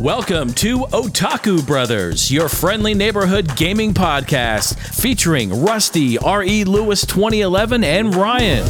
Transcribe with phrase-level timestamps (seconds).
[0.00, 6.64] Welcome to Otaku Brothers, your friendly neighborhood gaming podcast featuring Rusty, R.E.
[6.64, 8.66] Lewis 2011, and Ryan.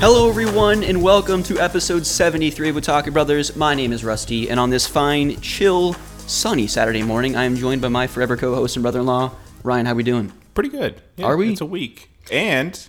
[0.00, 3.54] Hello, everyone, and welcome to episode 73 of Otaku Brothers.
[3.54, 5.92] My name is Rusty, and on this fine, chill,
[6.26, 9.84] sunny Saturday morning, I am joined by my forever co-host and brother-in-law, Ryan.
[9.84, 10.32] How are we doing?
[10.54, 11.02] Pretty good.
[11.16, 11.52] Yeah, Are we?
[11.52, 12.09] It's a week.
[12.30, 12.88] And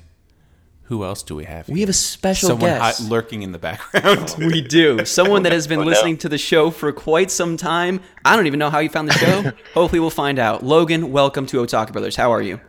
[0.84, 1.70] who else do we have?
[1.70, 3.02] We have a special Someone guest.
[3.02, 4.36] hot lurking in the background.
[4.38, 5.06] we do.
[5.06, 8.02] Someone that has been listening to the show for quite some time.
[8.26, 9.42] I don't even know how you found the show.
[9.74, 10.64] Hopefully, we'll find out.
[10.64, 12.16] Logan, welcome to Otaku Brothers.
[12.16, 12.60] How are you?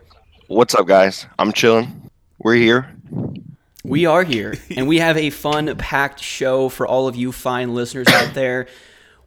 [0.47, 1.27] What's up, guys?
[1.37, 2.09] I'm chilling.
[2.39, 2.95] We're here.
[3.83, 7.75] We are here, and we have a fun, packed show for all of you fine
[7.75, 8.67] listeners out there.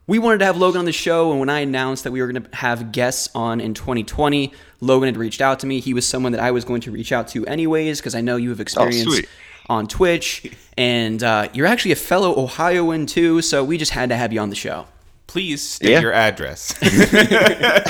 [0.07, 2.31] We wanted to have Logan on the show, and when I announced that we were
[2.31, 5.81] going to have guests on in 2020, Logan had reached out to me.
[5.81, 8.37] He was someone that I was going to reach out to anyways, because I know
[8.37, 9.27] you have experience sweet.
[9.67, 14.15] on Twitch, and uh, you're actually a fellow Ohioan too, so we just had to
[14.15, 14.85] have you on the show.
[15.27, 15.99] Please state Yeah.
[15.99, 16.73] your address.
[16.81, 17.83] I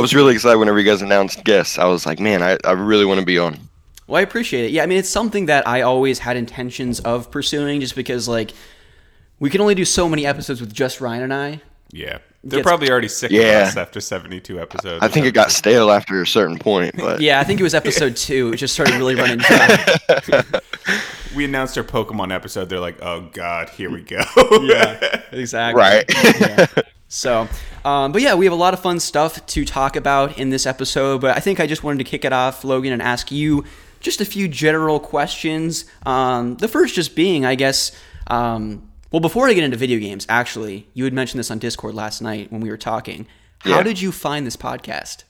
[0.00, 1.78] was really excited whenever you guys announced guests.
[1.78, 3.58] I was like, man, I, I really want to be on.
[4.06, 4.70] Well, I appreciate it.
[4.70, 8.52] Yeah, I mean, it's something that I always had intentions of pursuing, just because like
[9.38, 11.60] we can only do so many episodes with just Ryan and I.
[11.92, 12.18] yeah.
[12.44, 13.62] They're Gets- probably already sick Yeah.
[13.62, 15.02] of us after 72 episodes.
[15.02, 17.74] I think it got stale after a certain point, but Yeah, I think it was
[17.74, 18.52] episode two.
[18.52, 20.44] It just started really running dry.
[21.34, 22.68] we announced our Pokemon episode.
[22.68, 24.22] They're like, oh, God, here we go.
[24.62, 25.80] yeah, exactly.
[25.80, 26.84] right.
[27.08, 27.48] So,
[27.84, 30.66] um, but yeah, we have a lot of fun stuff to talk about in this
[30.66, 31.20] episode.
[31.20, 33.64] But I think I just wanted to kick it off, Logan, and ask you
[33.98, 35.84] just a few general questions.
[36.04, 37.90] Um, the first just being, I guess,
[38.28, 41.94] um, well, before I get into video games, actually, you had mentioned this on Discord
[41.94, 43.26] last night when we were talking.
[43.60, 43.82] How Yeah.
[43.82, 45.24] did you find this podcast?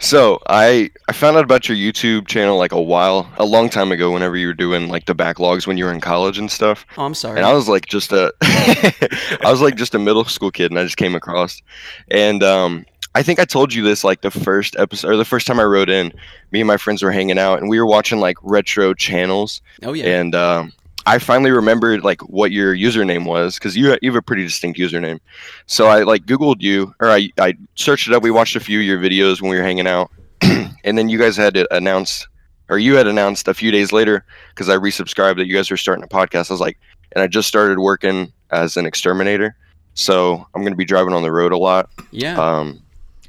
[0.00, 3.92] so I I found out about your YouTube channel like a while, a long time
[3.92, 4.10] ago.
[4.10, 6.84] Whenever you were doing like the backlogs when you were in college and stuff.
[6.98, 7.36] Oh, I'm sorry.
[7.38, 10.78] And I was like just a, I was like just a middle school kid, and
[10.80, 11.62] I just came across,
[12.10, 12.84] and um,
[13.14, 15.64] I think I told you this like the first episode or the first time I
[15.64, 16.12] wrote in.
[16.50, 19.92] Me and my friends were hanging out, and we were watching like retro channels, oh
[19.92, 20.06] yeah.
[20.18, 20.72] and um,
[21.06, 24.78] I finally remembered like what your username was because you you have a pretty distinct
[24.78, 25.20] username.
[25.66, 28.22] So I like Googled you, or I I searched it up.
[28.22, 30.10] We watched a few of your videos when we were hanging out,
[30.42, 32.26] and then you guys had to announce,
[32.68, 35.76] or you had announced a few days later because I resubscribed that you guys were
[35.76, 36.50] starting a podcast.
[36.50, 36.78] I was like,
[37.12, 39.56] and I just started working as an exterminator,
[39.94, 41.90] so I'm gonna be driving on the road a lot.
[42.10, 42.40] yeah.
[42.40, 42.80] Um,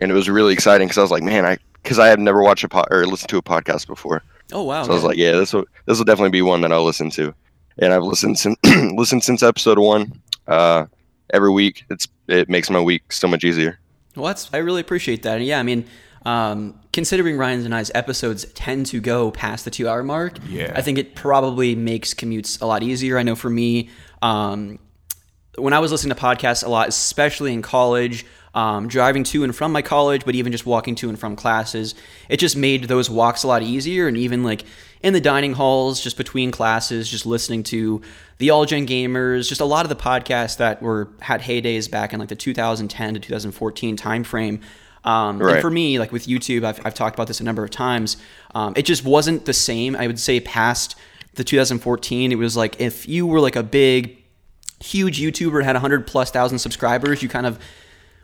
[0.01, 2.41] and it was really exciting because I was like, man, I because I had never
[2.41, 4.23] watched a pod or listened to a podcast before.
[4.53, 4.83] oh wow.
[4.83, 7.09] So I was like, yeah, this will this will definitely be one that I'll listen
[7.11, 7.33] to,
[7.79, 10.21] and I've listened since listened since episode one.
[10.47, 10.85] Uh,
[11.31, 13.79] every week, it's it makes my week so much easier.
[14.15, 15.37] Well, that's I really appreciate that.
[15.37, 15.85] And yeah, I mean,
[16.25, 20.73] um, considering Ryan's and I's episodes tend to go past the two-hour mark, Yeah.
[20.75, 23.17] I think it probably makes commutes a lot easier.
[23.17, 23.89] I know for me,
[24.21, 24.79] um,
[25.57, 28.25] when I was listening to podcasts a lot, especially in college,
[28.55, 31.93] um, driving to and from my college, but even just walking to and from classes,
[32.29, 34.07] it just made those walks a lot easier.
[34.07, 34.63] And even like
[35.05, 38.01] in the dining halls, just between classes, just listening to
[38.39, 42.11] the All Gen Gamers, just a lot of the podcasts that were had heydays back
[42.11, 44.61] in like the 2010 to 2014 timeframe.
[45.03, 47.69] Um, And for me, like with YouTube, I've, I've talked about this a number of
[47.69, 48.17] times.
[48.55, 49.95] Um, it just wasn't the same.
[49.95, 50.95] I would say past
[51.35, 54.23] the 2014, it was like if you were like a big
[54.83, 57.59] huge YouTuber had 100 plus thousand subscribers, you kind of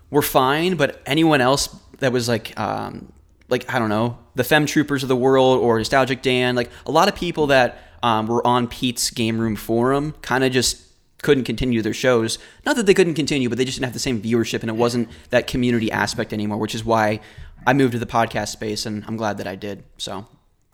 [0.09, 0.77] were fine.
[0.77, 1.69] But anyone else
[1.99, 3.13] that was like, um,
[3.51, 6.91] like I don't know, the Fem Troopers of the world or Nostalgic Dan, like a
[6.91, 10.81] lot of people that um, were on Pete's Game Room forum, kind of just
[11.21, 12.39] couldn't continue their shows.
[12.65, 14.75] Not that they couldn't continue, but they just didn't have the same viewership, and it
[14.75, 16.57] wasn't that community aspect anymore.
[16.57, 17.19] Which is why
[17.67, 19.83] I moved to the podcast space, and I'm glad that I did.
[19.97, 20.25] So.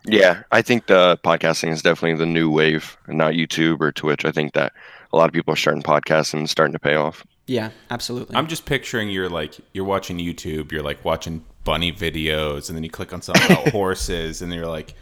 [0.06, 4.24] Yeah, I think the podcasting is definitely the new wave, not YouTube or Twitch.
[4.24, 4.72] I think that
[5.12, 7.26] a lot of people are starting podcasts and starting to pay off.
[7.48, 8.36] Yeah, absolutely.
[8.36, 12.84] I'm just picturing you're like, you're watching YouTube, you're like watching bunny videos, and then
[12.84, 14.94] you click on something about horses, and then you're like,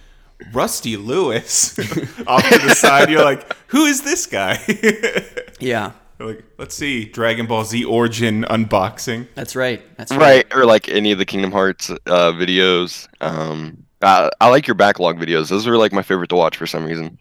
[0.53, 1.77] Rusty Lewis
[2.27, 3.09] off to the side.
[3.09, 4.59] You're like, who is this guy?
[5.59, 9.27] yeah, You're like, let's see, Dragon Ball Z Origin unboxing.
[9.33, 9.81] that's right.
[9.97, 10.19] That's right.
[10.19, 13.07] Right, or like any of the Kingdom Hearts uh, videos.
[13.21, 15.49] Um, I, I like your backlog videos.
[15.49, 17.17] Those are like my favorite to watch for some reason.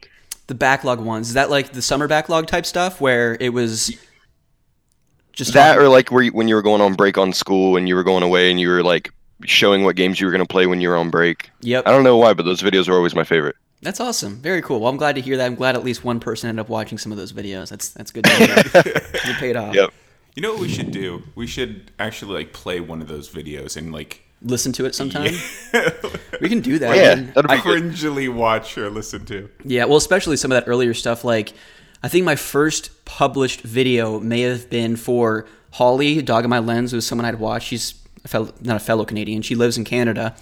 [0.49, 1.29] the backlog ones.
[1.29, 3.97] Is that like the summer backlog type stuff where it was
[5.35, 7.77] just That talking- or like where you, when you were going on break on school
[7.77, 9.11] and you were going away and you were like
[9.45, 11.51] showing what games you were going to play when you were on break.
[11.61, 11.87] Yep.
[11.87, 13.57] I don't know why, but those videos are always my favorite.
[13.83, 14.37] That's awesome.
[14.37, 14.81] Very cool.
[14.81, 15.45] Well, I'm glad to hear that.
[15.45, 17.69] I'm glad at least one person ended up watching some of those videos.
[17.69, 18.47] That's that's good to hear.
[18.75, 19.75] it paid off.
[19.75, 19.93] Yep.
[20.35, 21.23] You know what we should do?
[21.35, 25.33] We should actually like play one of those videos and like listen to it sometime?
[26.41, 26.97] we can do that.
[26.97, 29.49] Yeah, I mean, that'd be I cringily watch or listen to.
[29.65, 31.25] Yeah, well, especially some of that earlier stuff.
[31.25, 31.53] Like,
[32.05, 36.91] I think my first published video may have been for Holly, Dog in My Lens,
[36.91, 37.69] who was someone I'd watched.
[37.69, 37.95] She's
[38.27, 39.41] a fellow, not a fellow Canadian.
[39.41, 40.37] She lives in Canada,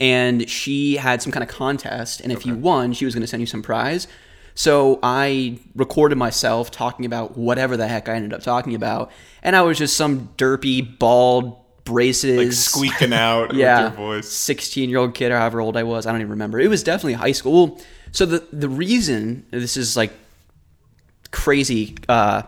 [0.00, 3.26] and she had some kind of contest, and if you won, she was going to
[3.26, 4.08] send you some prize.
[4.54, 9.10] So I recorded myself talking about whatever the heck I ended up talking about,
[9.42, 14.28] and I was just some derpy, bald, braces, Like squeaking out yeah, with your voice.
[14.30, 16.06] 16 year old kid or however old I was.
[16.06, 16.58] I don't even remember.
[16.58, 17.78] It was definitely high school.
[18.12, 20.12] So the the reason this is like
[21.32, 22.42] crazy uh,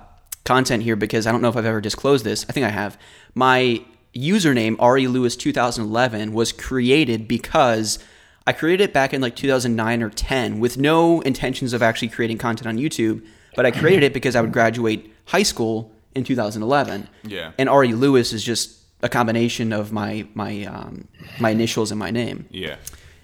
[0.44, 2.46] content here because I don't know if I've ever disclosed this.
[2.48, 2.98] I think I have.
[3.34, 3.84] My
[4.14, 7.98] username Ari Lewis 2011 was created because
[8.46, 12.38] I created it back in like 2009 or 10 with no intentions of actually creating
[12.38, 13.26] content on YouTube,
[13.56, 17.08] but I created it because I would graduate high school in 2011.
[17.24, 17.52] Yeah.
[17.58, 21.08] And Ari Lewis is just a combination of my my um,
[21.38, 22.46] my initials and my name.
[22.50, 22.76] Yeah.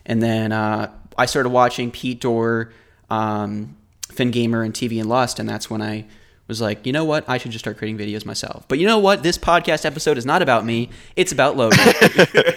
[0.06, 2.72] And then uh, I started watching Pete Dorr,
[3.08, 3.76] um,
[4.10, 6.06] Finn Gamer, and TV and Lust, and that's when I
[6.48, 7.24] was like, you know what?
[7.28, 8.66] I should just start creating videos myself.
[8.68, 9.22] But you know what?
[9.22, 10.90] This podcast episode is not about me.
[11.16, 11.78] It's about Logan.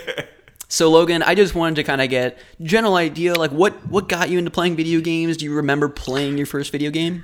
[0.67, 4.29] so Logan, I just wanted to kind of get general idea, like what what got
[4.29, 5.38] you into playing video games?
[5.38, 7.23] Do you remember playing your first video game?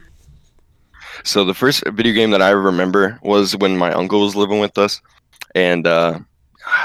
[1.23, 4.77] So the first video game that I remember was when my uncle was living with
[4.77, 5.01] us,
[5.55, 6.19] and uh,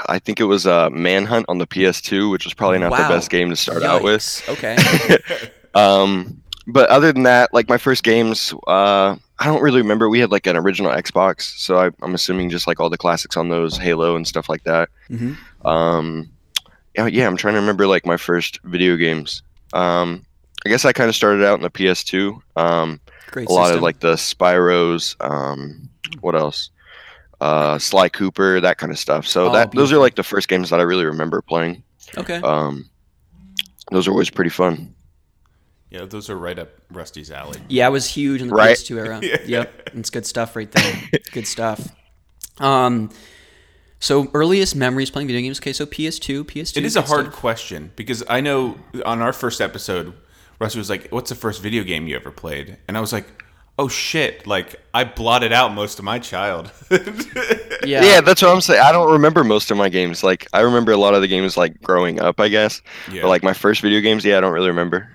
[0.07, 3.07] I think it was uh, Manhunt on the PS2, which was probably not Wow.
[3.07, 4.43] the best game to start out with.
[4.49, 4.77] Okay.
[5.77, 10.09] Um, but other than that, like my first games, uh, I don't really remember.
[10.09, 13.37] We had like an original Xbox, so I, I'm assuming just like all the classics
[13.37, 14.89] on those, Halo and stuff like that.
[15.11, 15.37] Mhm.
[15.65, 16.31] Um,
[16.95, 19.43] yeah, yeah, I'm trying to remember like my first video games.
[19.73, 20.25] Um,
[20.65, 22.41] I guess I kind of started out in the PS2.
[22.57, 23.01] Um,
[23.33, 25.17] Great a lot of like the Spyros.
[25.21, 25.89] Um,
[26.21, 26.71] what else?
[27.41, 29.27] Uh, Sly Cooper, that kind of stuff.
[29.27, 31.83] So Oh, that those are like the first games that I really remember playing.
[32.17, 32.37] Okay.
[32.37, 32.89] Um,
[33.91, 34.94] those are always pretty fun.
[35.95, 37.61] Yeah, those are right up Rusty's alley.
[37.69, 38.77] Yeah, I was huge in the Right.
[38.77, 39.21] PS2 era.
[39.47, 40.95] Yep, it's good stuff right there.
[41.33, 41.89] good stuff.
[42.59, 43.11] Um,
[44.01, 45.61] so earliest memories playing video games.
[45.61, 46.77] Okay, so PS2, PS2.
[46.79, 47.37] It is a hard stuff.
[47.37, 48.77] question because I know
[49.07, 50.15] on our first episode,
[50.59, 53.27] Rusty was like, "What's the first video game you ever played?" And I was like,
[53.79, 57.27] "Oh shit!" Like I blotted out most of my childhood.
[57.85, 58.03] Yeah.
[58.03, 58.81] Yeah, that's what I'm saying.
[58.81, 60.25] I don't remember most of my games.
[60.25, 62.81] Like I remember a lot of the games like growing up, I guess.
[63.13, 63.21] Yeah.
[63.23, 65.07] But like my first video games, yeah, I don't really remember.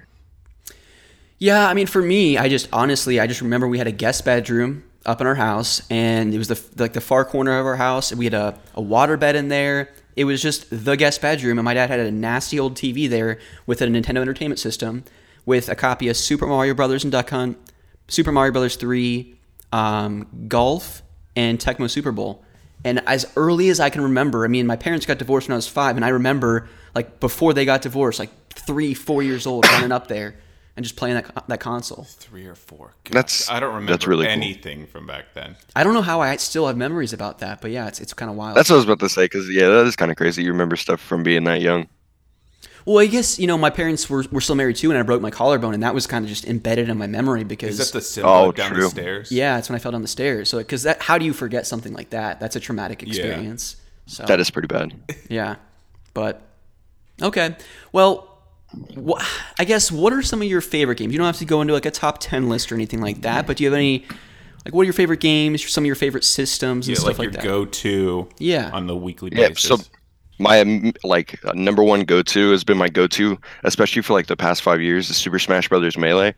[1.40, 4.26] Yeah, I mean, for me, I just honestly, I just remember we had a guest
[4.26, 7.78] bedroom up in our house, and it was the like the far corner of our
[7.78, 8.14] house.
[8.14, 9.90] We had a, a water bed in there.
[10.18, 13.40] It was just the guest bedroom, and my dad had a nasty old TV there
[13.66, 15.06] with a Nintendo Entertainment System,
[15.46, 17.58] with a copy of Super Mario Brothers and Duck Hunt,
[18.10, 19.40] Super Mario Brothers Three,
[19.72, 21.04] um, Golf,
[21.38, 22.44] and Tecmo Super Bowl.
[22.84, 25.58] And as early as I can remember, I mean, my parents got divorced when I
[25.58, 29.66] was five, and I remember like before they got divorced, like three, four years old,
[29.68, 30.36] running up there
[30.80, 32.06] and just playing that that console.
[32.06, 32.94] Three or four.
[33.04, 34.32] God, That's- I don't remember that's really cool.
[34.32, 35.58] anything from back then.
[35.76, 38.32] I don't know how I still have memories about that, but yeah, it's it's kind
[38.32, 38.56] of wild.
[38.56, 39.28] That's what I was about to say.
[39.28, 40.42] Cause yeah, that is kind of crazy.
[40.44, 41.90] You remember stuff from being that young.
[42.86, 45.22] well, I guess you know my parents were, were still married too, and I broke
[45.22, 47.98] my collarbone, and that was kind of just embedded in my memory because Is that
[47.98, 48.84] the symbol Oh, down true.
[48.84, 49.32] the stairs?
[49.34, 50.48] yeah, it's when I fell down the stairs.
[50.48, 52.40] So because that, how do you forget something like that?
[52.40, 53.76] That's a traumatic experience.
[54.06, 54.94] So That is pretty bad.
[55.30, 55.58] yeah,
[56.14, 56.42] but
[57.22, 57.58] okay,
[57.92, 58.29] well.
[58.74, 59.20] Wha
[59.58, 61.12] I guess what are some of your favorite games?
[61.14, 63.48] You don't have to go into like a top ten list or anything like that,
[63.48, 64.06] but do you have any
[64.66, 65.68] like what are your favorite games?
[65.70, 67.44] Some of your favorite systems and Yeah, stuff like, like, your that.
[67.44, 68.30] go-to.
[68.40, 68.70] Yeah.
[68.74, 69.50] On the weekly Yeah.
[69.50, 69.64] basis.
[69.64, 69.78] So
[70.38, 74.38] my um, like uh, number one go-to has been my go-to, especially for like the
[74.38, 76.36] past five years, is Super Smash Brothers Melee.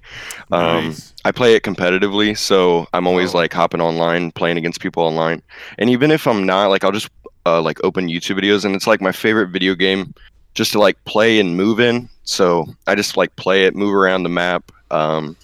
[0.52, 1.14] Um, Nice.
[1.26, 3.38] I play it competitively, so I'm always Oh.
[3.38, 5.42] like hopping online, playing against people online.
[5.78, 7.10] And even if I'm not, like I'll just
[7.46, 10.14] uh, like open YouTube videos, and it's like my favorite video game,
[10.54, 12.10] just to like play and move in.
[12.24, 15.36] So I just like play it, move around the map, um,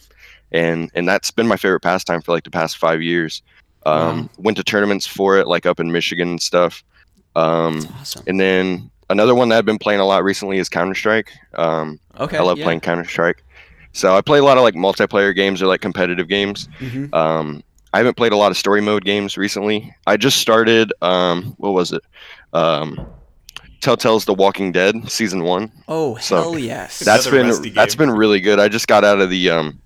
[0.51, 3.41] and and that's been my favorite pastime for like the past five years.
[3.85, 6.83] Um, Went to tournaments for it, like up in Michigan and stuff.
[7.35, 8.23] Um, awesome.
[8.27, 11.31] and then another one that I've been playing a lot recently is Counter Strike.
[11.55, 12.63] Um, Okay, I love yeah.
[12.65, 13.43] playing Counter Strike.
[13.93, 16.67] So I play a lot of like multiplayer games or like competitive games.
[16.79, 17.13] Mhm.
[17.13, 19.93] Um, I haven't played a lot of story mode games recently.
[20.05, 20.91] I just started.
[21.01, 22.01] Um, what was it?
[22.53, 23.07] Um,
[23.81, 25.71] Telltale's The Walking Dead season one.
[25.87, 26.99] Oh So, hell yes!
[26.99, 28.07] That's Another been rusty that's game.
[28.07, 28.59] been really good.
[28.59, 29.81] I just got out of the um,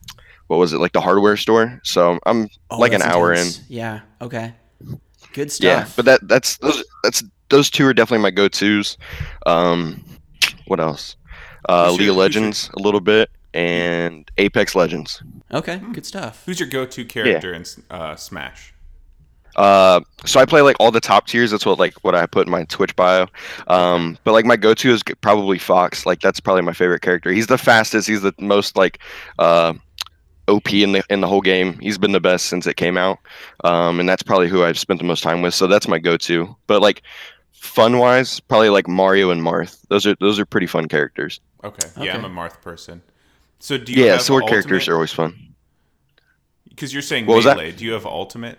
[0.47, 1.79] what was it like the hardware store?
[1.83, 3.59] So I'm Oh, like an hour intense.
[3.59, 3.65] in.
[3.69, 3.99] Yeah.
[4.21, 4.53] Okay.
[5.33, 5.63] Good stuff.
[5.65, 8.97] Yeah, but that that's those that's those two are definitely my go tos.
[9.45, 10.03] Um,
[10.67, 11.15] what else?
[11.69, 15.21] Uh, League of who's your- Legends a little bit and Apex Legends.
[15.53, 15.77] okay.
[15.91, 16.43] Good stuff.
[16.45, 18.73] Who's your go-to character in uh, Smash?
[19.55, 21.51] Uh, so I play like all the top tiers.
[21.51, 23.27] That's what like what I put in my Twitch bio.
[23.67, 26.05] Um, but like my go-to is probably Fox.
[26.05, 27.31] Like that's probably my favorite character.
[27.31, 28.07] He's the fastest.
[28.07, 28.99] He's the most like
[29.39, 29.73] uh,
[30.47, 31.77] OP in the in the whole game.
[31.79, 33.19] He's been the best since it came out.
[33.63, 35.53] Um, and that's probably who I've spent the most time with.
[35.53, 36.55] So that's my go-to.
[36.67, 37.03] But like
[37.51, 39.81] fun-wise, probably like Mario and Marth.
[39.89, 41.39] Those are those are pretty fun characters.
[41.63, 41.87] Okay.
[41.99, 43.01] Yeah, I'm a Marth person.
[43.59, 45.35] So do you Yeah, have sword characters are always fun.
[46.69, 47.57] Because you're saying What was that?
[47.57, 47.71] melee.
[47.71, 48.57] Do you have ultimate?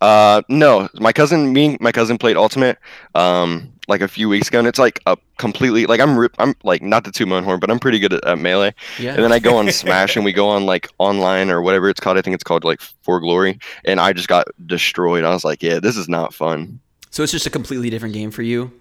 [0.00, 2.78] Uh, no, my cousin, me, my cousin played Ultimate,
[3.14, 6.54] um, like a few weeks ago, and it's like a completely like I'm, rip- I'm
[6.62, 8.74] like not the two moon horn, but I'm pretty good at, at melee.
[8.98, 9.14] Yeah.
[9.14, 12.00] And then I go on Smash, and we go on like online or whatever it's
[12.00, 12.18] called.
[12.18, 15.24] I think it's called like For Glory, and I just got destroyed.
[15.24, 16.80] I was like, yeah, this is not fun.
[17.10, 18.72] So it's just a completely different game for you.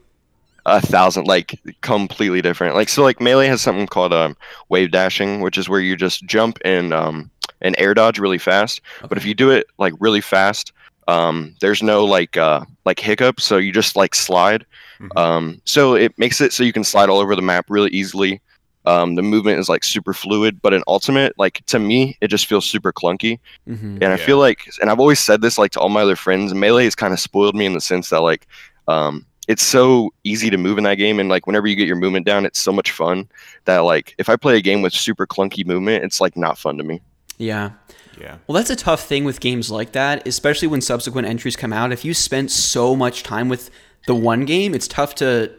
[0.65, 2.74] A thousand, like completely different.
[2.74, 4.36] Like so, like melee has something called um
[4.70, 7.29] wave dashing, which is where you just jump and um
[7.62, 8.82] and air dodge really fast.
[9.08, 10.72] But if you do it like really fast,
[11.07, 14.65] um, there's no like uh like hiccup, so you just like slide.
[15.00, 15.17] Mhm.
[15.17, 18.41] Um, so it makes it so you can slide all over the map really easily.
[18.86, 22.48] Um, the movement is like super fluid, but in ultimate, like to me, it just
[22.48, 23.39] feels super clunky.
[23.65, 26.17] hmm And I feel like, and I've always said this like to all my other
[26.17, 28.45] friends, melee has kind of spoiled me in the sense that like,
[28.89, 31.98] um, it's so easy to move in that game, and like whenever you get your
[31.98, 33.27] movement down, it's so much fun
[33.65, 36.77] that like if I play a game with super clunky movement, it's like not fun
[36.77, 37.01] to me.
[37.38, 37.72] Yeah.
[38.20, 38.38] Yeah.
[38.48, 41.91] Well, that's a tough thing with games like that, especially when subsequent entries come out.
[41.91, 43.70] If you spent so much time with
[44.08, 45.51] the one game, it's tough to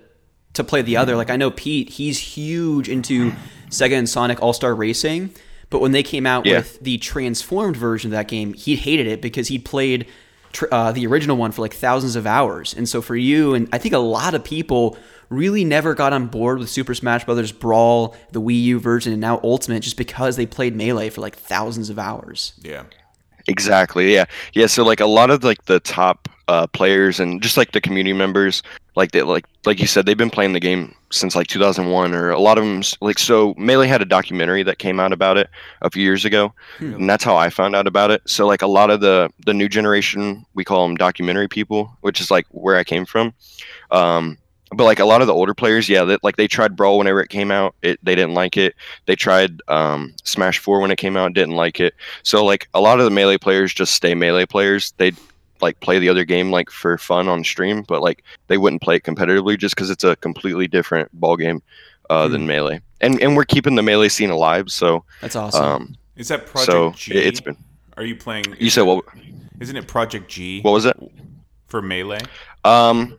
[0.54, 1.16] to play the other.
[1.16, 3.32] Like I know Pete, he's huge into
[3.70, 5.34] Sega and Sonic All Star Racing,
[5.68, 6.58] but when they came out Yeah.
[6.58, 10.06] with the transformed version of that game, he hated it because he'd played
[10.52, 12.72] tr- uh, the original one for like thousands of hours.
[12.72, 14.96] And so for you, and I think a lot of people
[15.34, 19.20] really never got on board with Super Smash Brothers Brawl, the Wii U version, and
[19.20, 22.52] now Ultimate, just because they played Melee for like thousands of hours.
[22.62, 22.84] Yeah.
[23.46, 24.14] Exactly.
[24.14, 24.24] Yeah.
[24.54, 24.66] Yeah.
[24.66, 28.12] So like a lot of like the top uh, players and just like the community
[28.12, 28.62] members,
[28.96, 32.30] like they like like you said, they've been playing the game since like 2001, or
[32.30, 33.54] a lot of them like so.
[33.56, 35.48] Melee had a documentary that came out about it
[35.82, 38.22] a few years ago, and that's how I found out about it.
[38.26, 42.20] So like a lot of the the new generation, we call them documentary people, which
[42.20, 43.34] is like where I came from.
[43.90, 44.38] Um,
[44.76, 47.20] but like a lot of the older players, yeah, that like they tried Brawl whenever
[47.20, 48.74] it came out, it they didn't like it.
[49.06, 51.94] They tried um, Smash Four when it came out, didn't like it.
[52.22, 54.92] So like a lot of the melee players just stay melee players.
[54.96, 55.12] They
[55.60, 58.96] like play the other game like for fun on stream, but like they wouldn't play
[58.96, 61.62] it competitively just because it's a completely different ball game
[62.10, 62.80] uh, than melee.
[63.00, 64.70] And and we're keeping the melee scene alive.
[64.70, 65.64] So That's awesome.
[65.64, 67.12] um, Is that Project so G?
[67.16, 67.56] it- it's been.
[67.96, 68.44] Are you playing?
[68.58, 69.04] You said what?
[69.60, 70.60] Isn't it Project G?
[70.62, 70.96] What was it?
[71.68, 72.18] For melee.
[72.64, 73.16] Um,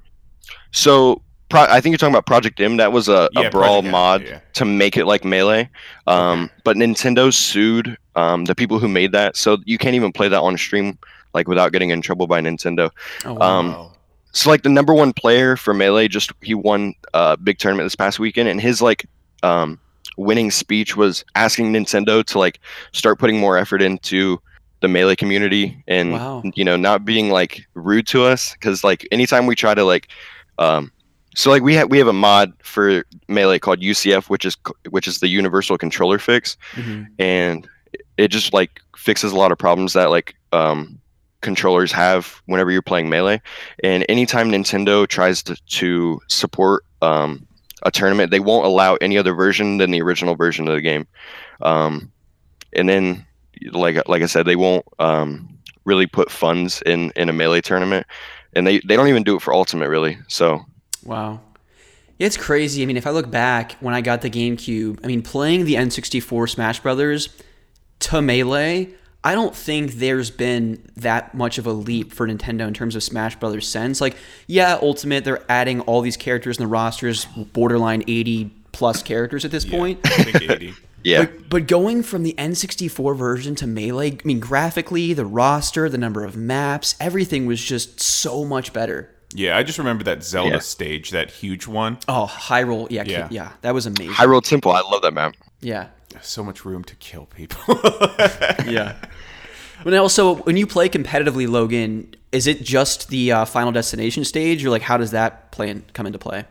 [0.72, 2.78] so pro- I think you're talking about Project M.
[2.78, 4.40] That was a, Yeah, a brawl Project M, mod yeah.
[4.54, 5.70] to make it like melee.
[6.08, 10.28] Um, but Nintendo sued um, the people who made that, so you can't even play
[10.28, 10.98] that on stream
[11.34, 12.90] like without getting in trouble by Nintendo.
[13.26, 13.60] oh, wow.
[13.60, 13.92] um, Oh.
[14.32, 17.96] So like the number one player for melee, just he won a big tournament this
[17.96, 19.06] past weekend, and his like
[19.44, 19.80] um,
[20.18, 22.60] winning speech was asking Nintendo to like
[22.92, 24.42] start putting more effort into
[24.82, 26.44] the melee community and Wow.
[26.54, 30.10] you know not being like rude to us because like anytime we try to like
[30.60, 30.92] um,
[31.36, 34.58] so like we have we have a mod for melee called UCF, which is
[34.90, 37.08] which is the Universal Controller Fix, Mhm.
[37.20, 37.68] and
[38.18, 40.98] it just like fixes a lot of problems that like um,
[41.42, 43.42] controllers have whenever you're playing melee.
[43.84, 47.46] And anytime nintendo tries to, to support um,
[47.84, 51.06] a tournament they won't allow any other version than the original version of the game.
[51.62, 52.12] Um,
[52.74, 53.26] and then
[53.72, 55.48] like like i said they won't um,
[55.86, 58.08] really put funds in in a melee tournament.
[58.54, 60.18] And they, they don't even do it for ultimate really.
[60.30, 60.66] So
[61.06, 61.42] Wow.
[62.18, 62.82] Yeah, it's crazy.
[62.82, 65.76] I mean, if I look back when I got the GameCube, I mean, playing the
[65.76, 67.30] N64 Smash Brothers
[68.00, 68.90] to Melee,
[69.24, 73.04] I don't think there's been that much of a leap for Nintendo in terms of
[73.04, 74.00] Smash Brothers sense.
[74.00, 74.16] Like,
[74.48, 79.52] yeah, Ultimate, they're adding all these characters in the rosters, borderline 80 plus characters at
[79.52, 80.00] this Yeah, point.
[80.06, 80.74] I think 80.
[81.04, 85.90] yeah But, but going from the N64 version to Melee, I mean, graphically, the roster,
[85.90, 89.10] the number of maps, everything was just so much better.
[89.36, 90.60] Yeah, I just remember that Zelda Yeah.
[90.60, 91.98] stage, that huge one.
[92.08, 93.18] Oh, Hyrule, yeah, Yeah.
[93.20, 94.14] yeah, yeah, that was amazing.
[94.14, 95.88] hyrule temple i love that map yeah,
[96.22, 97.60] So much room to kill people.
[98.68, 98.96] yeah.
[99.84, 104.64] And also, when you play competitively, Logan, is it just the uh, Final Destination stage,
[104.64, 106.46] or like how does that play in, come into play?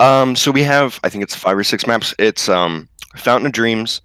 [0.00, 2.14] Um, so we have, I think it's five or six maps.
[2.18, 4.00] It's um, Fountain of Dreams,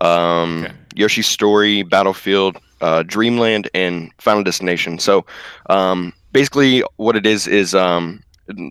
[0.00, 0.74] um, Okay.
[0.96, 4.98] Yoshi's Story, Battlefield, uh, Dreamland, and Final Destination.
[4.98, 5.24] So
[5.70, 8.22] um, basically, what it is is um,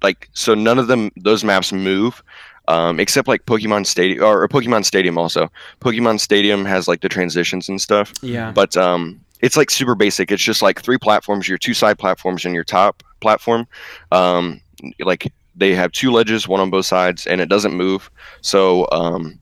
[0.04, 2.24] like so none of them those maps move.
[2.68, 5.52] Um, except like Pokemon Stadium or, or Pokemon Stadium also.
[5.82, 8.14] Pokemon Stadium has like the transitions and stuff.
[8.22, 8.52] Yeah.
[8.52, 10.32] But um, it's like super basic.
[10.32, 13.68] It's just like three platforms: your two side platforms and your top platform.
[14.12, 14.62] Um,
[15.00, 18.10] like they have two ledges, one on both sides, and it doesn't move.
[18.42, 19.40] So um,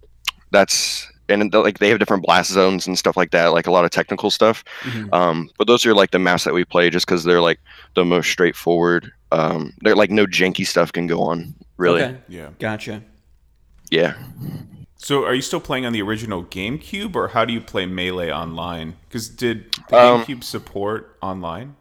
[0.51, 3.85] that's and like they have different blast zones and stuff like that, like a lot
[3.85, 4.63] of technical stuff.
[4.81, 5.13] Mhm.
[5.13, 7.59] Um, but those are like the maps that we play, just because they're like
[7.95, 9.11] the most straightforward.
[9.31, 11.53] Um, they're like no janky stuff can go on.
[11.77, 12.17] Really, Okay.
[12.27, 12.49] Yeah.
[12.59, 13.03] Gotcha.
[13.91, 14.15] yeah.
[15.01, 18.31] So, are you still playing on the original GameCube, or how do you play Melee
[18.31, 18.97] online?
[19.07, 21.75] Because did the Um, GameCube support online?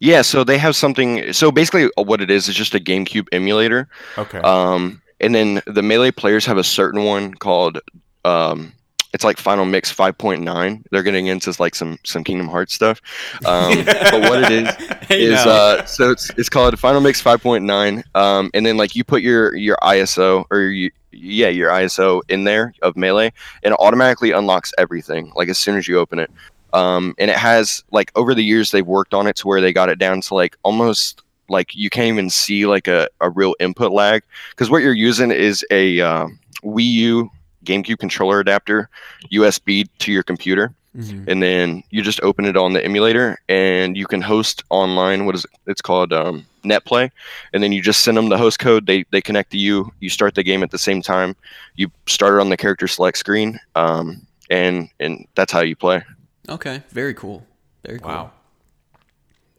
[0.00, 1.32] Yeah, so they have something.
[1.32, 3.88] So basically, uh, what it is is just a GameCube emulator.
[4.16, 4.38] Okay.
[4.38, 7.80] Um, and then the melee players have a certain one called,
[8.24, 8.72] um,
[9.14, 10.84] it's like Final Mix 5.9.
[10.90, 13.00] They're getting into like some some Kingdom Hearts stuff.
[13.46, 14.68] Um, but what it is
[15.10, 18.02] is uh, so it's it's called Final Mix 5.9.
[18.16, 22.42] Um, and then like you put your your ISO or you, yeah your ISO in
[22.42, 26.30] there of melee, and it automatically unlocks everything like as soon as you open it.
[26.72, 29.72] Um, and it has like over the years they've worked on it to where they
[29.72, 33.54] got it down to like almost like you can't even see like a, a real
[33.60, 37.30] input lag because what you're using is a um, Wii U
[37.64, 38.88] GameCube controller adapter
[39.32, 41.26] USB to your computer Mhm.
[41.26, 45.34] and then you just open it on the emulator and you can host online what
[45.34, 47.10] is it it's called um, netplay
[47.52, 50.08] and then you just send them the host code they, they connect to you you
[50.08, 51.34] start the game at the same time
[51.74, 56.00] you start it on the character select screen um, and and that's how you play
[56.48, 56.82] Okay.
[56.90, 57.42] Very cool.
[57.84, 58.08] Very cool.
[58.12, 58.30] wow.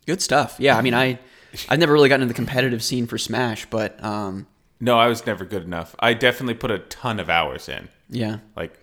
[0.05, 0.55] Good stuff.
[0.59, 0.77] Yeah.
[0.77, 1.19] I mean, I
[1.67, 4.45] I've never really gotten into the competitive scene for Smash, but um,
[4.86, 5.96] No, I was never good enough.
[6.00, 8.38] I definitely put a ton of hours in, yeah.
[8.56, 8.80] like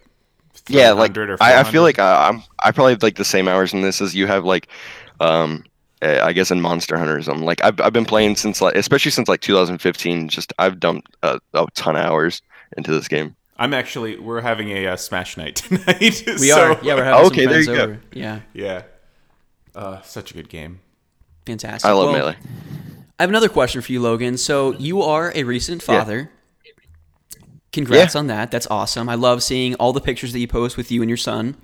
[0.69, 3.49] yeah like or I, I feel like I, i'm i probably have like the same
[3.49, 4.69] hours in this as you have like
[5.19, 5.65] um
[6.03, 8.75] uh, i guess in monster hunter or something like i've, I've been playing since like
[8.77, 12.43] especially since like 2015 just i've dumped a, a ton of hours
[12.77, 16.01] into this game I'm actually we're having a uh, Smash night tonight.
[16.01, 16.81] We so- are.
[16.83, 17.99] Yeah, we're having Okay, some there friends you go.
[18.13, 18.41] Yeah.
[18.55, 18.83] Yeah.
[19.75, 20.81] Uh, such a good game.
[21.47, 21.89] Fantastic.
[21.89, 22.37] i love Well, melee
[23.23, 24.37] I have another question for you, Logan.
[24.37, 25.87] So you are a recent Yeah.
[25.87, 26.31] father.
[27.73, 28.19] Congrats Yeah.
[28.19, 28.51] on that.
[28.51, 29.09] That's awesome.
[29.09, 31.55] I love seeing all the pictures that you post with you and your son.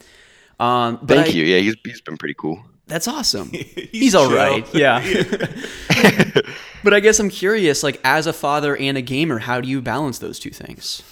[0.61, 1.44] Um, Thank I- you.
[1.44, 2.62] Yeah, he's, he's been pretty cool.
[2.87, 3.50] That's awesome.
[3.52, 4.37] He's He's all chill.
[4.37, 4.64] right.
[4.72, 5.00] Yeah.
[6.85, 9.83] but I guess I'm curious, like as a father and a gamer, how do you
[9.83, 11.02] balance those two things?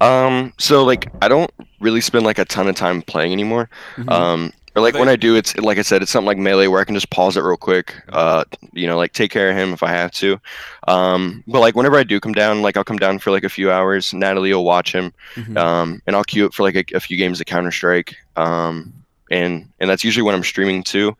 [0.00, 3.68] Um, so like I don't really spend like a ton of time playing anymore.
[4.08, 6.80] Um, or like when I do, it's like I said, it's something like melee where
[6.80, 7.94] I can just pause it real quick.
[8.08, 10.40] Uh, you know, like take care of him if I have to.
[10.88, 13.48] Um, but like whenever I do come down, like I'll come down for like a
[13.48, 14.14] few hours.
[14.14, 15.56] Natalie will watch him, Mhm.
[15.58, 18.16] um, and I'll queue up for like a, a few games of Counter Strike.
[18.36, 18.92] Um,
[19.30, 21.16] and and that's usually when I'm streaming too.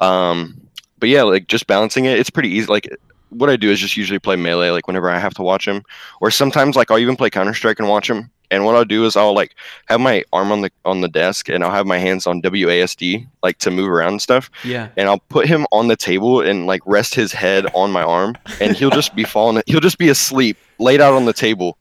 [0.00, 0.60] Um,
[0.98, 2.66] but yeah, like just balancing it, it's pretty easy.
[2.66, 2.88] Like
[3.30, 5.82] what I do is just usually play melee, like whenever I have to watch him,
[6.20, 8.30] or sometimes like I'll even play Counter Strike and watch him.
[8.50, 9.54] And what I'll do is I'll like
[9.86, 13.26] have my arm on the on the desk and I'll have my hands on WASD
[13.42, 14.50] like to move around and stuff.
[14.64, 14.88] Yeah.
[14.96, 18.36] And I'll put him on the table and like rest his head on my arm,
[18.60, 19.62] and he'll just be falling.
[19.66, 21.78] He'll just be asleep, laid out on the table.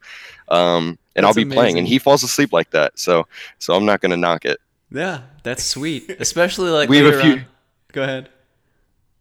[0.49, 2.97] Um, and I'll That's be playing, and he falls asleep like that.
[2.99, 3.25] So
[3.59, 4.59] so I'm not gonna knock it.
[4.91, 5.21] Yeah.
[5.43, 6.09] That's sweet.
[6.19, 7.45] Especially like We have a few- on-
[7.91, 8.29] Go ahead.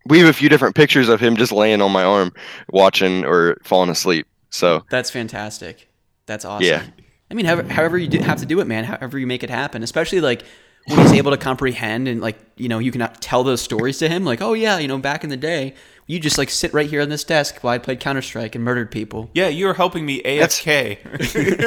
[0.07, 2.33] We have a few different pictures of him just laying on my arm,
[2.71, 4.27] watching or falling asleep.
[4.51, 5.89] So That's fantastic.
[6.27, 6.67] That's awesome.
[6.67, 6.83] Yeah.
[7.35, 8.85] I mean, however, however you do, have to do it, man.
[8.85, 10.45] However you make it happen, especially like
[10.87, 14.09] when he's able to comprehend and like you know you can tell those stories to
[14.09, 14.25] him.
[14.25, 15.75] Like, oh yeah, you know, back in the day,
[16.07, 18.63] you just like sit right here on this desk while I played Counter Strike and
[18.63, 19.31] murdered people.
[19.35, 20.99] Yeah, you were helping me AFK.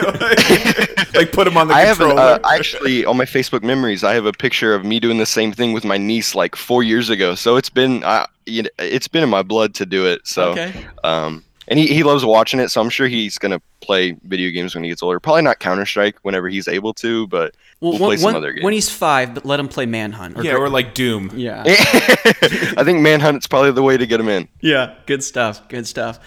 [0.08, 4.06] like, like, put him on the I have an, uh, actually on my Facebook memories.
[4.06, 6.82] I have a picture of me doing the same thing with my niece like four
[6.82, 7.36] years ago.
[7.36, 10.26] So it's been uh, you know, it's been in my blood to do it.
[10.26, 10.86] So Okay.
[11.04, 12.70] um, and he, he loves watching it.
[12.70, 15.20] So I'm sure he's gonna play video games when he gets older.
[15.20, 18.52] Probably not Counter Strike whenever he's able to, but Well, we'll when, play some other
[18.54, 18.64] games.
[18.64, 20.38] when he's five, but let him play Manhunt.
[20.38, 21.32] Or yeah, Gra- or like Doom.
[21.36, 24.48] yeah, I think Manhunt's probably the way to get him in.
[24.62, 24.96] yeah.
[25.06, 25.68] Good stuff.
[25.70, 26.20] Good stuff.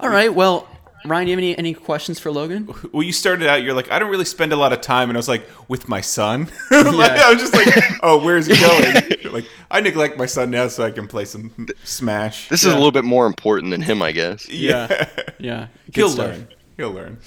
[0.00, 0.32] All right.
[0.34, 0.68] Well,
[1.04, 2.72] Ryan, do you have any any questions for Logan?
[2.92, 5.16] Well, you started out, you're like, I don't really spend a lot of time, and
[5.16, 6.48] I was like, with my son.
[6.70, 7.22] Like, Yeah.
[7.26, 7.68] I was just like,
[8.02, 9.02] oh, where's he going?
[9.32, 11.50] Like, I neglect my son now, so I can play some
[11.84, 12.48] Smash.
[12.50, 14.46] This is a little bit more important than him, I guess.
[14.48, 15.08] Yeah.
[15.38, 15.68] Yeah.
[15.86, 16.26] Good He'll stuff.
[16.36, 16.48] learn.
[16.76, 17.18] He'll learn.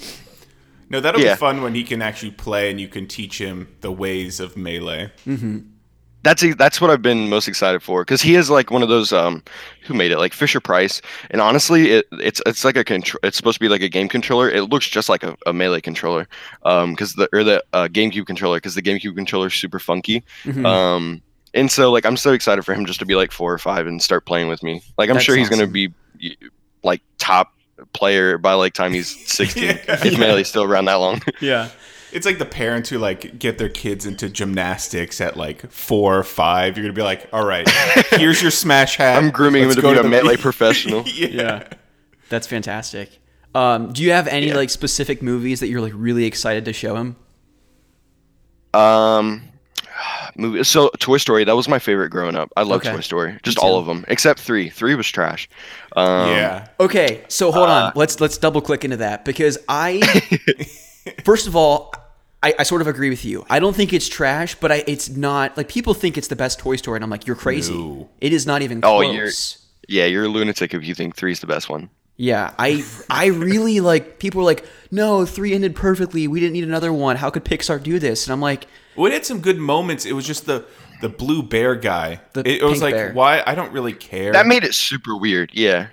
[0.88, 1.34] No, that'll Yeah.
[1.34, 4.56] be fun when he can actually play and you can teach him the ways of
[4.56, 5.10] melee.
[5.26, 5.58] Mm-hmm.
[6.26, 9.12] That's that's what I've been most excited for because he is like one of those
[9.12, 9.42] um
[9.84, 13.36] who made it like Fisher Price and honestly it it's it's like a contr- it's
[13.36, 16.26] supposed to be like a game controller it looks just like a, a melee controller
[16.64, 20.22] um because the or the uh, GameCube controller because the GameCube controller is super funky
[20.44, 20.66] Mhm.
[20.66, 21.22] um
[21.54, 23.86] and so like I'm so excited for him just to be like four or five
[23.86, 25.92] and start playing with me like I'm That's sure he's gonna be
[26.82, 27.52] like top
[27.92, 29.72] player by like time he's 16 Yeah.
[29.88, 31.68] if Melee's still around that long yeah.
[32.16, 36.22] It's like the parents who like get their kids into gymnastics at like four or
[36.22, 36.76] five.
[36.76, 37.68] You're gonna be like, all right,
[38.10, 39.22] here's your smash hat.
[39.22, 41.02] I'm grooming him Let's to go be a the- melee professional.
[41.06, 41.68] yeah.
[42.28, 43.18] That's fantastic.
[43.54, 44.56] Um, do you have any Yeah.
[44.56, 47.16] like specific movies that you're like really excited to show him?
[48.74, 49.42] Um,
[50.36, 50.64] movie.
[50.64, 52.50] So Toy Story, that was my favorite growing up.
[52.56, 52.92] I love Okay.
[52.92, 54.68] Toy Story, just all of them except three.
[54.68, 55.48] Three was trash.
[55.96, 56.68] Um, yeah.
[56.80, 57.92] Okay, so hold Uh, on.
[57.94, 60.00] Let's let's double click into that because I
[61.24, 61.92] first of all,
[62.46, 63.44] I, I sort of agree with you.
[63.50, 66.58] I don't think it's trash, but I it's not like people think it's the best
[66.58, 67.74] Toy Story, and I'm like, you're crazy.
[67.74, 68.08] No.
[68.20, 69.14] It is not even Oh, close.
[69.14, 69.32] you're-
[69.88, 71.90] Yeah, you're a lunatic if you think three's the best one.
[72.16, 76.26] Yeah, I I really like people are like, no, three ended perfectly.
[76.28, 77.16] We didn't need another one.
[77.16, 78.26] How could Pixar do this?
[78.26, 80.06] And I'm like, Well, it had some good moments.
[80.06, 80.64] It was just the
[81.02, 82.20] the blue bear guy.
[82.32, 83.12] The it, it was pink like, bear.
[83.12, 83.42] why?
[83.46, 84.32] I don't really care.
[84.32, 85.50] That made it super weird.
[85.52, 85.88] Yeah.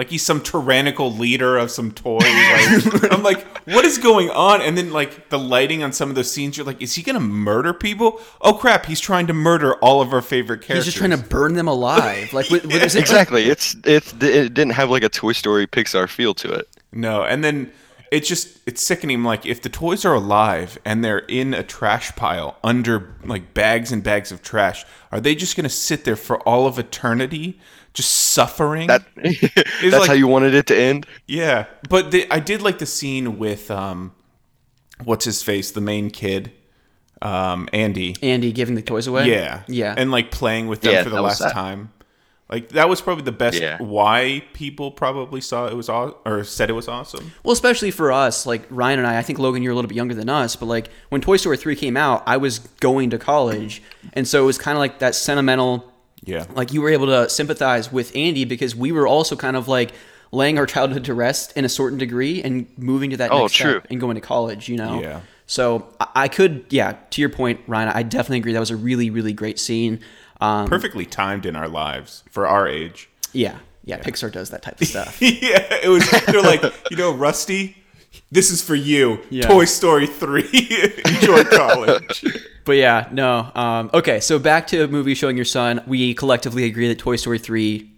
[0.00, 2.22] Like he's some tyrannical leader of some toys.
[2.22, 4.62] Like, I'm like, what is going on?
[4.62, 7.20] And then like the lighting on some of those scenes, you're like, is he gonna
[7.20, 8.18] murder people?
[8.40, 10.86] Oh crap, he's trying to murder all of our favorite characters.
[10.86, 12.32] he's just trying to burn them alive.
[12.32, 13.00] Like, what, what is it?
[13.00, 13.50] Exactly.
[13.50, 16.66] It's it's it didn't have like a Toy Story Pixar feel to it.
[16.92, 17.70] No, and then
[18.10, 19.22] it's just it's sickening.
[19.22, 23.92] Like if the toys are alive and they're in a trash pile under like bags
[23.92, 27.60] and bags of trash, are they just gonna sit there for all of eternity,
[27.94, 28.86] just suffering?
[28.88, 31.06] That that's like- how you wanted it to end.
[31.26, 34.12] yeah, but the, I did like the scene with um,
[35.04, 36.52] what's his face, the main kid,
[37.22, 38.16] um, Andy.
[38.22, 39.28] Andy giving the toys away.
[39.30, 39.94] Yeah, yeah.
[39.96, 41.92] and like playing with them Yeah, for the last time.
[42.48, 43.60] Like that was probably the best.
[43.60, 43.78] Yeah.
[43.78, 47.30] Why people probably saw it was aw- or said it was awesome.
[47.44, 49.94] Well, especially for us, like Ryan and I, I think Logan, you're a little bit
[49.94, 53.18] younger than us, but like when Toy Story 3 came out, I was going to
[53.18, 53.82] college.
[54.14, 55.92] And so it was kind of like that sentimental,
[56.24, 59.68] Yeah, like you were able to sympathize with Andy because we were also kind of
[59.68, 59.92] like
[60.32, 63.54] laying our childhood to rest in a certain degree and moving to that Oh, next
[63.54, 63.70] true.
[63.72, 65.00] step and going to college, you know?
[65.00, 65.20] Yeah.
[65.46, 68.52] So I, I could, yeah, to your point, Ryan, I definitely agree.
[68.52, 69.98] That was a really, really great scene.
[70.40, 73.08] Um, perfectly timed in our lives for our age.
[73.32, 75.20] yeah, yeah, Pixar does that type of stuff.
[75.20, 76.08] yeah, it was.
[76.26, 77.76] They're like, you know, Rusty,
[78.30, 79.20] this is for you.
[79.30, 79.46] Yeah.
[79.48, 80.48] Toy Story three.
[81.06, 82.24] Enjoy college.
[82.66, 83.50] But yeah, no.
[83.54, 85.82] Um, okay, so back to a movie showing your son.
[85.86, 87.90] We collectively agree that Toy Story 3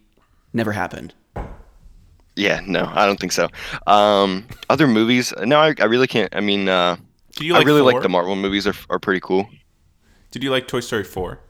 [0.54, 1.12] never happened.
[2.36, 3.48] Yeah, no, I don't think so.
[3.88, 5.34] Um, other movies?
[5.42, 6.34] No, I, I really can't.
[6.34, 6.96] I mean, uh,
[7.32, 7.92] Did you I really four?
[7.92, 8.66] like the Marvel movies.
[8.66, 9.46] are are pretty cool.
[10.30, 11.40] Did you like Toy Story four?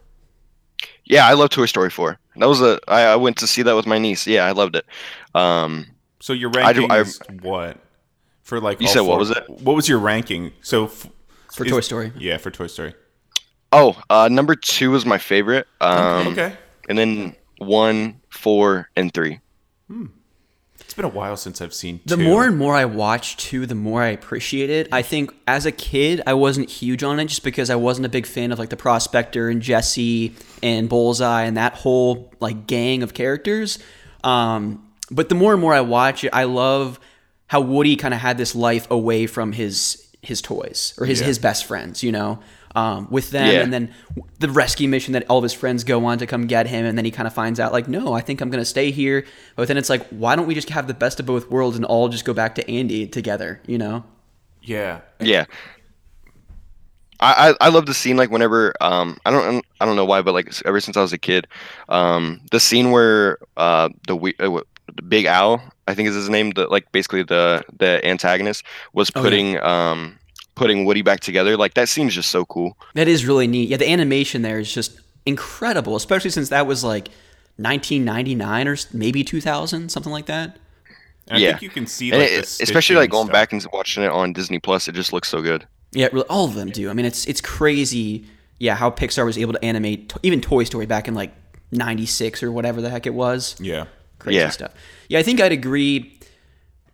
[1.04, 2.18] Yeah, I love Toy Story 4.
[2.36, 4.26] That was a I, I went to see that with my niece.
[4.26, 4.86] Yeah, I loved it.
[5.34, 5.86] Um,
[6.20, 7.76] So your I do- I- is what?
[8.52, 9.48] For like You all said what was it?
[9.48, 10.52] What was your ranking?
[10.60, 11.06] So f-
[11.54, 12.12] For is- Toy Story.
[12.18, 12.92] Yeah, for Toy Story.
[13.72, 15.66] oh, uh, number two was my favorite.
[15.80, 16.52] Um, okay.
[16.86, 19.40] And then one, four, and three.
[20.80, 22.00] It's been a while since I've seen.
[22.04, 22.24] The two.
[22.24, 24.88] more and more I watch two the more I appreciate it.
[24.92, 28.10] I think as a kid, I wasn't huge on it just because I wasn't a
[28.10, 33.02] big fan of like the Prospector and Jesse and Bullseye and that whole like gang
[33.02, 33.78] of characters.
[34.22, 37.00] Um, but the more and more I watch it, I love
[37.52, 41.26] how Woody kind of had this life away from his his toys or his Yeah.
[41.26, 42.38] his best friends, you know,
[42.74, 43.60] um, with them, Yeah.
[43.62, 43.92] and then
[44.38, 46.96] the rescue mission that all of his friends go on to come get him, and
[46.96, 49.24] then he kind of finds out like, no, I think I'm gonna stay here.
[49.56, 51.84] But then it's like, why don't we just have the best of both worlds and
[51.84, 54.04] all just go back to Andy together, you know?
[54.62, 55.00] Yeah.
[55.20, 55.44] Yeah.
[57.20, 60.22] I, I, I love the scene like whenever um I don't I don't know why
[60.22, 61.46] but like ever since I was a kid
[61.88, 64.71] um the scene where uh the we uh, what- the
[65.08, 69.20] big owl I think is his name the like basically the the antagonist was Oh,
[69.20, 69.22] yeah.
[69.22, 70.18] putting um
[70.54, 73.68] putting Woody back together like that scene is just so cool That is really neat.
[73.70, 77.08] Yeah, the animation there is just incredible, especially since that was like
[77.56, 80.58] 1999 or maybe 2000, something like that.
[81.28, 81.48] And I Yeah.
[81.52, 83.32] think you can see and like it- the especially like going stuff.
[83.32, 86.44] back and watching it on Disney Plus it just looks so good Yeah, really, all
[86.46, 86.90] of them do.
[86.90, 88.24] I mean, it's it's crazy.
[88.58, 91.32] Yeah, how Pixar was able to animate to, even Toy Story back in like
[91.70, 93.56] '96 or whatever the heck it was.
[93.60, 93.84] Yeah.
[94.22, 94.50] Crazy Yeah.
[94.50, 94.72] stuff.
[95.08, 96.18] Yeah, I think I'd agree.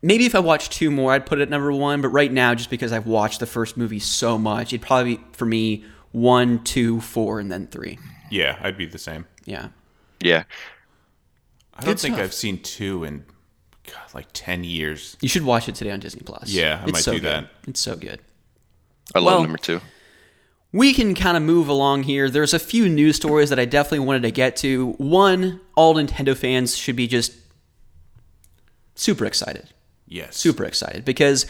[0.00, 2.00] Maybe if I watched two more, I'd put it at number one.
[2.00, 5.22] But right now, just because I've watched the first movie so much, it'd probably be
[5.32, 7.98] for me one, two, four, and then three.
[8.30, 9.26] Yeah, I'd be the same.
[9.44, 9.68] Yeah.
[10.22, 10.44] yeah
[11.74, 12.24] I don't Good think stuff.
[12.24, 13.24] I've seen two in
[13.86, 15.16] God, like ten years.
[15.20, 16.48] You should watch it today on Disney Plus.
[16.50, 17.28] Yeah, I it's might so do good.
[17.44, 17.50] that.
[17.66, 18.20] It's so good.
[19.14, 19.80] I love Well- number two
[20.72, 22.28] We can kind of move along here.
[22.28, 24.92] There's a few news stories that I definitely wanted to get to.
[24.98, 27.33] One, all Nintendo fans should be just
[28.94, 29.70] super excited.
[30.07, 30.37] Yes.
[30.37, 31.46] Super excited because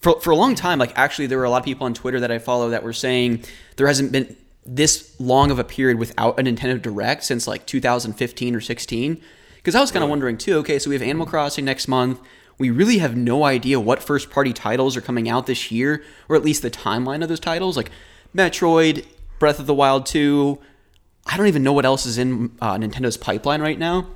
[0.00, 2.20] for, for a long time, like actually, there were a lot of people on Twitter
[2.20, 3.44] that I follow that were saying
[3.76, 8.54] there hasn't been this long of a period without a Nintendo Direct since like 2015
[8.54, 9.20] or 16.
[9.56, 10.58] Because I was kind of wondering too.
[10.58, 12.20] Okay, so we have Animal Crossing next month.
[12.58, 16.36] we really have no idea what first party titles are coming out this year, or
[16.36, 17.90] at least the timeline of those titles, like
[18.36, 19.04] Metroid,
[19.38, 20.58] Breath of the Wild 2.
[21.26, 24.06] I don't even know what else is in uh, Nintendo's pipeline right now.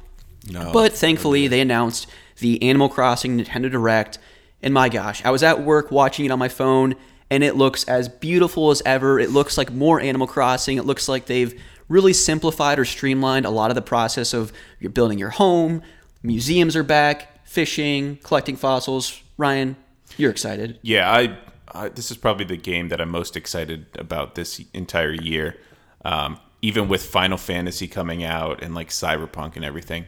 [0.48, 0.72] No.
[0.72, 2.06] But thankfully, they announced
[2.38, 4.18] the Animal Crossing Nintendo Direct.
[4.62, 6.94] And my gosh, I was at work watching it on my phone,
[7.30, 9.18] and it looks as beautiful as ever.
[9.18, 10.76] It looks like more Animal Crossing.
[10.76, 14.90] It looks like they've really simplified or streamlined a lot of the process of you're
[14.90, 15.83] building your home.
[16.22, 19.20] Museums are back, fishing, collecting fossils.
[19.37, 19.76] Ryan,
[20.16, 20.78] you're excited.
[20.83, 21.38] Yeah, I,
[21.74, 25.56] I this is probably the game that I'm most excited about this entire year.
[26.04, 30.06] Um, even with Final Fantasy coming out and like Cyberpunk and everything,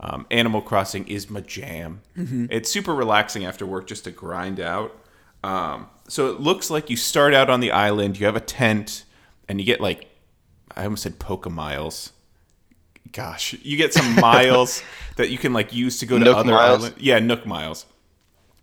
[0.00, 2.02] um, Animal Crossing is my jam.
[2.16, 4.96] It's super relaxing after work just to grind out.
[5.44, 9.04] Um, so it looks like you start out on the island, you have a tent,
[9.48, 10.08] and you get like
[10.76, 12.10] I almost said Pokemiles.
[13.12, 14.82] Gosh, you get some miles
[15.16, 16.80] that you can like use to go to Nook other miles?
[16.84, 17.00] islands.
[17.00, 17.86] Yeah, Nook miles.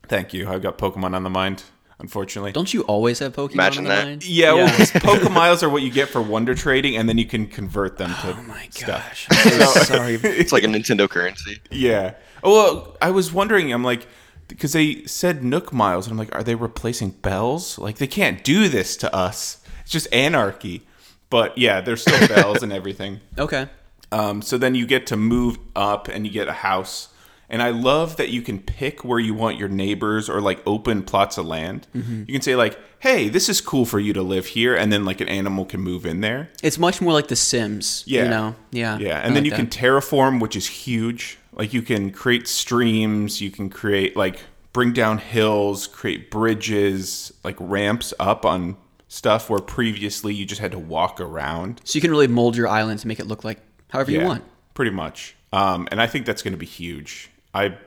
[0.07, 0.49] Thank you.
[0.49, 1.63] I've got Pokemon on the mind,
[1.99, 2.51] unfortunately.
[2.51, 4.05] Don't you always have Pokemon Imagine on that.
[4.05, 4.19] line?
[4.23, 7.47] yeah, well, 'cause Pokemiles are what you get for wonder trading, and then you can
[7.47, 8.87] convert them to Oh my stuff.
[8.87, 9.27] gosh.
[9.31, 10.15] I'm so sorry.
[10.15, 11.59] It's like a Nintendo currency.
[11.71, 12.15] Yeah.
[12.43, 13.71] Oh, well, I was wondering.
[13.73, 14.07] I'm like,
[14.47, 17.77] because they said Nook Miles, and I'm like, are they replacing bells?
[17.77, 19.61] Like, they can't do this to us.
[19.81, 20.83] It's just anarchy.
[21.29, 23.19] But yeah, there's still bells and everything.
[23.37, 23.67] Okay.
[24.11, 27.09] Um, so then you get to move up and you get a house.
[27.49, 31.01] And I love that you can pick where you want your neighbors or like open
[31.03, 31.87] plots of land.
[31.95, 32.23] Mm-hmm.
[32.27, 35.03] You can say like, "Hey, this is cool for you to live here," and then
[35.03, 36.49] like an animal can move in there.
[36.61, 38.03] It's much more like The Sims.
[38.05, 38.23] Yeah.
[38.23, 38.55] You know?
[38.71, 38.97] Yeah.
[38.99, 41.39] Yeah, I and then like you can terraform, which is huge.
[41.53, 47.55] Like you can create streams, you can create like bring down hills, create bridges, like
[47.59, 51.81] ramps up on stuff where previously you just had to walk around.
[51.83, 53.59] So you can really mold your island to make it look like
[53.89, 54.43] however you want.
[54.75, 55.35] pretty much.
[55.51, 57.31] Um, and I think that's going to be huge.
[57.53, 57.77] I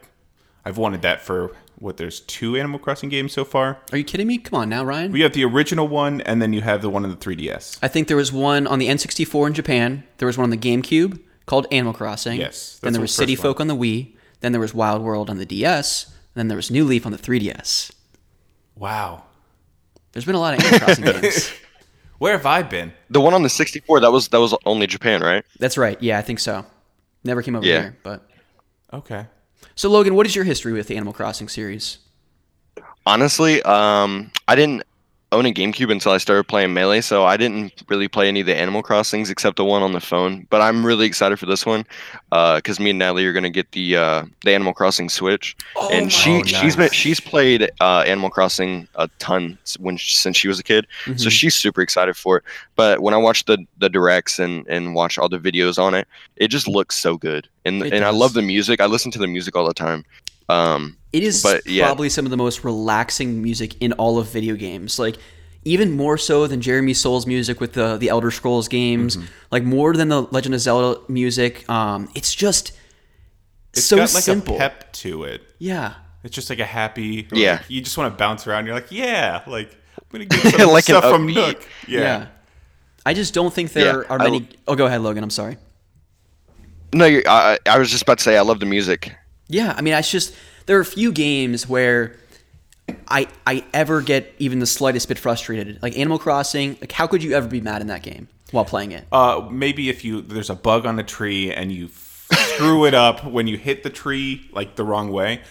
[0.65, 3.79] I've wanted that for what there's two Animal Crossing games so far.
[3.91, 4.39] Are you kidding me?
[4.39, 5.11] Come on now, Ryan.
[5.11, 7.79] We have the original one, and then you have the one on the 3DS.
[7.83, 10.05] I think there was one on the N64 in Japan.
[10.19, 12.39] There was one on the GameCube called Animal Crossing.
[12.39, 13.51] Yes, Then there the was City first one.
[13.55, 14.15] Folk on the Wii.
[14.41, 16.07] Then there was Wild World on the DS.
[16.07, 17.91] And then there was New Leaf on the 3DS.
[18.77, 19.25] Wow,
[20.13, 21.53] There's been a lot of Animal Crossing games.
[22.19, 22.93] where have I been?
[23.11, 25.45] The one on the 64 that was that was only Japan, right?
[25.59, 26.01] That's right.
[26.03, 26.65] Yeah, I think so.
[27.25, 27.81] Never came over Yeah.
[27.83, 28.29] here, but
[28.93, 29.27] Okay.
[29.75, 31.99] So Logan, what is your history with the Animal Crossing series?
[33.05, 34.85] Honestly, um, I didn't
[35.33, 38.47] own a GameCube until I started playing Melee, so I didn't really play any of
[38.47, 40.47] the Animal Crossings except the one on the phone.
[40.51, 41.85] But I'm really excited for this one
[42.31, 45.57] because me and Natalie are gonna get the uh, the Animal Crossing Switch,
[45.91, 50.49] and she Oh, she's been she's played uh, Animal Crossing a ton when since she
[50.49, 52.45] was a kid, so she's super excited for it.
[52.77, 56.07] But when I watch the the directs and and watch all the videos on it,
[56.37, 58.81] it just looks so good, and It and I love the music.
[58.81, 60.05] I listen to the music all the time.
[60.49, 61.85] Um, It is But, yeah.
[61.87, 64.99] probably some of the most relaxing music in all of video games.
[64.99, 65.17] Like
[65.65, 69.17] even more so than Jeremy Soule's music with the the Elder Scrolls games.
[69.17, 69.27] Mm-hmm.
[69.51, 71.69] Like more than the Legend of Zelda music.
[71.71, 72.73] Um, it's just
[73.73, 74.57] It's so got like simple.
[74.57, 75.43] a pep to it.
[75.59, 75.95] Yeah.
[76.25, 77.29] It's just like a happy.
[77.33, 77.53] Yeah.
[77.53, 78.67] like, you just want to bounce around.
[78.67, 81.67] You're like, yeah, like I'm gonna get some Like stuff from Nook.
[81.89, 82.27] yeah, Yeah.
[83.05, 84.39] I just don't think there Yeah, are many.
[84.41, 85.23] l- oh, go ahead, Logan.
[85.25, 85.57] I'm sorry.
[86.95, 89.13] no, you're, I I was just about to say I love the music.
[89.53, 90.35] Yeah, I mean, it's just
[90.67, 92.17] there are a few games where
[93.09, 95.83] I I ever get even the slightest bit frustrated.
[95.83, 96.77] Like Animal Crossing.
[96.81, 99.05] Like, how could you ever be mad in that game while playing it?
[99.13, 101.89] Uh, maybe if you there's a bug on a tree and you
[102.31, 105.43] screw it up when you hit the tree like the wrong way,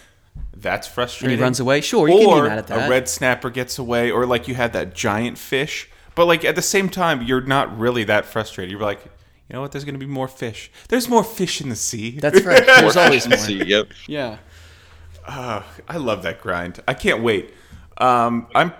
[0.55, 1.37] that's frustrating.
[1.37, 1.81] He runs away?
[1.81, 2.87] Sure, you can be mad at that.
[2.87, 5.89] a red snapper gets away, or like you had that giant fish.
[6.15, 8.71] But like at the same time, you're not really that frustrated.
[8.71, 8.99] You're like,
[9.51, 9.73] you know what?
[9.73, 10.71] There's gonna be more fish.
[10.87, 12.11] There's more fish in the sea.
[12.11, 12.65] That's right.
[12.79, 13.37] There's always more.
[13.37, 13.89] See, yep.
[14.07, 14.37] Yeah.
[15.27, 16.79] Uh, I love that grind.
[16.87, 17.53] I can't wait.
[17.97, 18.71] Um, I'm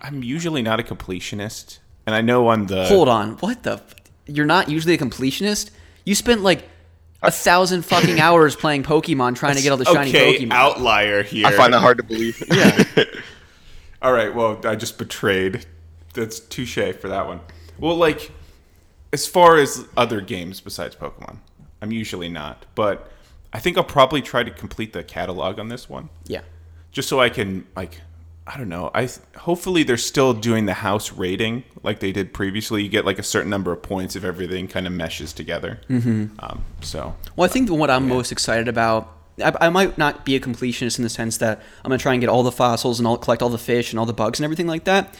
[0.00, 3.32] I'm usually not a completionist, and I know on the Hold on.
[3.40, 3.72] What the?
[3.74, 5.70] f- You're not usually a completionist.
[6.06, 6.66] You spent like
[7.22, 10.52] a thousand fucking hours playing Pokemon trying to get all the shiny okay Pokemon.
[10.52, 11.46] outlier here.
[11.46, 12.42] I find that hard to believe.
[12.50, 13.04] Yeah.
[14.00, 15.66] All right, well, I just betrayed.
[16.14, 17.40] That's touche for that one.
[17.78, 18.30] Well, like,
[19.16, 21.38] as far as other games besides Pokemon,
[21.80, 23.10] I'm usually not, but
[23.50, 26.42] I think I'll probably try to complete the catalog on this one, yeah.
[26.92, 28.02] just so I can, like,
[28.46, 28.90] I don't know.
[28.94, 32.82] I hopefully they're still doing the house rating like they did previously.
[32.82, 35.80] You get like a certain number of points if everything kind of meshes together.
[35.88, 36.26] Mm-hmm.
[36.38, 39.12] Um, so Well, I think what I'm most excited about.
[39.42, 42.20] I, I might not be a completionist in the sense that I'm gonna try and
[42.20, 44.44] get all the fossils and all, collect all the fish and all the bugs and
[44.44, 45.12] everything like that.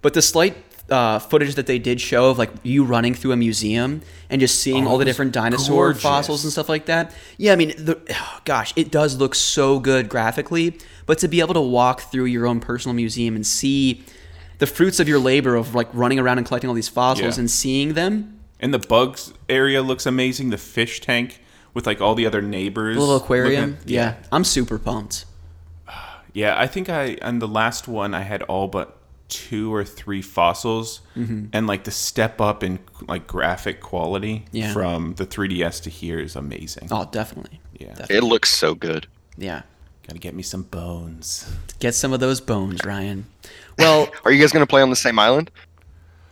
[0.00, 3.36] But the slight uh, footage that they did show of like you running through a
[3.36, 6.02] museum and just seeing Oh, all the different dinosaur gorgeous.
[6.02, 7.12] fossils and stuff like that.
[7.38, 11.40] Yeah, I mean, the, oh, gosh, it does look so good graphically, but to be
[11.40, 14.04] able to walk through your own personal museum and see
[14.58, 17.40] the fruits of your labor of like running around and collecting all these fossils Yeah.
[17.40, 20.50] and seeing them, And the bugs area looks amazing.
[20.50, 21.40] The fish tank
[21.74, 22.94] with like all the other neighbors.
[22.96, 23.70] the little aquarium.
[23.78, 25.24] looking- yeah, I'm super pumped.
[26.34, 28.96] Yeah, I think I on the last one I had all but
[29.32, 31.46] two or three fossils, Mm-hmm.
[31.52, 34.72] and like the step up in like graphic quality Yeah.
[34.72, 36.88] from the 3DS to here is amazing.
[36.90, 37.60] Oh, definitely.
[37.78, 37.88] Yeah.
[37.88, 38.16] Definitely.
[38.16, 39.06] It looks so good.
[39.36, 39.62] Yeah.
[40.06, 41.50] Gotta get me some bones.
[41.78, 43.26] Get some of those bones, Ryan.
[43.78, 45.50] Well, Are you guys gonna play on the same island?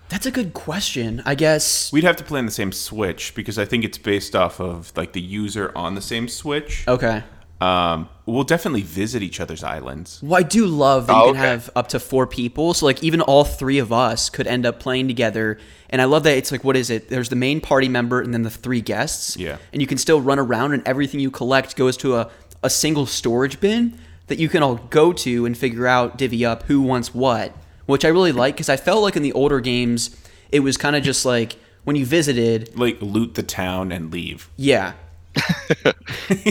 [0.09, 1.23] that's a good question.
[1.25, 1.93] I guess.
[1.93, 4.93] We'd have to play on the same Switch because I think it's based off of
[4.97, 6.85] like the user on the same Switch.
[6.89, 7.23] Okay.
[7.61, 10.19] Um, we'll definitely visit each other's islands.
[10.23, 11.51] Well, I do love that Oh, you can okay.
[11.51, 12.73] have up to four people.
[12.73, 15.59] So, like, even all three of us could end up playing together.
[15.91, 17.09] And I love that it's like, what is it?
[17.11, 19.37] There's the main party member and then the three guests.
[19.37, 19.59] Yeah.
[19.73, 22.31] And you can still run around, and everything you collect goes to a,
[22.63, 26.63] a single storage bin that you can all go to and figure out, divvy up
[26.63, 27.53] who wants what,
[27.87, 30.17] which I really like because I felt like in the older games,
[30.53, 34.49] it was kind of just like when you visited, Like loot the town and leave.
[34.57, 34.93] yeah.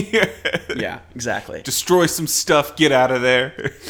[0.76, 1.62] yeah, exactly.
[1.62, 2.76] Destroy some stuff.
[2.76, 3.72] Get out of there.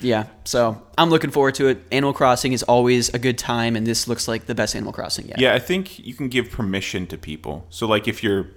[0.00, 1.82] Yeah, so I'm looking forward to it.
[1.90, 5.26] Animal Crossing is always a good time, and this looks like the best Animal Crossing
[5.28, 5.38] yet.
[5.38, 7.66] Yeah, I think you can give permission to people.
[7.70, 8.48] So like if you're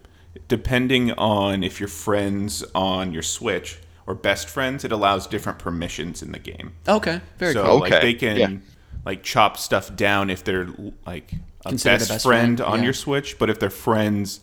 [0.48, 6.22] depending on if you're friends on your Switch or best friends, it allows different permissions
[6.22, 6.74] in the game.
[6.88, 7.80] Okay, very so cool.
[7.80, 8.58] like Okay, they can yeah.
[9.06, 10.68] like chop stuff down if they're
[11.06, 11.34] like
[11.66, 12.86] a best, a best friend, friend, on yeah.
[12.86, 14.42] your Switch, but if they're friends,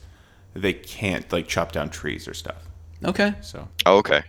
[0.63, 2.63] they can't like chop down trees or stuff.
[3.05, 4.23] Okay, So Oh, okay.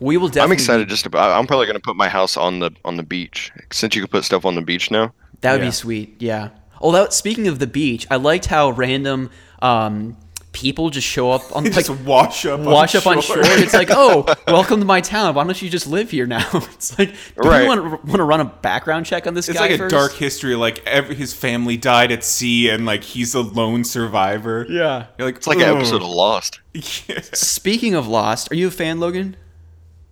[0.00, 0.44] we will definitely.
[0.44, 1.38] I'm excited just about.
[1.38, 4.24] I'm probably gonna put my house on the on the beach since you can put
[4.24, 5.12] stuff on the beach now.
[5.40, 5.66] That would Yeah.
[5.68, 6.16] be sweet.
[6.20, 6.50] Yeah.
[6.80, 9.30] Although speaking of the beach, I liked how random
[9.62, 10.16] um,
[10.54, 13.36] people just show up on like just wash up wash on up on shore.
[13.40, 15.34] It's like, oh, welcome to my town.
[15.34, 16.48] Why don't you just live here now?
[16.54, 17.16] It's like, do
[17.48, 17.62] Right.
[17.62, 19.78] you want to, want to run a background check on this It's guy like a
[19.78, 19.92] first?
[19.92, 20.54] dark history.
[20.54, 24.64] Like every his family died at sea, and like he's a lone survivor.
[24.70, 25.06] Yeah.
[25.18, 26.60] You're like It's like an episode of Lost.
[26.72, 27.20] Yeah.
[27.34, 29.36] Speaking of Lost, are you a fan, Logan?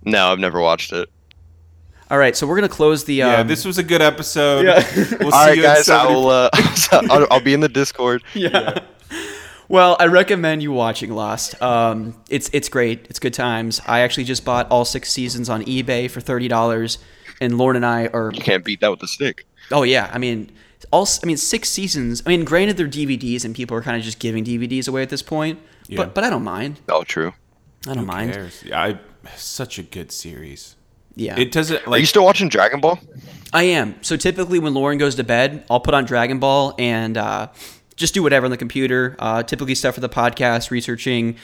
[0.05, 1.09] No, I've never watched it.
[2.11, 3.23] All right, so we're gonna close the.
[3.23, 4.67] Um, Yeah, this was a good episode.
[4.67, 4.85] Yeah.
[5.19, 5.89] We'll All see right, you guys.
[5.89, 6.29] I 70 will.
[6.29, 6.51] Uh,
[7.11, 8.23] I'll, I'll be in the Discord.
[8.35, 8.81] yeah.
[9.73, 11.61] Well, I recommend you watching Lost.
[11.63, 13.07] Um, it's it's great.
[13.09, 13.81] It's good times.
[13.87, 16.99] I actually just bought all six seasons on eBay for thirty dollars,
[17.41, 18.31] and Lauren and I are.
[18.35, 19.47] You can't beat that with a stick.
[19.71, 20.51] Oh yeah, I mean,
[20.91, 22.23] all I mean six seasons.
[22.27, 25.09] I mean, granted they're DVDs and people are kind of just giving DVDs away at
[25.09, 25.59] this point,
[25.89, 25.97] Yeah.
[25.97, 26.81] but but I don't mind.
[26.91, 27.33] Oh, true.
[27.89, 28.35] I don't Who mind.
[28.35, 28.63] cares?
[28.63, 28.99] Yeah, I
[29.37, 30.77] such a good series.
[31.15, 32.99] Yeah, It doesn't like Are you still watching Dragon Ball?
[33.55, 33.95] I am.
[34.03, 37.49] So typically when Lauren goes to bed, I'll put on Dragon Ball and uh,
[37.97, 39.17] just do whatever on the computer.
[39.19, 41.37] Uh, typically stuff for the podcast, researching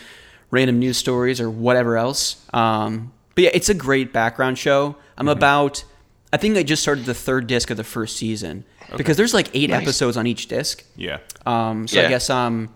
[0.51, 2.45] random news stories or whatever else.
[2.55, 4.97] Um, but yeah, it's a great background show.
[5.17, 5.85] I'm about,
[6.33, 8.65] I think I just started the third disc of the first season
[8.97, 9.83] because there's like eight Nice.
[9.83, 10.83] episodes on each disc.
[10.97, 11.19] yeah.
[11.45, 12.09] Um, so I Yeah.
[12.09, 12.71] guess um,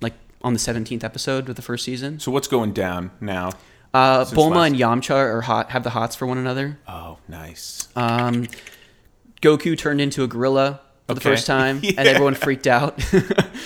[0.00, 2.18] like on the 17th episode of the first season.
[2.18, 3.50] So what's going down now?
[3.94, 6.78] Uh, Bulma last- and Yamcha are hot, have the hots for one another.
[6.88, 7.88] Oh, nice.
[7.94, 8.48] Um,
[9.42, 11.92] Goku turned into a gorilla for the first time, Yeah.
[11.98, 13.02] and everyone freaked out.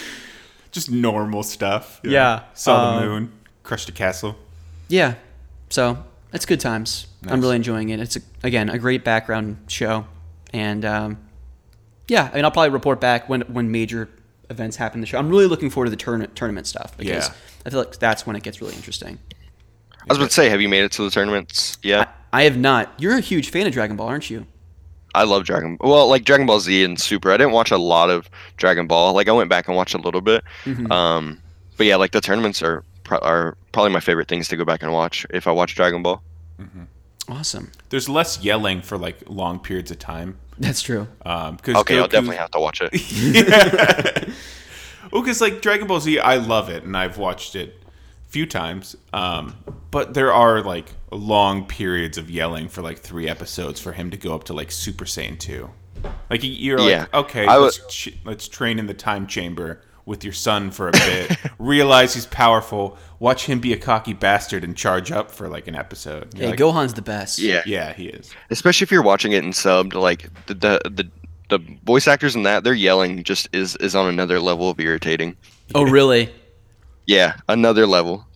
[0.72, 2.00] Just normal stuff.
[2.02, 2.42] you Yeah.
[2.54, 4.36] Saw um, the moon, crushed a castle.
[4.88, 5.14] yeah,
[5.70, 7.06] so it's good times.
[7.28, 7.98] I'm really enjoying it.
[8.00, 10.06] It's a, again a great background show,
[10.52, 11.18] and um,
[12.08, 14.08] yeah, I mean I'll probably report back when when major
[14.50, 15.18] events happen in the show.
[15.18, 17.34] I'm really looking forward to the tourna- tournament stuff because Yeah.
[17.64, 19.18] I feel like that's when it gets really interesting.
[20.02, 21.78] I was about to say, have you made it to the tournaments?
[21.82, 22.06] Yeah.
[22.32, 22.92] I have not.
[22.98, 24.46] You're a huge fan of Dragon Ball, aren't you?
[25.16, 25.76] I love Dragon.
[25.80, 27.32] Well, like Dragon Ball Z and Super.
[27.32, 29.12] I didn't watch a lot of Dragon Ball.
[29.14, 30.44] Like I went back and watched a little bit.
[30.64, 30.90] Mm-hmm.
[30.92, 31.42] Um,
[31.76, 34.82] but yeah, like the tournaments are pro- are probably my favorite things to go back
[34.82, 36.22] and watch if I watch Dragon Ball.
[37.28, 37.72] Awesome.
[37.88, 40.38] There's less yelling for like long periods of time.
[40.58, 41.08] That's true.
[41.24, 44.28] Um, cause Okay, I'll definitely have to watch it.
[45.12, 47.85] Well, because like Dragon Ball Z, I love it and I've watched it a
[48.36, 48.94] few times.
[49.14, 49.54] Um,
[49.90, 54.18] but there are like long periods of yelling for like three episodes for him to
[54.18, 55.70] go up to like Super Saiyan two.
[56.28, 57.00] Like you're Yeah.
[57.00, 60.70] like, okay, I let's was- ch- let's train in the time chamber with your son
[60.70, 61.34] for a bit.
[61.58, 62.98] realize he's powerful.
[63.20, 66.34] Watch him be a cocky bastard and charge up for like an episode.
[66.34, 67.38] You're Hey, like, Gohan's the best.
[67.38, 67.62] yeah.
[67.64, 68.30] Yeah, he is.
[68.50, 69.94] especially if you're watching it in subbed.
[69.94, 71.10] Like the the the,
[71.48, 75.36] the voice actors in that, they're yelling just is is on another level of irritating.
[75.74, 76.30] Oh, really?
[77.06, 78.26] Yeah, another level.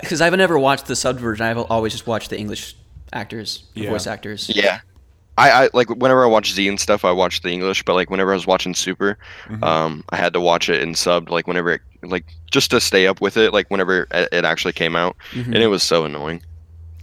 [0.00, 1.44] Because I've never watched the sub version.
[1.44, 2.76] I've always just watched the English
[3.12, 3.90] actors, the Yeah.
[3.90, 4.48] voice actors.
[4.54, 4.80] Yeah.
[5.36, 7.82] I, I like whenever I watch Z and stuff, I watch the English.
[7.84, 9.64] But like whenever I was watching Super, Mm-hmm.
[9.64, 11.30] um, I had to watch it in subbed.
[11.30, 13.52] Like whenever it, like just to stay up with it.
[13.52, 15.54] Like whenever it, it actually came out, Mm-hmm.
[15.54, 16.42] and it was so annoying.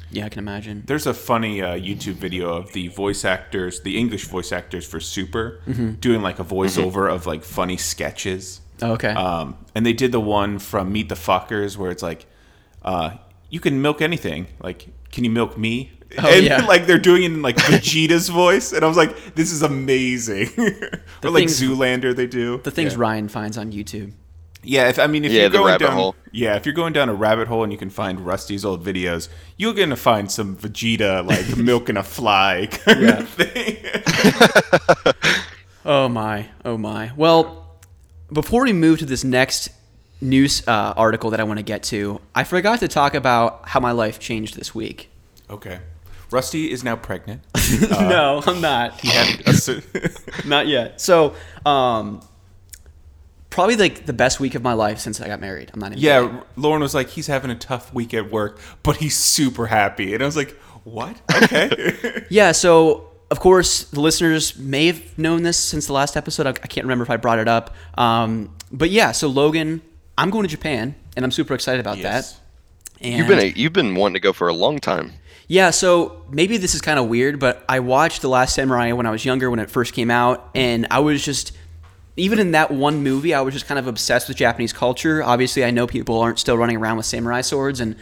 [0.09, 0.83] Yeah, I can imagine.
[0.85, 5.01] There's a funny uh, YouTube video of the voice actors, the English voice actors for
[5.01, 5.59] Super,
[5.99, 8.61] doing like a voiceover of like funny sketches.
[8.81, 9.09] Oh, okay.
[9.09, 12.25] Um, and they did the one from Meet the Fockers where it's like,
[12.83, 13.17] uh,
[13.49, 14.47] you can milk anything.
[14.61, 15.91] Like, can you milk me?
[16.19, 16.65] Oh, and yeah.
[16.65, 20.49] like they're doing it in like Vegeta's voice, and I was like, this is amazing.
[21.23, 22.99] or like things- Zoolander, they do the things Yeah.
[22.99, 24.13] Ryan finds on YouTube.
[24.63, 26.15] Yeah, if I mean if Yeah, you're the going rabbit down, hole.
[26.31, 29.27] yeah, if you're going down a rabbit hole and you can find Rusty's old videos,
[29.57, 33.19] you're gonna find some Vegeta like milking a fly kind Yeah.
[33.19, 33.77] of thing.
[35.85, 37.11] Oh my, oh my.
[37.15, 37.66] Well,
[38.31, 39.69] before we move to this next
[40.21, 43.79] news uh, article that I want to get to, I forgot to talk about how
[43.79, 45.09] my life changed this week.
[45.49, 45.79] okay,
[46.31, 47.41] Rusty is now pregnant.
[47.91, 48.99] no, I'm not.
[48.99, 49.81] He had a, su-
[50.45, 50.99] Not yet.
[50.99, 52.21] So, um,
[53.49, 55.71] probably like the best week of my life since I got married.
[55.73, 56.35] I'm not even kidding.
[56.35, 56.43] yeah.
[56.57, 60.21] Lauren was like, he's having a tough week at work, but he's super happy, and
[60.21, 60.51] I was like,
[60.83, 61.15] what?
[61.43, 62.25] Okay.
[62.29, 66.45] Yeah, so of course the listeners may have known this since the last episode.
[66.47, 67.75] I, I can't remember if I brought it up.
[67.97, 69.81] Um, but yeah, so Logan,
[70.17, 72.33] I'm going to Japan, and I'm super excited about Yes.
[72.33, 72.39] that.
[73.01, 75.11] And You've been a, you've been wanting to go for a long time.
[75.47, 79.05] yeah, so maybe this is kind of weird, but I watched The Last Samurai when
[79.05, 81.51] I was younger, when it first came out, and I was just,
[82.15, 85.21] even in that one movie, I was just kind of obsessed with Japanese culture.
[85.23, 87.95] Obviously, I know people aren't still running around with samurai swords and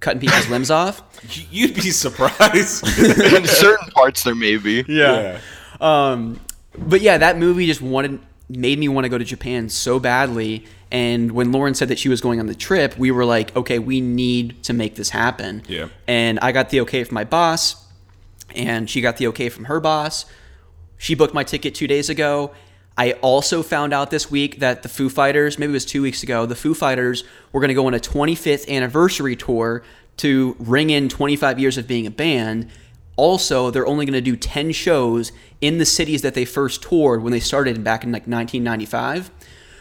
[0.00, 1.02] cutting people's limbs off.
[1.50, 2.86] You'd be surprised.
[2.98, 4.84] In certain parts, there may be.
[4.88, 5.40] yeah.
[5.80, 6.40] Um,
[6.76, 8.20] but yeah, that movie just wanted
[8.50, 10.64] made me want to go to Japan so badly.
[10.90, 13.78] And when Lauren said that she was going on the trip, we were like, okay,
[13.78, 15.62] we need to make this happen.
[15.68, 15.88] Yeah.
[16.08, 17.86] And I got the okay from my boss,
[18.54, 20.26] and she got the okay from her boss.
[20.98, 22.52] She booked my ticket two days ago.
[23.00, 26.22] I also found out this week that the Foo Fighters, maybe it was two weeks
[26.22, 29.82] ago, the Foo Fighters were going to go on a 25th anniversary tour
[30.18, 32.68] to ring in 25 years of being a band.
[33.16, 35.32] Also, they're only going to do 10 shows
[35.62, 39.30] in the cities that they first toured when they started back in like 1995.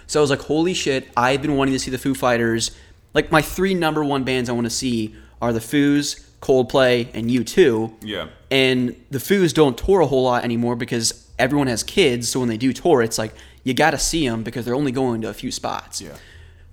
[0.07, 2.71] So I was like, holy shit, I've been wanting to see the Foo Fighters.
[3.13, 7.29] Like, my three number one bands I want to see are the Foos, Coldplay, and
[7.29, 7.95] U2.
[8.01, 8.29] Yeah.
[8.49, 12.29] And the Foos don't tour a whole lot anymore because everyone has kids.
[12.29, 13.33] So when they do tour, it's like
[13.63, 16.01] you got to see them because they're only going to a few spots.
[16.01, 16.15] Yeah.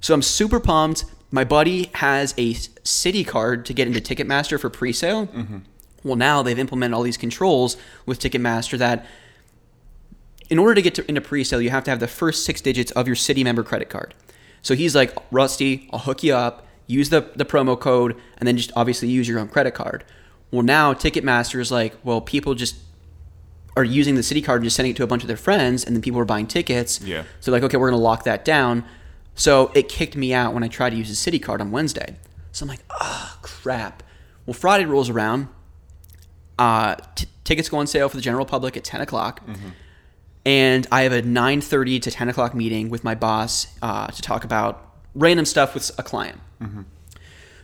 [0.01, 1.05] So I'm super pumped.
[1.31, 5.27] My buddy has a Citi card to get into Ticketmaster for pre-sale.
[5.27, 5.59] Mm-hmm.
[6.05, 9.07] Well, now they've implemented all these controls with Ticketmaster that
[10.49, 12.93] in order to get to, into pre-sale, you have to have the first six digits
[12.93, 14.15] of your Citi member credit card.
[14.63, 18.57] So he's like, Rusty, I'll hook you up, use the, the promo code, and then
[18.57, 20.05] just obviously use your own credit card.
[20.53, 22.77] Well, now Ticketmaster is like, well, people just
[23.77, 25.85] are using the Citi card and just sending it to a bunch of their friends,
[25.85, 27.01] and then people were buying tickets.
[27.01, 27.25] Yeah.
[27.41, 28.85] So like, okay, we're gonna lock that down.
[29.35, 32.17] So it kicked me out when I tried to use the Citi card on Wednesday.
[32.53, 34.03] So I'm like, oh crap.
[34.47, 35.49] Well, Friday rolls around.
[36.59, 39.43] Uh, t- tickets go on sale for the general public at 10 o'clock.
[40.47, 44.45] And I have a 9:30 to 10 o'clock meeting with my boss uh, to talk
[44.45, 46.41] about random stuff with a client.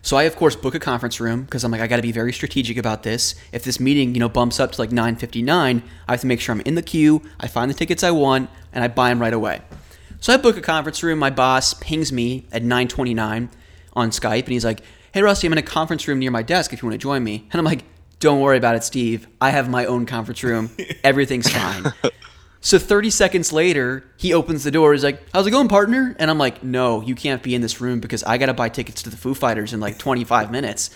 [0.05, 2.13] So I of course book a conference room because I'm like I got to be
[2.13, 3.37] very strategic about this.
[3.53, 6.53] If this meeting you know bumps up to like 9:59, I have to make sure
[6.55, 7.23] I'm in the queue.
[7.39, 9.63] I find the tickets I want and I buy them right away.
[10.21, 11.19] So I book a conference room.
[11.19, 13.49] My boss pings me at 9:29
[13.95, 14.83] on Skype and he's like,
[15.13, 16.73] "Hey Rusty, I'm in a conference room near my desk.
[16.73, 17.85] If you want to join me." And I'm like,
[18.19, 19.29] "Don't worry about it, Steve.
[19.41, 20.71] I have my own conference room.
[21.05, 21.93] Everything's fine."
[22.65, 24.93] So 30 seconds later, he opens the door.
[24.93, 27.81] He's like, "How's it going, partner?" And I'm like, "No, you can't be in this
[27.81, 30.91] room because I got to buy tickets to the Foo Fighters in like 25 minutes."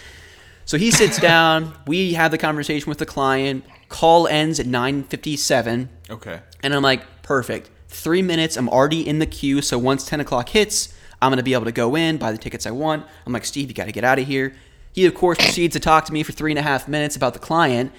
[0.65, 1.75] So he sits down.
[1.87, 3.65] We have the conversation with the client.
[3.89, 6.39] Call ends at 9:57, Okay.
[6.63, 7.69] and I'm like, "Perfect.
[7.89, 8.57] Three minutes.
[8.57, 9.61] I'm already in the queue.
[9.61, 10.91] So once 10 o'clock hits,
[11.21, 13.69] I'm gonna be able to go in, buy the tickets I want." I'm like, "Steve,
[13.69, 14.55] you got to get out of here."
[14.93, 17.33] He of course proceeds to talk to me for three and a half minutes about
[17.33, 17.91] the client.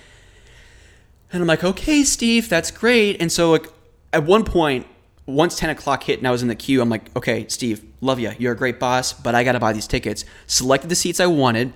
[1.32, 3.22] And I'm like, okay, Steve, that's great.
[3.22, 3.68] And so, like,
[4.14, 4.88] at one point,
[5.26, 8.20] once 10 o'clock hit and I was in the queue, I'm like, okay, Steve, love
[8.20, 8.32] you.
[8.40, 10.24] You're a great boss, but I got to buy these tickets.
[10.46, 11.74] Selected the seats I wanted.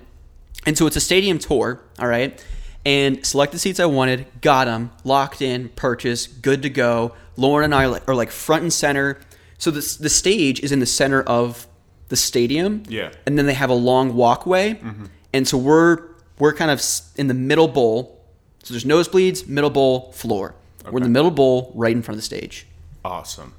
[0.64, 2.42] And so it's a stadium tour, all right?
[2.84, 7.14] And select the seats I wanted, got them, locked in, purchased, good to go.
[7.36, 9.20] Lauren and I are like, front and center.
[9.58, 11.66] So the, the stage is in the center of
[12.08, 12.82] the stadium.
[12.88, 13.12] Yeah.
[13.26, 14.74] And then they have a long walkway.
[14.74, 15.06] Mm-hmm.
[15.32, 16.82] And so we're we're kind of
[17.16, 18.21] in the middle bowl.
[18.62, 20.54] So there's nosebleeds, middle bowl, floor.
[20.90, 22.66] We're in the middle bowl, right in front of the stage,
[23.04, 23.54] Awesome.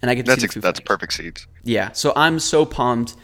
[0.00, 0.86] and I get to That's see the ex- Foo that's Fighters.
[0.88, 1.46] perfect seats.
[1.62, 3.16] Yeah, so I'm so pumped.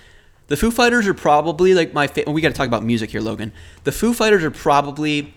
[0.48, 2.06] The Foo Fighters are probably like my.
[2.06, 3.52] Fa- we got to talk about music here, Logan.
[3.84, 5.32] The Foo Fighters are probably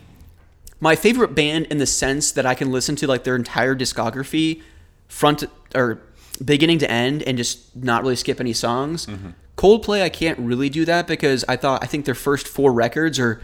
[0.82, 4.62] my favorite band in the sense that I can listen to like their entire discography,
[5.08, 5.44] front
[5.76, 6.02] or
[6.44, 9.06] beginning to end, and just not really skip any songs.
[9.06, 9.30] Mm-hmm.
[9.56, 13.18] Coldplay, I can't really do that because I thought I think their first four records
[13.20, 13.40] are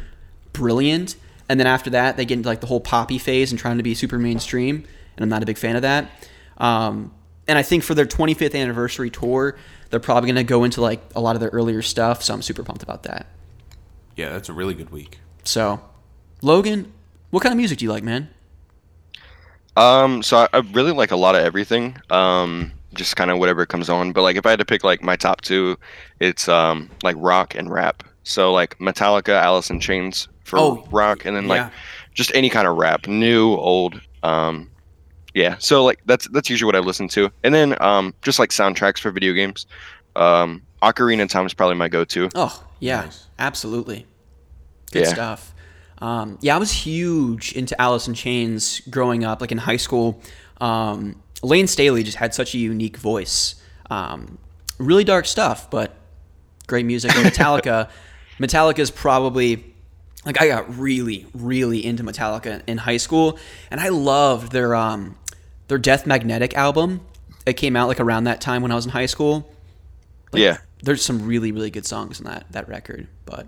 [0.54, 1.16] brilliant,
[1.50, 3.84] and then after that they get into like the whole poppy phase and trying to
[3.84, 4.86] be super mainstream,
[5.18, 6.10] and I'm not a big fan of that.
[6.58, 7.14] Um,
[7.48, 9.58] and I think for their 25th anniversary tour,
[9.90, 12.42] they're probably going to go into like a lot of their earlier stuff, so I'm
[12.42, 13.26] super pumped about that.
[14.16, 15.20] Yeah, that's a really good week.
[15.44, 15.82] So,
[16.42, 16.94] Logan,
[17.32, 18.30] what kind of music do you like, man?
[19.76, 21.98] Um, so I, I really like a lot of everything.
[22.10, 24.12] Um, just kind of whatever comes on.
[24.12, 25.78] But like if I had to pick like my top two,
[26.20, 28.04] it's um like rock and rap.
[28.24, 31.72] So like Metallica, Alice in Chains for Oh, rock, and then like
[32.14, 34.02] just any kind of rap, new, old.
[34.24, 34.70] Um,
[35.34, 35.56] yeah.
[35.60, 39.00] So like that's that's usually what I listen to, and then um just like soundtracks
[39.00, 39.66] for video games.
[40.16, 42.30] Um, Ocarina of Time is probably my go-to.
[42.36, 43.28] Oh, yeah, Nice.
[43.38, 44.06] absolutely.
[44.92, 45.14] Good Yeah.
[45.14, 45.54] stuff.
[46.00, 50.22] Um, yeah, I was huge into Alice in Chains growing up, like in high school.
[50.62, 53.56] Um, Layne Staley just had such a unique voice.
[53.90, 54.38] Um,
[54.78, 55.94] really dark stuff, but
[56.68, 57.14] great music.
[57.16, 57.90] And Metallica,
[58.40, 59.69] Metallica is probably
[60.26, 63.40] like I got really, really into Metallica in high school,
[63.72, 65.18] and I loved their um,
[65.68, 67.02] their Death Magnetic album.
[67.46, 69.50] It came out like around that time when I was in high school.
[70.32, 70.58] Like, Yeah.
[70.84, 73.08] there's some really, really good songs in that that record.
[73.26, 73.48] But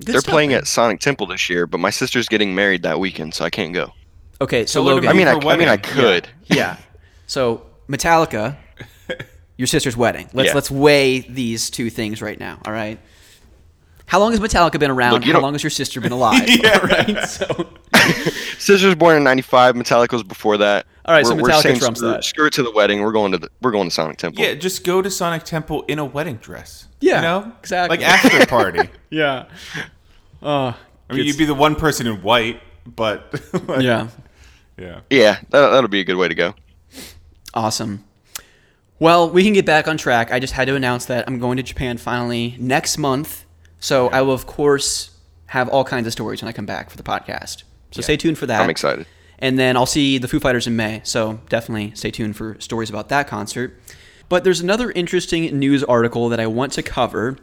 [0.00, 0.58] good They're stuff, playing man.
[0.58, 3.72] at Sonic Temple this year, but my sister's getting married that weekend, so I can't
[3.72, 3.92] go.
[4.40, 5.08] Okay, so, So Logan.
[5.08, 6.28] I mean, I, I mean, I wedding, could.
[6.46, 6.76] yeah.
[7.26, 8.56] So Metallica,
[9.56, 10.28] your sister's wedding.
[10.32, 10.54] Let's Yeah.
[10.54, 12.60] let's weigh these two things right now.
[12.64, 13.00] All right.
[14.06, 15.12] How long has Metallica been around?
[15.14, 16.48] Look, you How don't- long has your sister been alive?
[16.48, 16.78] Yeah.
[16.86, 17.28] right.
[17.28, 17.68] So
[18.58, 19.74] Sister's born in '95.
[19.74, 20.86] Metallica was before that.
[21.06, 22.24] All right, so We're- we're Metallica trumps screw, that.
[22.24, 23.00] Screw it to the wedding.
[23.02, 24.42] We're going to the we're going to Sonic Temple.
[24.44, 26.88] Yeah, just go to Sonic Temple in a wedding dress.
[27.00, 27.98] Yeah, you know, exactly.
[27.98, 28.88] Like after party.
[29.10, 29.46] yeah.
[30.42, 30.76] Oh.
[31.10, 33.38] I mean, you'd be the one person in white, but
[33.68, 34.08] like, yeah.
[34.78, 35.00] yeah.
[35.10, 36.54] Yeah, that, that'll be a good way to go.
[37.52, 38.04] Awesome.
[38.98, 40.32] Well, we can get back on track.
[40.32, 43.44] I just had to announce that I'm going to Japan finally next month.
[43.84, 45.10] So I will, of course,
[45.48, 47.64] have all kinds of stories when I come back for the podcast.
[47.90, 48.62] So stay tuned for that.
[48.62, 49.06] I'm excited.
[49.38, 51.02] And then I'll see the Foo Fighters in May.
[51.04, 53.78] So definitely stay tuned for stories about that concert.
[54.30, 57.36] But there's another interesting news article that I want to cover,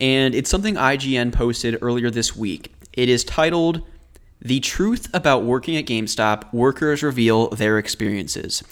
[0.00, 2.72] and it's something IGN posted earlier this week.
[2.92, 3.82] It is titled
[4.40, 8.62] The Truth About Working at GameStop Workers Reveal Their Experiences.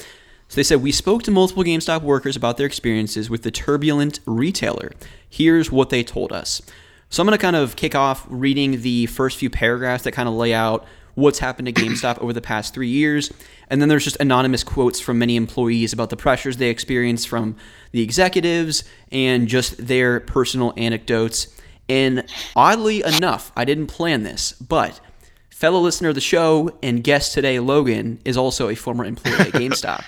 [0.47, 4.21] So they said, We spoke to multiple GameStop workers about their experiences with the turbulent
[4.27, 4.93] retailer.
[5.29, 6.63] Here's what they told us.
[7.09, 10.29] So I'm going to kind of kick off reading the first few paragraphs that kind
[10.29, 13.33] of lay out what's happened to GameStop over the past three years.
[13.71, 17.57] And then there's just anonymous quotes from many employees about the pressures they experience from
[17.93, 21.49] the executives and just their personal anecdotes.
[21.89, 25.01] And oddly enough, I didn't plan this, but
[25.49, 29.53] fellow listener of the show and guest today, Logan, is also a former employee at
[29.53, 30.05] GameStop.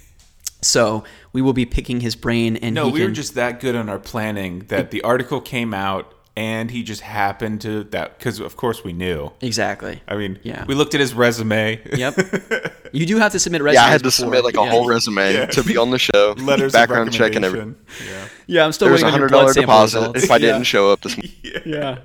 [0.60, 3.88] so we will be picking his brain and No, we were just that good on
[3.88, 8.56] our planning that the article came out and he just happened to that because of
[8.56, 9.32] course we knew.
[9.40, 10.00] exactly.
[10.06, 10.64] I mean, Yeah.
[10.68, 11.80] we looked at his resume.
[11.96, 12.14] Yep.
[12.90, 13.82] You do have to submit resumes.
[13.82, 14.24] Yeah, I had to before.
[14.24, 14.70] submit like a Yeah.
[14.70, 16.34] whole resume to be on the show.
[16.38, 17.76] Letters background of check and everything.
[18.06, 18.24] Yeah.
[18.46, 20.24] Yeah, I'm still There was a waiting on your hundred dollar deposit results.
[20.24, 20.62] if I didn't Yeah.
[20.62, 21.62] show up this morning.
[21.66, 21.98] yeah,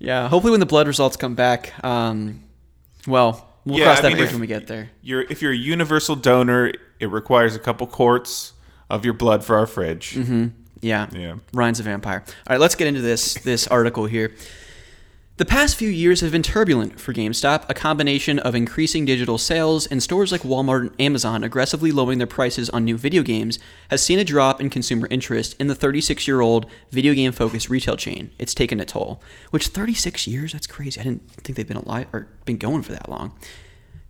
[0.00, 0.28] yeah.
[0.28, 2.42] Hopefully, when the blood results come back, um,
[3.06, 4.90] well, we'll Yeah, cross I that mean, bridge when we get there.
[5.02, 8.54] You're if you're a universal donor, it requires a couple quarts
[8.90, 10.18] of your blood for our fridge.
[10.80, 11.36] Yeah, Yeah.
[11.52, 12.22] Ryan's a vampire.
[12.26, 14.32] All right, let's get into this this article here.
[15.38, 19.86] The past few years have been turbulent for GameStop, a combination of increasing digital sales
[19.86, 24.02] and stores like Walmart and Amazon aggressively lowering their prices on new video games has
[24.02, 28.32] seen a drop in consumer interest in the 36-year-old video game focused retail chain.
[28.36, 29.22] It's taken a toll.
[29.50, 30.52] Which 36 years?
[30.52, 31.00] That's crazy.
[31.00, 33.32] I didn't think they've been alive or been going for that long.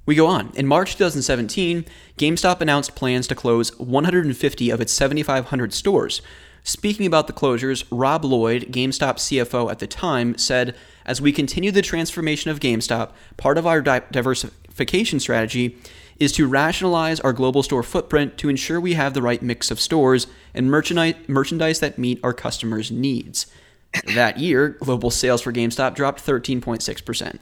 [0.06, 0.50] We go on.
[0.54, 1.84] In March 2017,
[2.16, 6.22] GameStop announced plans to close 150 of its 7,500 stores.
[6.62, 11.70] Speaking about the closures, Rob Lloyd, GameStop CFO at the time, said, As we continue
[11.70, 15.78] the transformation of GameStop, part of our di- diversification strategy
[16.18, 19.80] is to rationalize our global store footprint to ensure we have the right mix of
[19.80, 23.46] stores and merchandise, merchandise that meet our customers' needs.
[24.14, 27.38] That year, global sales for GameStop dropped 13.6%.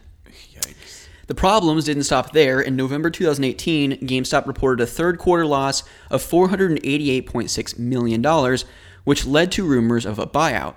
[0.55, 1.09] Yikes.
[1.27, 2.61] The problems didn't stop there.
[2.61, 8.23] In November 2018, GameStop reported a third quarter loss of $488.6 million,
[9.07, 10.74] which led to rumors of a buyout.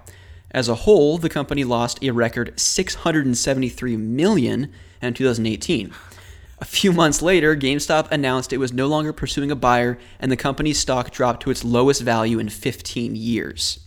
[0.52, 4.72] As a whole, the company lost a record 673 million
[5.02, 5.92] in 2018.
[6.60, 10.38] A few months later, GameStop announced it was no longer pursuing a buyer, and the
[10.38, 13.80] company's stock dropped to its lowest value in 15 years.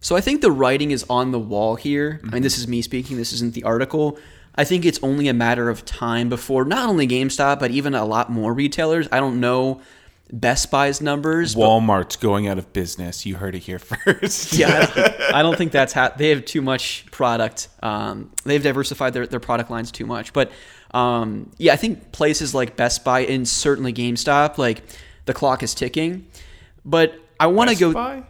[0.00, 2.20] So I think the writing is on the wall here.
[2.24, 3.16] I mean, this is me speaking.
[3.16, 4.18] This isn't the article,
[4.56, 8.04] I think it's only a matter of time before not only GameStop but even a
[8.04, 9.08] lot more retailers.
[9.10, 9.80] I don't know
[10.32, 11.54] Best Buy's numbers.
[11.54, 13.24] but- Walmart's going out of business.
[13.26, 14.54] You heard it here first.
[14.54, 17.68] yeah, I don't, I don't think that's ha- they have too much product.
[17.82, 20.32] Um, they've diversified their, their product lines too much.
[20.32, 20.50] But
[20.92, 24.82] um, yeah, I think places like Best Buy and certainly GameStop, like
[25.26, 26.26] the clock is ticking.
[26.84, 27.92] But I want to go.
[27.92, 28.24] Buy?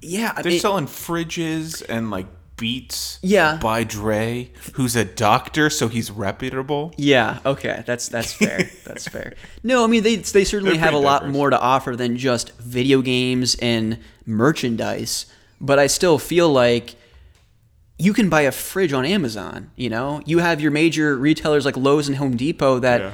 [0.00, 2.26] Yeah, I They're mean, selling fridges and like
[2.62, 3.18] Beats.
[3.22, 3.58] Yeah.
[3.60, 6.94] By Dre, who's a doctor, so he's reputable.
[6.96, 7.40] Yeah.
[7.44, 7.82] Okay.
[7.84, 8.70] That's that's fair.
[8.84, 9.34] that's fair.
[9.64, 12.56] No, I mean they they certainly have a pretty lot more to offer than just
[12.58, 15.26] video games and merchandise.
[15.60, 16.94] But I still feel like
[17.98, 19.72] you can buy a fridge on Amazon.
[19.74, 23.10] You know, you have your major retailers like Lowe's and Home Depot that Yeah.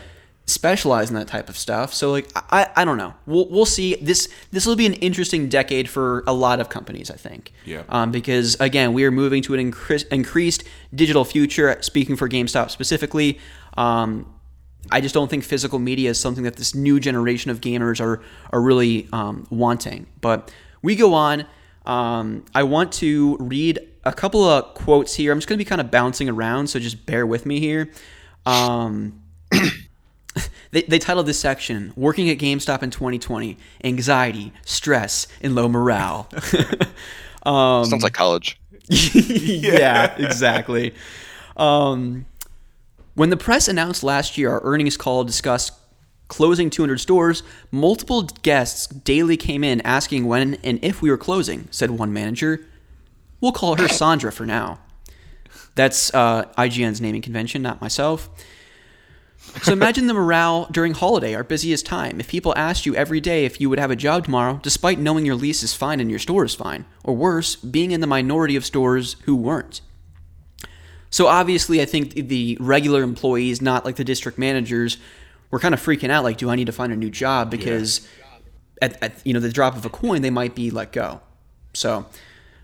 [0.48, 1.92] Specialize in that type of stuff.
[1.92, 3.14] So like I I don't know.
[3.26, 3.96] We'll we'll see.
[3.96, 7.10] This this will be an interesting decade for a lot of companies.
[7.10, 7.52] I think.
[7.64, 7.82] Yeah.
[7.88, 11.76] Um, because again, we are moving to an incre- increased digital future.
[11.82, 13.38] Speaking for GameStop specifically,
[13.76, 14.32] um,
[14.90, 18.22] I just don't think physical media is something that this new generation of gamers are
[18.52, 20.06] are really um, wanting.
[20.20, 21.46] But we go on.
[21.86, 25.32] Um, I want to read a couple of quotes here.
[25.32, 27.90] I'm just going to be kind of bouncing around, so just bear with me here.
[30.70, 36.28] They, they titled this section "Working at GameStop in 2020: Anxiety, Stress, and Low Morale."
[37.44, 38.60] Um, Sounds like college.
[38.88, 40.94] yeah, exactly.
[41.56, 42.26] Um,
[43.14, 45.72] when the press announced last year our earnings call discussed
[46.28, 51.68] closing 200 stores, multiple guests daily came in asking when and if we were closing,
[51.70, 52.66] said one manager.
[53.40, 54.80] We'll call her Sandra for now.
[55.74, 58.28] That's uh, IGN's naming convention, not myself.
[59.62, 62.20] So imagine the morale during holiday, our busiest time.
[62.20, 65.26] If people asked you every day if you would have a job tomorrow, despite knowing
[65.26, 68.56] your lease is fine and your store is fine, or worse, being in the minority
[68.56, 69.80] of stores who weren't.
[71.10, 74.98] So obviously, I think the regular employees, not like the district managers,
[75.50, 76.24] were kind of freaking out.
[76.24, 77.50] Like, do I need to find a new job?
[77.50, 78.06] Because
[78.82, 81.20] at, at you know the drop of a coin, they might be let go.
[81.72, 82.06] So,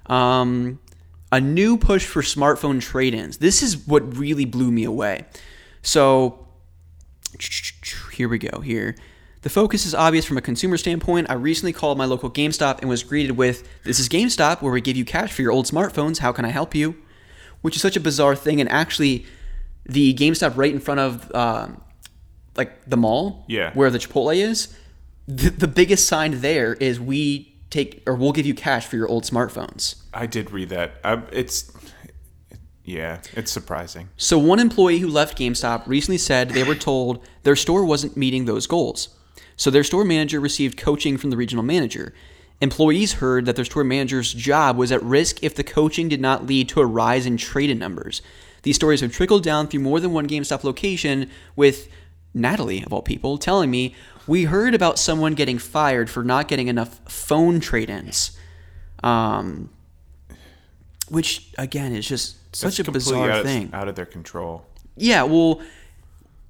[0.07, 0.79] um,
[1.33, 3.39] a new push for smartphone trade-ins.
[3.39, 5.25] This is what really blew me away.
[5.83, 6.44] So,
[8.13, 8.61] here we go.
[8.61, 8.95] Here.
[9.43, 11.29] The focus is obvious from a consumer standpoint.
[11.29, 14.81] I recently called my local GameStop and was greeted with, This is GameStop, where we
[14.81, 16.19] give you cash for your old smartphones.
[16.19, 16.97] How can I help you?
[17.61, 18.61] Which is such a bizarre thing.
[18.61, 19.27] And actually,
[19.85, 21.83] the GameStop right in front of um,
[22.57, 23.73] like the mall, Yeah.
[23.75, 24.75] where the Chipotle is,
[25.29, 29.09] the, the biggest sign there is we take or we'll give you cash for your
[29.09, 29.97] old smartphones.
[30.15, 30.95] I did read that.
[31.05, 31.71] I, it's
[32.85, 34.11] yeah, it's surprising.
[34.17, 38.45] So one employee who left GameStop recently said they were told their store wasn't meeting
[38.45, 39.09] those goals.
[39.57, 42.13] So their store manager received coaching from the regional manager.
[42.61, 46.47] Employees heard that their store manager's job was at risk if the coaching did not
[46.47, 48.21] lead to a rise in trade-in numbers.
[48.63, 51.89] These stories have trickled down through more than one GameStop location with
[52.35, 53.95] Natalie of all people telling me
[54.27, 58.37] we heard about someone getting fired for not getting enough phone trade-ins.
[59.03, 59.71] Um
[61.11, 63.71] which again is just such It's a bizarre out of, thing.
[63.73, 64.67] out of their control.
[64.97, 65.61] Yeah, well,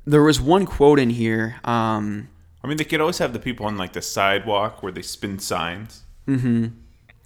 [0.05, 1.57] there was one quote in here.
[1.65, 2.29] Um,
[2.63, 5.39] I mean, they could always have the people on like the sidewalk where they spin
[5.39, 6.03] signs.
[6.29, 6.67] Mm-hmm.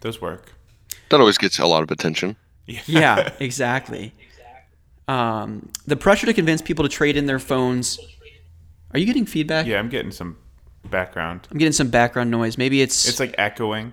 [0.01, 0.53] Those work.
[1.11, 2.37] That always gets a lot of attention.
[2.67, 4.15] yeah, exactly.
[5.07, 7.99] Um, the pressure to convince people to trade in their phones.
[8.93, 9.67] Are you getting feedback?
[9.67, 10.37] Yeah, I'm getting some
[10.91, 11.49] background.
[11.51, 12.59] I'm getting some background noise.
[12.59, 13.09] Maybe it's.
[13.09, 13.93] It's like echoing.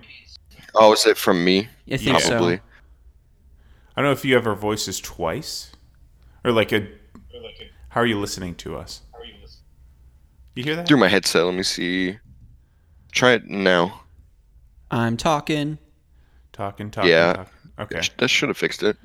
[0.74, 1.68] Oh, is it from me?
[1.90, 2.56] I think Probably.
[2.56, 2.62] so.
[3.96, 5.72] I don't know if you have our voices twice,
[6.44, 6.86] or like a.
[7.88, 9.00] How are you listening to us?
[10.54, 10.86] You hear that?
[10.88, 11.44] Through my headset.
[11.44, 12.18] Let me see.
[13.12, 14.02] Try it now.
[14.90, 15.78] I'm talking.
[16.52, 17.32] Talking, talking, Yeah.
[17.34, 17.52] talking.
[17.78, 18.00] Okay.
[18.18, 18.96] That should have fixed it.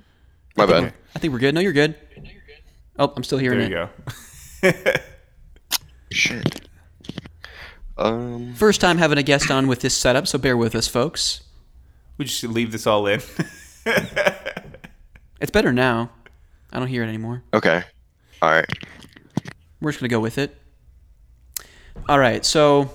[0.55, 0.83] My bad.
[0.85, 0.95] Okay.
[1.15, 1.53] I think we're good.
[1.55, 1.95] No, you're good.
[2.97, 3.89] Oh, I'm still hearing There it.
[4.61, 5.01] There you go.
[6.11, 6.67] Shit.
[7.97, 8.53] Um.
[8.55, 11.41] First time having a guest on with this setup, so bear with us, folks.
[12.17, 13.21] We just leave this all in.
[15.41, 16.11] It's better now.
[16.71, 17.43] I don't hear it anymore.
[17.53, 17.83] Okay.
[18.41, 18.65] All right.
[19.81, 20.55] We're just going to go with it.
[22.07, 22.91] All right, so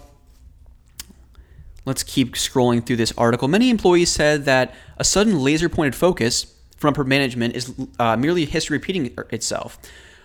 [1.85, 3.49] let's keep scrolling through this article.
[3.49, 8.45] Many employees said that a sudden laser pointed focus from upper management is uh, merely
[8.45, 9.79] history repeating itself.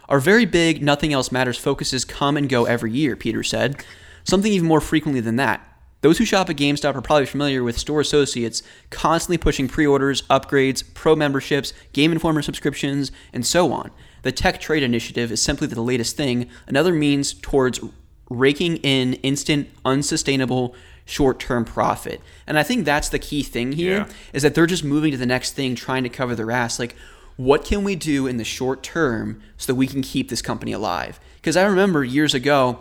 [0.08, 3.84] Our very big, nothing else matters focuses come and go every year, Peter said.
[4.24, 5.66] Something even more frequently than that.
[6.02, 10.24] Those who shop at GameStop are probably familiar with store associates constantly pushing pre orders,
[10.24, 13.92] upgrades, pro memberships, Game Informer subscriptions, and so on.
[14.24, 17.80] The Tech Trade Initiative is simply the latest thing, another means towards
[18.30, 20.76] raking in instant, unsustainable,
[21.06, 22.22] short term profit.
[22.48, 24.08] And I think that's the key thing here Yeah.
[24.34, 26.80] is that they're just moving to the next thing, trying to cover their ass.
[26.80, 26.96] Like,
[27.38, 30.72] what can we do in the short term so that we can keep this company
[30.72, 31.20] alive?
[31.36, 32.80] Because I remember years ago,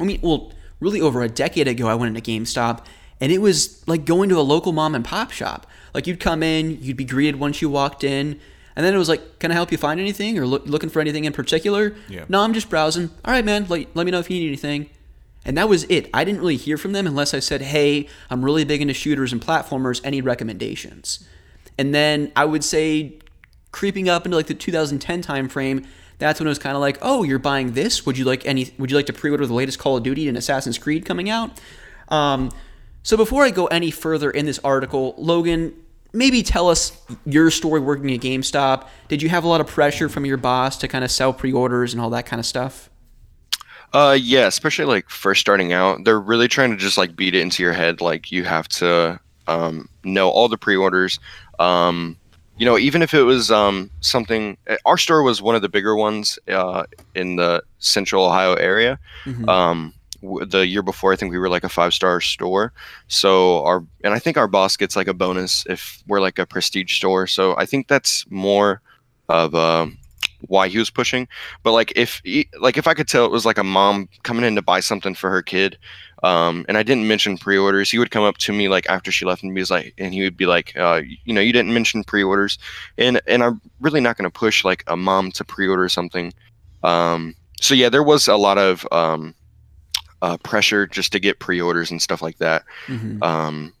[0.00, 0.52] I mean, well,
[0.82, 2.84] really over a decade ago, I went into GameStop
[3.20, 5.66] and it was like going to a local mom and pop shop.
[5.94, 8.40] Like you'd come in, you'd be greeted once you walked in,
[8.74, 11.00] and then it was like, "Can I help you find anything or look, looking for
[11.00, 12.24] anything in particular?" Yeah.
[12.28, 13.10] No, I'm just browsing.
[13.24, 13.66] All right, man.
[13.68, 14.90] Let, let me know if you need anything.
[15.44, 16.08] And that was it.
[16.14, 19.32] I didn't really hear from them unless I said, "Hey, I'm really big into shooters
[19.32, 20.00] and platformers.
[20.02, 21.24] Any recommendations?"
[21.78, 23.18] And then I would say,
[23.70, 25.86] creeping up into like the 2010 timeframe,
[26.22, 28.06] that's when it was kind of like, "Oh, you're buying this?
[28.06, 28.72] Would you like any?
[28.78, 31.60] Would you like to pre-order the latest Call of Duty and Assassin's Creed coming out?"
[32.08, 32.50] Um,
[33.02, 35.74] so before I go any further in this article, Logan,
[36.12, 36.92] maybe tell us
[37.24, 38.86] your story working at GameStop.
[39.08, 41.92] Did you have a lot of pressure from your boss to kind of sell pre-orders
[41.92, 42.90] and all that kind of stuff?
[43.92, 47.40] Uh, yeah, especially like first starting out, they're really trying to just like beat it
[47.40, 48.00] into your head.
[48.00, 51.18] Like you have to um, know all the pre-orders.
[51.58, 52.16] Um,
[52.58, 55.96] you know, even if it was um, something, our store was one of the bigger
[55.96, 56.84] ones uh,
[57.14, 58.98] in the Central Ohio area.
[59.48, 62.72] Um, w- the year before, I think we were like a five-star store.
[63.08, 66.46] So our and I think our boss gets like a bonus if we're like a
[66.46, 67.26] prestige store.
[67.26, 68.80] So I think that's more
[69.28, 69.98] of um
[70.48, 71.28] why he was pushing
[71.62, 74.44] but like if he- like if i could tell it was like a mom coming
[74.44, 75.78] in to buy something for her kid
[76.22, 77.90] um and i didn't mention pre-orders.
[77.90, 80.22] He would come up to me like after she left and be like and he
[80.22, 82.58] would be like uh you know you didn't mention pre-orders.
[82.98, 86.32] And and i'm really not going to push like a mom to pre-order something.
[86.82, 89.34] Um so yeah there was a lot of um
[90.22, 92.62] uh, pressure just to get pre-orders and stuff like that.
[92.86, 93.22] Mm-hmm.
[93.22, 93.72] um,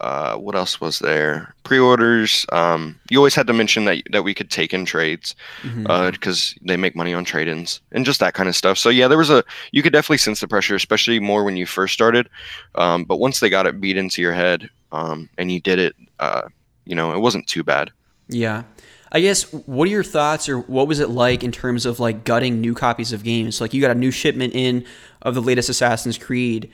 [0.00, 1.54] uh, what else was there?
[1.62, 2.44] Pre-orders.
[2.52, 6.10] Um, you always had to mention that that we could take in trades Mm-hmm.
[6.10, 8.78] because they make money on trade-ins and just that kind of stuff.
[8.78, 11.66] So yeah, there was a you could definitely sense the pressure, especially more when you
[11.66, 12.28] first started.
[12.74, 15.94] Um, but once they got it beat into your head um, and you did it,
[16.18, 16.42] uh,
[16.84, 17.90] you know, it wasn't too bad.
[18.28, 18.64] Yeah.
[19.12, 22.24] I guess what are your thoughts or what was it like in terms of like
[22.24, 23.60] gutting new copies of games?
[23.60, 24.84] Like you got a new shipment in
[25.22, 26.70] of the latest Assassin's Creed.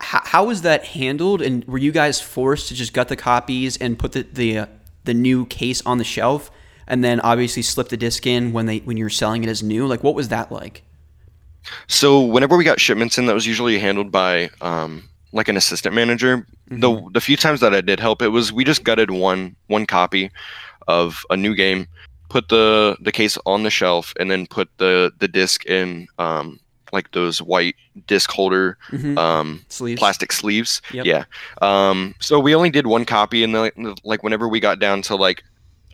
[0.00, 3.76] How, how was that handled and were you guys forced to just gut the copies
[3.76, 4.66] and put the the, uh,
[5.04, 6.50] the new case on the shelf
[6.86, 9.86] and then obviously slip the disc in when they when you're selling it as new?
[9.86, 10.82] Like what was that like?
[11.86, 15.94] So whenever we got shipments in, that was usually handled by um, like an assistant
[15.94, 16.46] manager.
[16.68, 19.86] The the few times that I did help, it was we just gutted one one
[19.86, 20.30] copy
[20.88, 21.86] of a new game,
[22.28, 26.58] put the the case on the shelf, and then put the the disc in um,
[26.92, 27.76] like those white
[28.06, 29.16] disc holder Mhm.
[29.18, 29.98] um, Sleeves.
[29.98, 30.80] plastic sleeves.
[30.92, 31.06] Yep.
[31.06, 31.24] Yeah.
[31.62, 35.16] Um, so we only did one copy, and then like whenever we got down to
[35.16, 35.42] like,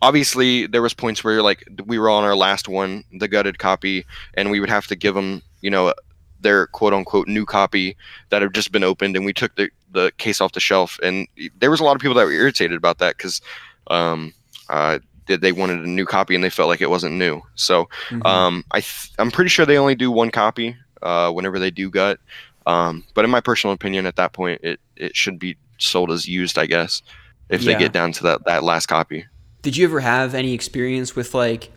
[0.03, 4.05] obviously there was points where like we were on our last one, the gutted copy,
[4.34, 5.92] and we would have to give them, you know,
[6.40, 7.97] their quote unquote new copy
[8.28, 11.26] that had just been opened, and we took the the case off the shelf, and
[11.59, 13.40] there was a lot of people that were irritated about that because,
[13.86, 14.32] um,
[14.68, 17.40] uh, they- they wanted a new copy and they felt like it wasn't new.
[17.55, 18.26] So Mhm.
[18.26, 21.90] um, I th- I'm pretty sure they only do one copy uh, whenever they do
[21.90, 22.18] gut.
[22.66, 26.26] Um, but in my personal opinion, at that point, it, it should be sold as
[26.26, 27.03] used, I guess,
[27.49, 27.72] if Yeah.
[27.74, 29.24] they get down to that, that last copy.
[29.62, 31.70] Did you ever have any experience with like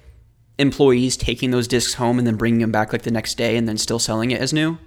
[0.57, 3.67] employees taking those discs home and then bringing them back like the next day and
[3.67, 4.78] then still selling it as new?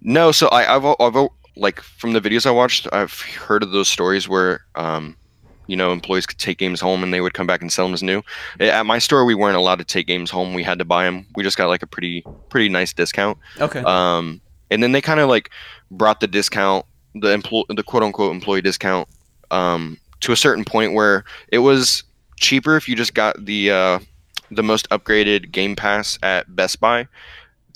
[0.00, 3.88] No, so I, I've, I've like from the videos I watched, I've heard of those
[3.88, 5.16] stories where, um,
[5.68, 7.94] you know employees could take games home and they would come back and sell them
[7.94, 8.22] as new.
[8.58, 10.54] At my store we weren't allowed to take games home.
[10.54, 13.38] We had to buy them we just got like a pretty pretty nice discount.
[13.60, 13.80] Okay.
[13.80, 14.40] Um
[14.70, 15.50] and then they kind of like
[15.92, 19.08] brought the discount the employee the quote unquote employee discount
[19.52, 22.02] um to a certain point where it was
[22.40, 23.98] cheaper if you just got the uh
[24.50, 27.06] the most upgraded game pass at best buy.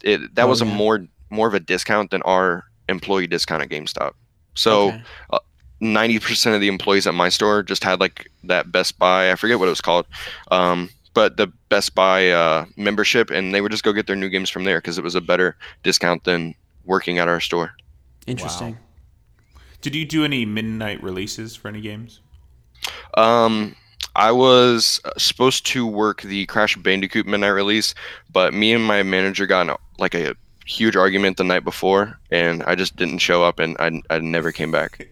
[0.03, 3.68] It, that oh, was a more more of a discount than our employee discount at
[3.68, 4.12] gamestop.
[4.55, 5.03] So okay.
[5.30, 5.38] uh,
[5.83, 9.59] 90% of the employees at my store just had like that Best Buy, I forget
[9.59, 10.07] what it was called,
[10.51, 14.28] um, but the Best Buy uh, membership, and they would just go get their new
[14.28, 16.55] games from there because it was a better discount than
[16.85, 17.72] working at our store.
[18.26, 18.74] Interesting.
[18.74, 19.59] Wow.
[19.80, 22.20] Did you do any midnight releases for any games?
[23.14, 23.74] Um,
[24.14, 27.95] I was uh, supposed to work the Crash Bandicoot midnight release,
[28.33, 32.76] but me and my manager got like a huge argument the night before, and I
[32.76, 35.09] just didn't show up, and I, I never came back.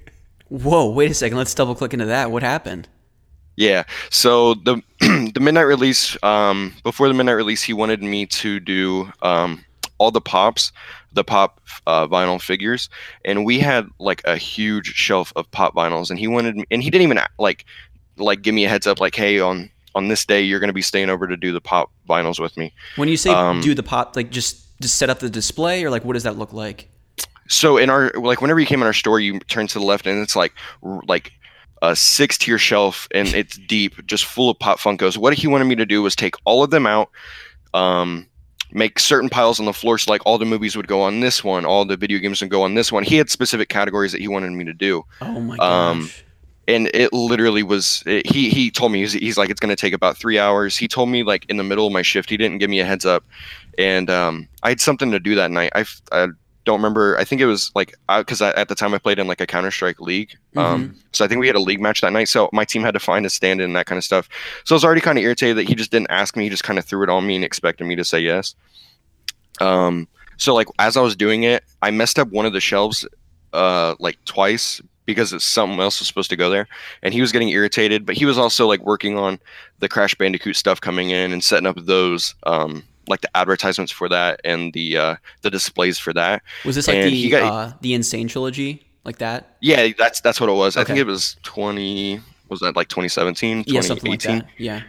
[0.50, 1.38] Whoa, wait a second.
[1.38, 2.30] Let's double click into that.
[2.30, 2.88] What happened?
[3.56, 3.84] Yeah.
[4.10, 9.12] So the the midnight release, um, before the midnight release, he wanted me to do
[9.22, 9.64] um,
[9.98, 10.72] all the pops,
[11.12, 12.88] the pop uh, vinyl figures,
[13.24, 16.82] and we had like a huge shelf of pop vinyls, and he wanted me, and
[16.82, 17.64] he didn't even like
[18.16, 20.82] like give me a heads up, like, hey, on on this day you're gonna be
[20.82, 22.72] staying over to do the pop vinyls with me.
[22.96, 25.90] When you say Um, do the pop, like just just set up the display, or
[25.90, 26.88] like what does that look like?
[27.50, 30.06] So in our like whenever you came in our store, you turn to the left,
[30.06, 31.32] and it's like like
[31.82, 35.16] a six tier shelf and it's deep, just full of Pop Funkos.
[35.16, 37.10] What he wanted me to do was take all of them out,
[37.74, 38.28] um,
[38.70, 41.42] make certain piles on the floor so like all the movies would go on this
[41.42, 43.02] one, all the video games would go on this one.
[43.02, 45.04] He had specific categories that he wanted me to do.
[45.20, 45.96] Oh my gosh.
[45.96, 46.10] Um,
[46.68, 49.80] and it literally was it, he he told me he's, he's like it's going to
[49.80, 52.36] take about three hours he told me like in the middle of my shift he
[52.36, 53.24] didn't give me a heads up
[53.78, 56.28] and um, i had something to do that night I, I
[56.64, 59.40] don't remember i think it was like because at the time i played in like
[59.40, 62.50] a counter-strike league um, so i think we had a league match that night so
[62.52, 64.28] my team had to find a stand in and that kind of stuff.
[64.64, 66.64] So i was already kind of irritated that he just didn't ask me he just
[66.64, 68.54] kind of threw it on me and expected me to say yes.
[69.60, 70.08] Um,
[70.40, 73.06] so like as i was doing it i messed up one of the shelves
[73.52, 76.68] uh, like twice because it's something else was supposed to go there
[77.02, 79.38] and he was getting irritated but he was also like working on
[79.80, 84.08] the crash bandicoot stuff coming in and setting up those um like the advertisements for
[84.08, 87.72] that and the uh the displays for that Was this like and the got- uh,
[87.82, 88.02] the N.
[88.02, 89.56] Sane trilogy, like that?
[89.60, 93.64] yeah that's that's what it was i think it was 20 was that like 2017
[93.66, 94.48] Yeah, something like 2018 that.
[94.58, 94.82] Yeah.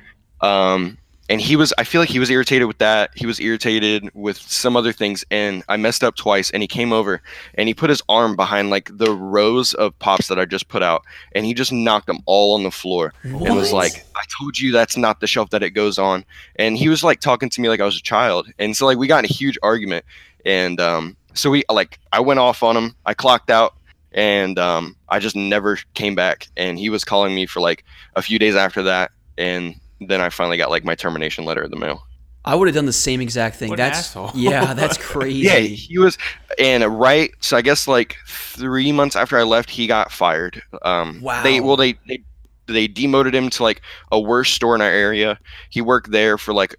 [0.74, 0.98] um
[1.32, 3.12] and he was i feel like he was irritated with that.
[3.16, 6.92] He was irritated with some other things and i messed up twice and he came
[6.92, 7.22] over
[7.56, 10.84] and he put his arm behind like the rows of pops that i just put
[10.84, 11.04] out
[11.34, 13.14] and he just knocked them all on the floor.
[13.24, 16.26] And was like i told you that's not the shelf that it goes on.
[16.58, 18.98] And he was like talking to me like i was a child and so like
[18.98, 20.04] we got in a huge argument
[20.46, 22.96] and um so we like i went off on him.
[23.06, 23.76] I clocked out
[24.12, 26.50] and um, I just never came back.
[26.58, 29.76] And he was calling me for like a few days after that, and
[30.10, 32.04] then I finally got like my termination letter in the mail.
[32.44, 33.70] I would have done the same exact thing.
[33.70, 34.32] What that's asshole.
[34.34, 35.48] yeah, that's crazy.
[35.48, 36.18] Yeah, he was,
[36.60, 37.32] and right.
[37.42, 40.62] So I guess like three months after I left, he got fired.
[40.84, 41.62] Um, They Wow.
[41.62, 42.24] well they they
[42.68, 43.82] they demoted him to like
[44.12, 45.40] a worse store in our area.
[45.70, 46.76] He worked there for like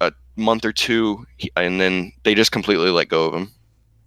[0.00, 3.52] a month or two, and then they just completely let go of him.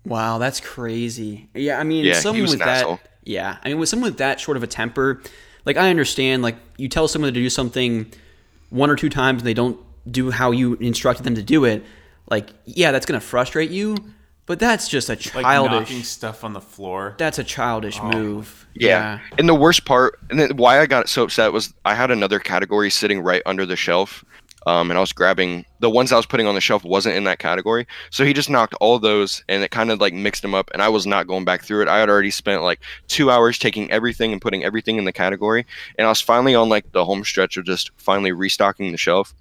[0.06, 1.50] Wow, that's crazy.
[1.56, 2.88] Yeah, I mean, Yeah, he someone was with an that.
[2.88, 3.00] asshole.
[3.24, 5.22] Yeah, I mean, with someone with that short of a temper,
[5.66, 8.12] like I understand, like you tell someone to do something
[8.70, 11.84] one or two times and they don't do how you instructed them to do it.
[12.30, 13.96] Like, yeah, that's gonna frustrate you,
[14.46, 15.72] but that's just a Like childish.
[15.72, 17.16] knocking stuff on the floor.
[17.18, 18.12] that's a childish oh.
[18.12, 18.68] move.
[18.74, 19.20] Yeah.
[19.38, 22.40] And the worst part, and then why I got so upset was I had another
[22.40, 24.26] category sitting right under the shelf.
[24.66, 27.24] Um, and I was grabbing the ones I was putting on the shelf wasn't in
[27.26, 27.86] that category.
[28.10, 30.72] So he just knocked all those and it kind of like mixed them up.
[30.74, 31.88] And I was not going back through it.
[31.88, 35.66] I had already spent like two hours taking everything and putting everything in the category.
[35.98, 39.36] And I was finally on like the home stretch of just finally restocking the shelf.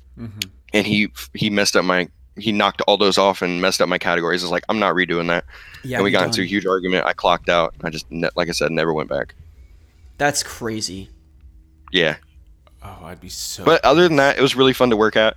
[0.75, 3.99] And he he messed up my he knocked all those off and messed up my
[3.99, 4.43] categories.
[4.43, 5.45] I was like, I'm not redoing that.
[5.85, 7.07] Yeah, and we got into a huge argument.
[7.07, 7.75] I clocked out.
[7.83, 9.35] I just like I said, never went back.
[10.19, 11.11] That's crazy.
[11.93, 12.17] Yeah.
[12.85, 13.65] Oh, I'd be so.
[13.65, 15.37] But other than that, it was really fun to work at.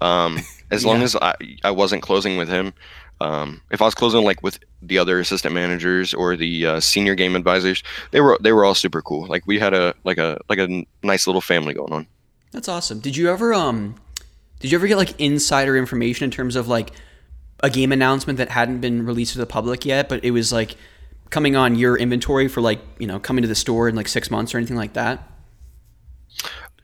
[0.00, 0.38] Um,
[0.70, 1.34] as long as I,
[1.64, 2.74] I wasn't closing with him.
[3.20, 7.14] Um, if I was closing like with the other assistant managers or the uh, senior
[7.14, 9.26] game advisors, they were they were all super cool.
[9.26, 12.06] Like we had a like a like a nice little family going on.
[12.52, 13.00] That's awesome.
[13.00, 13.96] Did you ever um
[14.60, 16.92] did you ever get like insider information in terms of like
[17.60, 20.76] a game announcement that hadn't been released to the public yet, but it was like
[21.30, 24.30] coming on your inventory for like, you know, coming to the store in like 6
[24.30, 25.28] months or anything like that?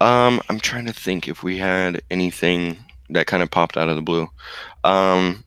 [0.05, 2.76] Um, I'm trying to think if we had anything
[3.09, 4.28] that kind of popped out of the blue.
[4.84, 5.44] Um,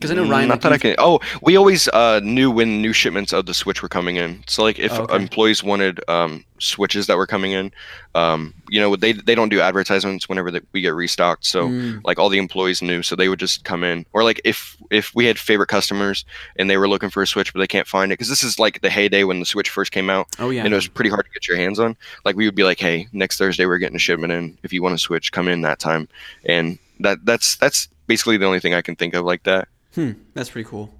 [0.00, 0.94] 'Cause I know Ryan, Not like, that I can.
[0.98, 4.44] Oh, we always uh, knew when new shipments of the Switch were coming in.
[4.46, 5.16] So like, if Oh, okay.
[5.16, 7.72] employees wanted um, Switches that were coming in,
[8.14, 11.46] um, you know, they they don't do advertisements whenever that we get restocked.
[11.46, 12.00] So Mm.
[12.04, 14.04] like, all the employees knew, so they would just come in.
[14.12, 16.26] Or like, if if we had favorite customers
[16.56, 18.58] and they were looking for a Switch but they can't find it, because this is
[18.58, 20.64] like the heyday when the Switch first came out, Oh yeah.
[20.64, 21.96] and it was pretty hard to get your hands on.
[22.26, 24.58] Like we would be like, hey, next Thursday we're getting a shipment in.
[24.62, 26.08] If you want to switch, come in that time.
[26.44, 29.68] And that that's that's basically the only thing I can think of like that.
[29.98, 30.94] Hmm, that's pretty cool.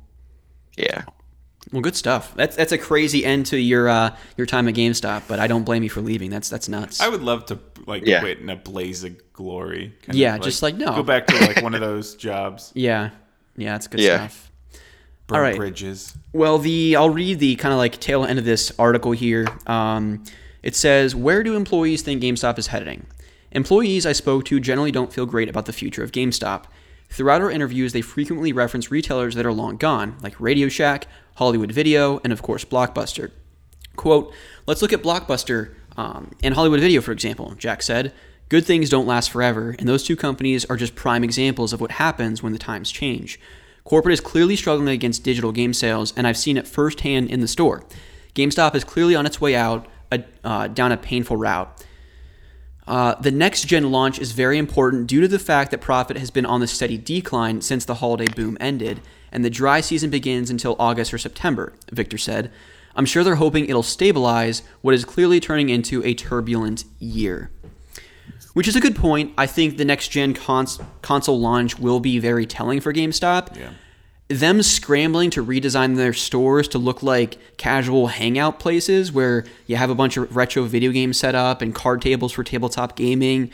[0.77, 1.05] Yeah.
[1.73, 2.35] Well, good stuff.
[2.35, 5.63] That's that's a crazy end to your uh your time at GameStop, but I don't
[5.65, 6.31] blame you for leaving.
[6.31, 7.01] That's that's nuts.
[7.01, 8.21] I would love to like Yeah.
[8.21, 9.95] quit in a blaze of glory.
[10.03, 10.87] kind Yeah, of, just like, no.
[10.97, 12.73] Go back to like one of those jobs.
[12.75, 13.11] yeah.
[13.57, 14.17] Yeah, that's good Yeah.
[14.29, 14.51] stuff.
[15.29, 15.57] Burn All right.
[15.57, 16.15] bridges.
[16.33, 19.47] Well, the I'll read the kind of like tail end of this article here.
[19.67, 20.25] Um,
[20.63, 23.07] it says, "Where do employees think GameStop is heading?"
[23.53, 26.65] Employees I spoke to generally don't feel great about the future of GameStop.
[27.09, 31.07] Throughout our interviews, they frequently reference retailers that are long gone, like Radio Shack,
[31.37, 33.31] Hollywood Video, and of course Blockbuster.
[33.97, 34.33] Quote,
[34.67, 38.13] let's look at Blockbuster um, and Hollywood Video, for example, Jack said.
[38.49, 41.93] Good things don't last forever, and those two companies are just prime examples of what
[41.93, 43.39] happens when the times change.
[43.85, 47.49] Corporate is clearly struggling against digital game sales, and I've seen it firsthand in the
[47.49, 47.85] store.
[48.35, 51.85] GameStop is clearly on its way out, uh, uh, down a painful route.
[52.89, 56.31] Uh, the next gen launch is very important due to the fact that profit has
[56.31, 58.99] been on the steady decline since the holiday boom ended,
[59.31, 62.51] and the dry season begins until August or September, Victor said.
[62.97, 67.51] I'm sure they're hoping it'll stabilize what is clearly turning into a turbulent year.
[68.55, 69.35] Which is a good point.
[69.37, 73.55] I think the next gen cons- console launch will be very telling for GameStop.
[73.55, 73.73] Yeah.
[74.29, 79.89] Them scrambling to redesign their stores to look like casual hangout places where you have
[79.89, 83.51] a bunch of retro video games set up and card tables for tabletop gaming.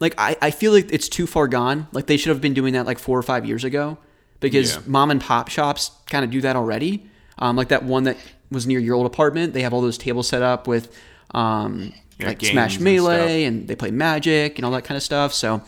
[0.00, 1.86] Like, I, I feel like it's too far gone.
[1.92, 3.96] Like, they should have been doing that like four or five years ago
[4.40, 4.82] because Yeah.
[4.86, 7.06] mom and pop shops kind of do that already.
[7.38, 8.16] Um, like that one that
[8.50, 10.92] was near your old apartment, they have all those tables set up with
[11.32, 15.02] um, Yeah, like Smash and Melee and, they play Magic and all that kind of
[15.04, 15.32] stuff.
[15.32, 15.62] So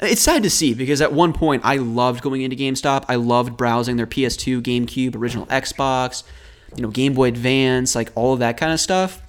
[0.00, 3.04] it's sad to see because at one point I loved going into GameStop.
[3.08, 6.22] I loved browsing their PS2, GameCube, original Xbox,
[6.76, 9.22] you know, Game Boy Advance, like all of that kind of stuff.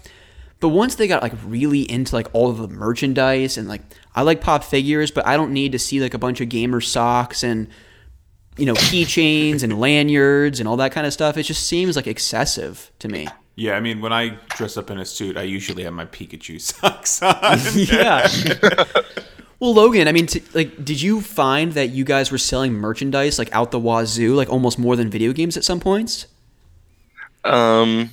[0.60, 3.82] But once they got like really into like all of the merchandise and like
[4.16, 6.82] I like pop figures, but I don't need to see like a bunch of gamer
[6.82, 7.68] socks and
[8.58, 11.36] you know keychains and lanyards and all that kind of stuff.
[11.36, 13.28] It just seems like excessive to me.
[13.56, 16.62] Yeah, I mean, when I dress up in a suit, I usually have my Pikachu
[16.62, 17.60] socks on.
[17.76, 18.28] yeah.
[19.62, 23.38] well, Logan, I mean, t- like, did you find that you guys were selling merchandise
[23.38, 26.26] like out the wazoo, like almost more than video games at some points?
[27.44, 28.10] Um,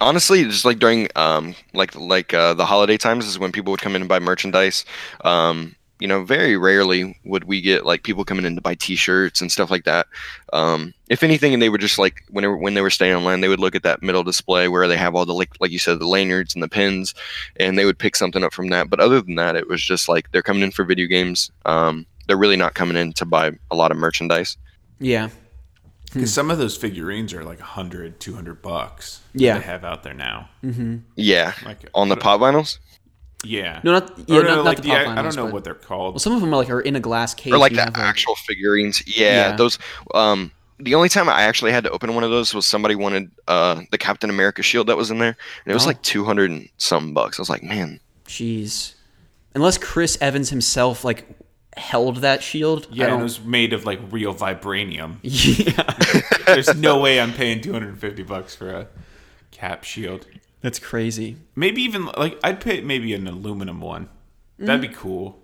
[0.00, 3.80] honestly, just like during um like like uh, the holiday times is when people would
[3.80, 4.84] come in and buy merchandise.
[5.24, 9.40] Um, you know, very rarely would we get like people coming in to buy T-shirts
[9.40, 10.06] and stuff like that.
[10.52, 13.48] Um, if anything, and they were just like whenever when they were staying online, they
[13.48, 15.98] would look at that middle display where they have all the like like you said
[16.00, 17.14] the lanyards and the pins,
[17.58, 18.90] and they would pick something up from that.
[18.90, 21.50] But other than that, it was just like they're coming in for video games.
[21.64, 24.56] Um, they're really not coming in to buy a lot of merchandise.
[24.98, 25.30] Yeah.
[26.12, 29.22] Because some of those figurines are like 100, 200 bucks.
[29.32, 29.58] that Yeah.
[29.58, 30.50] They have out there now.
[30.62, 30.98] Mm-hmm.
[31.16, 32.78] Yeah, Like, on the what- pop vinyls.
[33.44, 33.80] Yeah.
[33.82, 35.52] No, not yeah, Or not, not like the the- pop I, I don't know but-
[35.54, 36.14] what they're called.
[36.14, 37.52] Well, some of them are like are in a glass case.
[37.52, 39.02] or like the have, like- actual figurines.
[39.06, 39.56] Yeah, Yeah.
[39.56, 39.78] those.
[40.14, 43.30] Um, the only time I actually had to open one of those was somebody wanted
[43.48, 45.88] uh the Captain America shield that was in there, and it was Oh.
[45.88, 47.38] like two hundred and some bucks.
[47.38, 48.94] I was like, man, Jeez.
[49.54, 51.26] Unless Chris Evans himself like
[51.76, 52.86] held that shield.
[52.90, 55.16] Yeah, and don't- it was made of like real vibranium.
[55.22, 56.54] yeah.
[56.54, 58.88] There's no way I'm paying 250 bucks for a
[59.50, 60.26] cap shield.
[60.62, 61.36] That's crazy.
[61.56, 64.08] Maybe even like I'd pay maybe an aluminum one.
[64.58, 64.94] That'd be mm.
[64.94, 65.38] cool.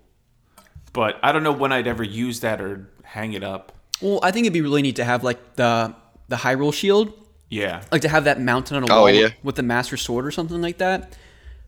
[0.92, 3.72] But I don't know when I'd ever use that or hang it up.
[4.00, 5.94] Well, I think it'd be really neat to have like the
[6.28, 7.12] the Hyrule shield,
[7.48, 7.82] Yeah.
[7.90, 9.28] like to have that mounted on a Oh, wall yeah.
[9.42, 11.16] with the Master Sword or something like that.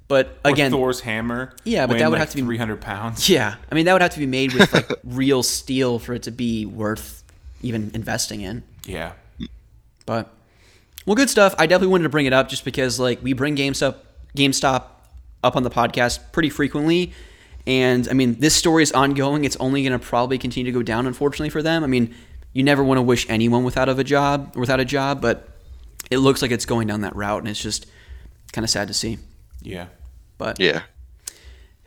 [0.07, 1.55] But Or again, Thor's hammer.
[1.65, 3.29] Yeah, but that would like have to be- 300 pounds.
[3.29, 6.23] yeah, I mean that would have to be made with like real steel for it
[6.25, 7.23] to be worth
[7.63, 8.63] even investing in.
[8.85, 9.13] Yeah.
[10.07, 10.33] But
[11.07, 11.55] well, good stuff.
[11.59, 13.97] I definitely wanted to bring it up just because like we bring GameStop
[14.37, 14.85] GameStop
[15.43, 17.13] up on the podcast pretty frequently.
[17.67, 19.45] And I mean, this story is ongoing.
[19.45, 21.85] It's only going to probably continue to go down, unfortunately, for them.
[21.85, 22.15] I mean,
[22.53, 25.49] you never want to wish anyone without of a job without a job, but
[26.11, 27.87] it looks like it's going down that route, and it's just
[28.53, 29.19] kind of sad to see.
[29.63, 29.87] Yeah.
[30.39, 30.83] But yeah,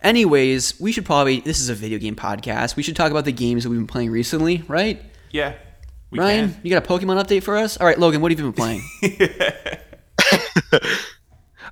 [0.02, 2.76] anyways, we should probably this is a video game podcast.
[2.76, 5.02] We should talk about the games that we've been playing recently, right?
[5.32, 5.56] Yeah.
[6.14, 6.62] We Ryan, can.
[6.64, 7.76] you got a Pokemon update for us?
[7.78, 8.84] All right, Logan, what have you been playing?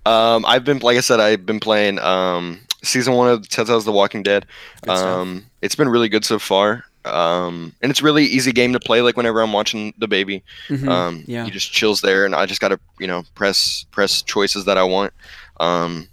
[0.06, 3.92] um, I've been like I said, I've been playing um season one of Telltale's The
[3.92, 4.46] Walking Dead.
[4.88, 6.86] Um, it's been really good so far.
[7.06, 9.02] Um, and it's really easy game to play.
[9.02, 11.46] Like whenever I'm watching the baby, Mhm, um, yeah.
[11.46, 14.84] he just chills there, and I just gotta you know press press choices that I
[14.84, 15.14] want.
[15.60, 16.08] Um,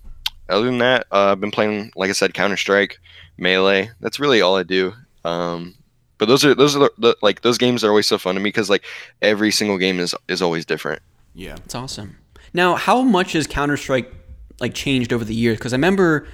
[0.48, 2.98] other than that, uh, I've been playing like I said, Counter Strike,
[3.38, 3.90] Melee.
[4.00, 4.92] That's really all I do.
[5.24, 5.74] Um,
[6.18, 8.40] but those are those are the, the like those games are always so fun to
[8.40, 8.84] me because like
[9.22, 11.00] every single game is is always different.
[11.34, 11.56] Yeah.
[11.64, 12.18] It's awesome.
[12.52, 14.12] Now, how much has Counter Strike
[14.60, 15.58] like changed over the years?
[15.58, 16.26] Because I remember,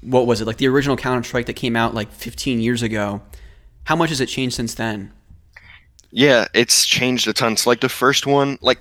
[0.00, 3.22] what was it like the original Counter Strike that came out like 15 years ago?
[3.84, 5.12] How much has it changed since then?
[6.10, 7.56] Yeah, it's changed a ton.
[7.56, 8.80] So like the first one, like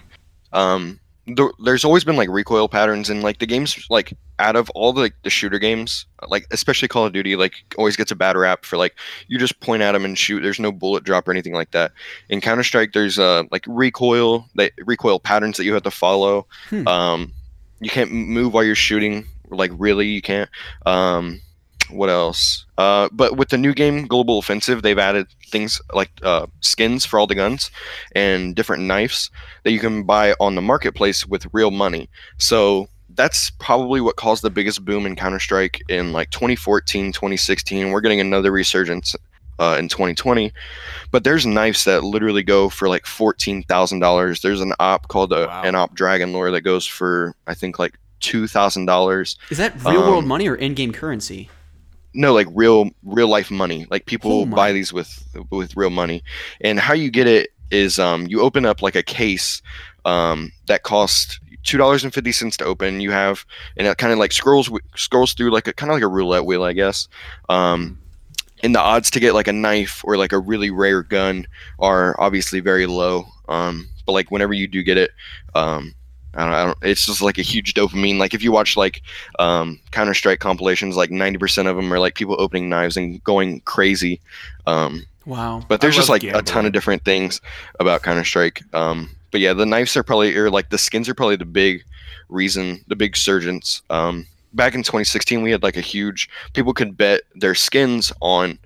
[0.52, 1.00] um
[1.36, 4.94] the, there's always been like recoil patterns and like the games like out of all
[4.94, 8.36] the like the shooter games, like especially Call of Duty, like always gets a bad
[8.36, 8.96] rap for like
[9.28, 10.42] you just point at them and shoot.
[10.42, 11.92] There's no bullet drop or anything like that.
[12.30, 16.48] In Counter Strike, there's uh like recoil that recoil patterns that you have to follow.
[16.70, 16.88] Hmm.
[16.88, 17.34] Um,
[17.80, 19.26] you can't move while you're shooting.
[19.50, 20.50] Like really, you can't.
[20.86, 21.42] Um,
[21.90, 22.66] what else?
[22.78, 27.20] Uh, but with the new game, Global Offensive, they've added things like uh, skins for
[27.20, 27.72] all the guns
[28.14, 29.30] and different knives
[29.64, 32.10] that you can buy on the marketplace with real money.
[32.38, 37.92] So that's probably what caused the biggest boom in Counter Strike in like 2014, 2016.
[37.92, 39.16] We're getting another resurgence
[39.58, 40.54] uh, in 2020.
[41.12, 44.42] But there's knives that literally go for like $14,000.
[44.42, 45.62] There's an AWP called a, Wow.
[45.64, 49.38] an AWP Dragon Lore that goes for, I think, like $2,000.
[49.50, 51.50] Is that real world Um, money or in game currency?
[52.14, 56.24] No like real real life money like people Oh buy these with with real money
[56.62, 59.62] and how you get it is um you open up like a case
[60.05, 63.01] um that costs two dollars and fifty cents to open.
[63.01, 63.45] You have
[63.78, 66.45] and it kind of like scrolls scrolls through like a kind of like a roulette
[66.45, 67.07] wheel, I guess.
[67.47, 67.99] Um,
[68.64, 71.47] and the odds to get like a knife or like a really rare gun
[71.80, 73.26] are obviously very low.
[73.47, 75.12] Um, but like whenever you do get it,
[75.55, 75.93] um,
[76.36, 78.18] I don't, I don't, it's just like a huge dopamine.
[78.20, 79.02] Like if you watch like
[79.40, 83.24] um, Counter Strike compilations, like ninety percent of them are like people opening knives and
[83.24, 84.20] going crazy.
[84.68, 85.64] Um, Wow.
[85.68, 87.40] but there's I just like a ton of different things
[87.80, 88.62] about Counter Strike.
[88.74, 91.84] Um, but yeah, the knives are probably or like the skins are probably the big
[92.30, 93.82] reason, the big surgence.
[93.90, 98.58] Um, back in 2016, we had like a huge people could bet their skins on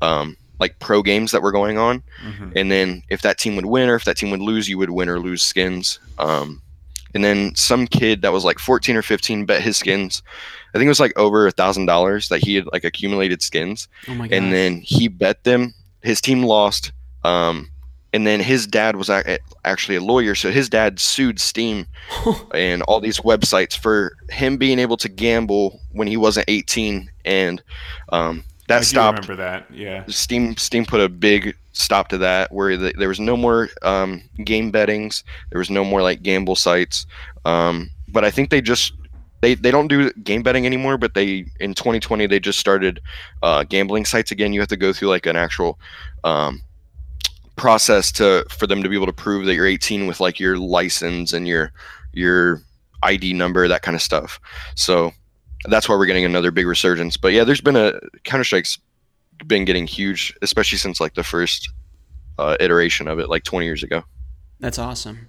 [0.00, 2.52] um, like pro games that were going on, Mhm.
[2.54, 4.90] and then if that team would win or if that team would lose, you would
[4.90, 5.98] win or lose skins.
[6.18, 6.60] Um,
[7.14, 10.22] and then some kid that was like 14 or 15 bet his skins.
[10.74, 13.88] I think it was like over a thousand dollars that he had like accumulated skins
[14.08, 14.34] Oh my god.
[14.36, 15.74] and then he bet them.
[16.02, 16.90] His team lost,
[17.24, 17.70] um,
[18.12, 19.08] and then his dad was
[19.64, 21.86] actually a lawyer, so his dad sued Steam
[22.54, 27.62] and all these websites for him being able to gamble when he wasn't 18, and
[28.10, 29.20] um, that do stopped.
[29.28, 29.66] remember that.
[29.72, 30.04] Yeah.
[30.08, 34.22] Steam Steam put a big stop to that, where the, there was no more um,
[34.44, 37.06] game bettings, there was no more like gamble sites.
[37.44, 38.92] Um, but I think they just
[39.40, 40.98] they, they don't do game betting anymore.
[40.98, 43.00] But they in 2020 they just started
[43.42, 44.52] uh, gambling sites again.
[44.52, 45.78] You have to go through like an actual
[46.24, 46.62] um,
[47.56, 50.58] process to for them to be able to prove that you're 18 with like your
[50.58, 51.72] license and your
[52.12, 52.62] your
[53.02, 54.40] ID number, that kind of stuff.
[54.74, 55.12] So
[55.66, 57.16] that's why we're getting another big resurgence.
[57.16, 58.78] But yeah, there's been a Counter Strike's
[59.46, 61.70] been getting huge, especially since like the first
[62.38, 64.02] uh, iteration of it, like 20 years ago.
[64.60, 65.28] That's awesome.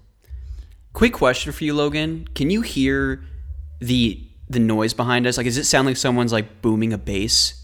[0.93, 2.27] Quick question for you, Logan.
[2.35, 3.23] Can you hear
[3.79, 5.37] the the noise behind us?
[5.37, 7.59] Like, does it sound like someone's like booming a bass?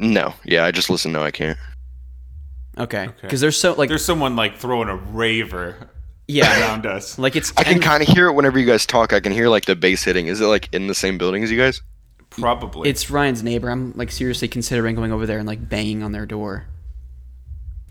[0.00, 1.12] No, yeah, I just listen.
[1.12, 1.58] No, I can't.
[2.78, 5.90] Okay, because there's so like There's someone like throwing a raver
[6.26, 7.18] yeah, around us.
[7.18, 9.12] like it's I can kind of hear it whenever you guys talk.
[9.12, 10.26] I can hear like the bass hitting.
[10.26, 11.82] Is it like in the same building as you guys?
[12.38, 12.88] Probably.
[12.88, 13.70] it's Ryan's neighbor.
[13.70, 16.66] I'm like seriously considering going over there and like banging on their door.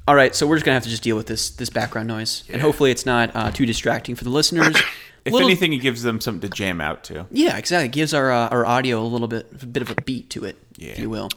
[0.08, 2.44] All right, so we're just gonna have to just deal with this this background noise,
[2.50, 4.76] and hopefully it's not uh, too distracting for the listeners.
[5.26, 7.28] if Little- anything, it gives them something to jam out to.
[7.32, 7.86] Yeah, exactly.
[7.86, 10.44] It gives our uh, our audio a little bit a bit of a beat to
[10.44, 11.30] it, if you will.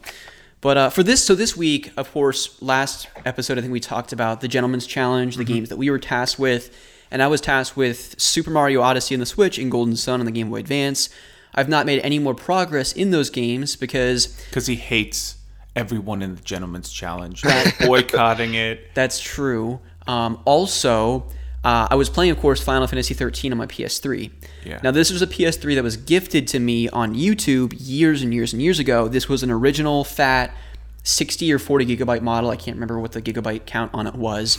[0.61, 4.11] But uh, for this, so this week, of course, last episode I think we talked
[4.11, 6.75] about the Gentleman's Challenge, the games that we were tasked with,
[7.11, 10.25] and I was tasked with Super Mario Odyssey on the Switch and Golden Sun on
[10.25, 11.09] the Game Boy Advance.
[11.55, 15.37] I've not made any more progress in those games because Because he hates
[15.75, 17.41] everyone in the Gentleman's Challenge,
[17.79, 18.93] boycotting it.
[18.93, 19.79] That's true.
[20.07, 21.27] Um, also,
[21.63, 24.31] uh, I was playing, of course, Final Fantasy 13 on my PS3.
[24.63, 24.79] Yeah.
[24.83, 28.53] Now, this was a PS3 that was gifted to me on YouTube years and years
[28.53, 29.07] and years ago.
[29.07, 30.55] This was an original fat
[31.03, 32.49] 60 or 40 gigabyte model.
[32.49, 34.57] I can't remember what the gigabyte count on it was.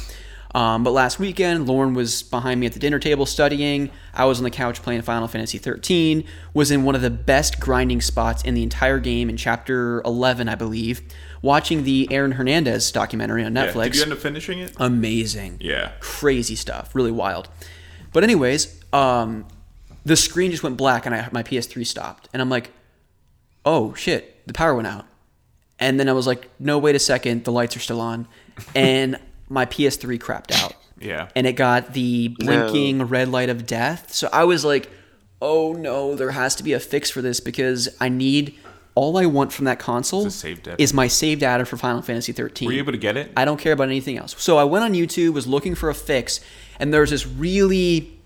[0.57, 3.91] Um, but last weekend, Lauren was behind me at the dinner table studying.
[4.15, 6.25] I was on the couch playing Final Fantasy 13.
[6.55, 10.49] Was in one of the best grinding spots in the entire game in Chapter 11,
[10.49, 11.03] I believe,
[11.43, 13.67] watching the Aaron Hernandez documentary on Yeah.
[13.67, 14.73] Netflix Did you end up finishing it?
[14.79, 15.59] amazing.
[15.61, 15.93] Yeah.
[16.01, 16.95] Crazy stuff.
[16.95, 17.51] Really wild.
[18.15, 19.45] But anyways, um,
[20.07, 22.31] the screen just went black and I, my PS3 stopped.
[22.33, 22.71] And I'm like,
[23.67, 25.05] oh shit, the power went out.
[25.79, 28.27] And then I was like, no, wait a second, the lights are still on.
[28.75, 29.19] And
[29.49, 30.75] my PS3 crapped out.
[30.99, 31.29] Yeah.
[31.37, 34.15] And it got the blinking red light of death.
[34.15, 34.91] So I was like,
[35.43, 38.55] oh no, there has to be a fix for this because I need
[38.95, 40.83] all I want from that console save data.
[40.83, 42.65] is my save data for Final Fantasy 13.
[42.67, 43.31] Were you able to get it?
[43.37, 44.35] I don't care about anything else.
[44.39, 46.41] So I went on YouTube, was looking for a fix,
[46.81, 48.19] and there's this really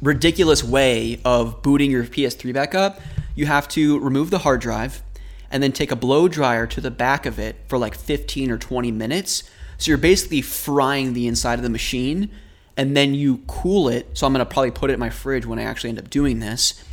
[0.00, 3.00] ridiculous way of booting your PS3 back up.
[3.34, 5.02] You have to remove the hard drive
[5.50, 8.58] and then take a blow dryer to the back of it for like 15 or
[8.58, 9.44] 20 minutes.
[9.80, 12.30] So you're basically frying the inside of the machine
[12.76, 14.06] and then you cool it.
[14.12, 16.10] So I'm going to probably put it in my fridge when I actually end up
[16.10, 16.84] doing this.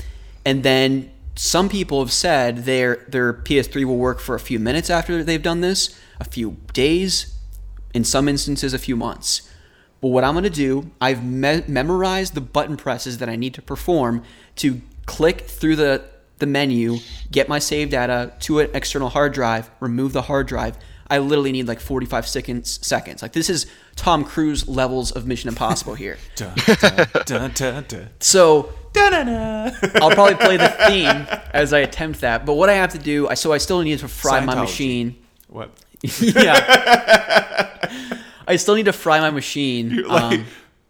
[0.45, 4.89] And then some people have said their their PS3 will work for a few minutes
[4.89, 7.37] after they've done this, a few days,
[7.93, 9.51] in some instances a few months.
[9.99, 13.53] But what I'm going to do, I've me- memorized the button presses that I need
[13.55, 14.23] to perform
[14.57, 16.05] to click through the
[16.39, 16.99] the menu,
[17.31, 20.77] get my save data to an external hard drive, remove the hard drive.
[21.09, 22.85] I literally need like 45 seconds.
[22.85, 23.21] Seconds.
[23.21, 23.65] Like this is
[23.95, 26.17] Tom Cruise levels of Mission Impossible here.
[26.35, 26.55] Dun,
[27.25, 28.09] dun, dun.
[28.19, 32.45] So I'll probably play the theme as I attempt that.
[32.45, 35.15] But what I have to do, I so I still need to fry my machine.
[35.49, 35.71] What?
[36.21, 37.89] yeah.
[38.47, 40.03] I still need to fry my machine.
[40.03, 40.45] Like, Um,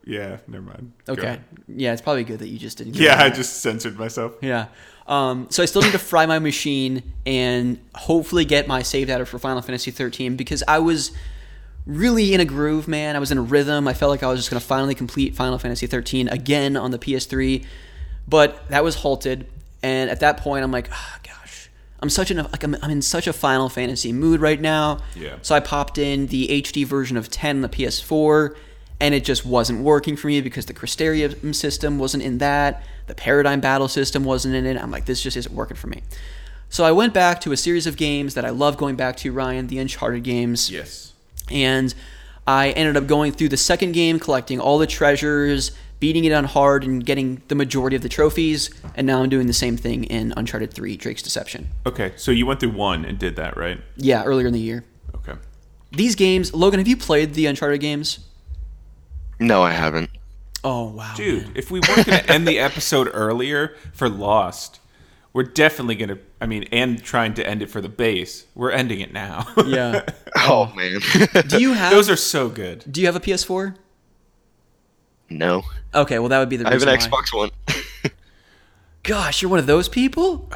[0.05, 0.93] yeah, never mind.
[1.05, 1.23] Go okay.
[1.23, 1.43] ahead.
[1.67, 2.95] Yeah, it's probably good that you just didn't.
[2.95, 3.21] Yeah.
[3.21, 4.33] I just censored myself.
[4.41, 4.67] Yeah.
[5.07, 9.25] Um, so I still need to fry my machine and hopefully get my save data
[9.25, 11.11] for Final Fantasy 13 because I was
[11.85, 13.15] really in a groove, man.
[13.15, 13.87] I was in a rhythm.
[13.87, 16.91] I felt like I was just going to finally complete Final Fantasy 13 again on
[16.91, 17.65] the PS3,
[18.27, 19.47] but that was halted.
[19.81, 21.69] And at that point, I'm like, oh, gosh,
[22.01, 24.99] I'm such in a, like I'm, I'm in such a Final Fantasy mood right now.
[25.15, 25.37] Yeah.
[25.41, 28.55] So I popped in the HD version of 10 on the PS4,
[28.99, 32.83] and it just wasn't working for me because the Crystarium system wasn't in that.
[33.07, 34.77] The Paradigm Battle system wasn't in it.
[34.77, 36.01] I'm like, this just isn't working for me.
[36.69, 39.31] So I went back to a series of games that I love going back to,
[39.31, 41.13] Ryan, the Uncharted games Yes.
[41.49, 41.93] and
[42.45, 46.43] I ended up going through the second game, collecting all the treasures, beating it on
[46.45, 48.69] hard, and getting the majority of the trophies.
[48.95, 51.67] And now I'm doing the same thing in Uncharted 3: Drake's Deception.
[51.85, 53.79] Okay, so you went through one and did that, right?
[53.97, 54.83] Yeah, earlier in the year.
[55.15, 55.33] Okay.
[55.91, 58.19] These games, Logan, have you played the Uncharted games?
[59.39, 60.09] No, I haven't.
[60.63, 64.79] Oh wow, Dude, if we weren't going to end the episode earlier for Lost,
[65.31, 68.71] we're definitely going to, I mean, and trying to end it for the base, we're
[68.71, 69.45] ending it now.
[69.65, 70.03] Yeah.
[70.39, 70.99] Oh man.
[71.47, 71.91] Do you have?
[71.91, 72.83] Those are so good.
[72.91, 73.75] do you have a PS4?
[75.29, 75.63] no.
[75.93, 77.21] Okay, well that would be the I have reason an why.
[77.21, 77.49] Xbox One.
[79.03, 80.51] Gosh, you're one of those people.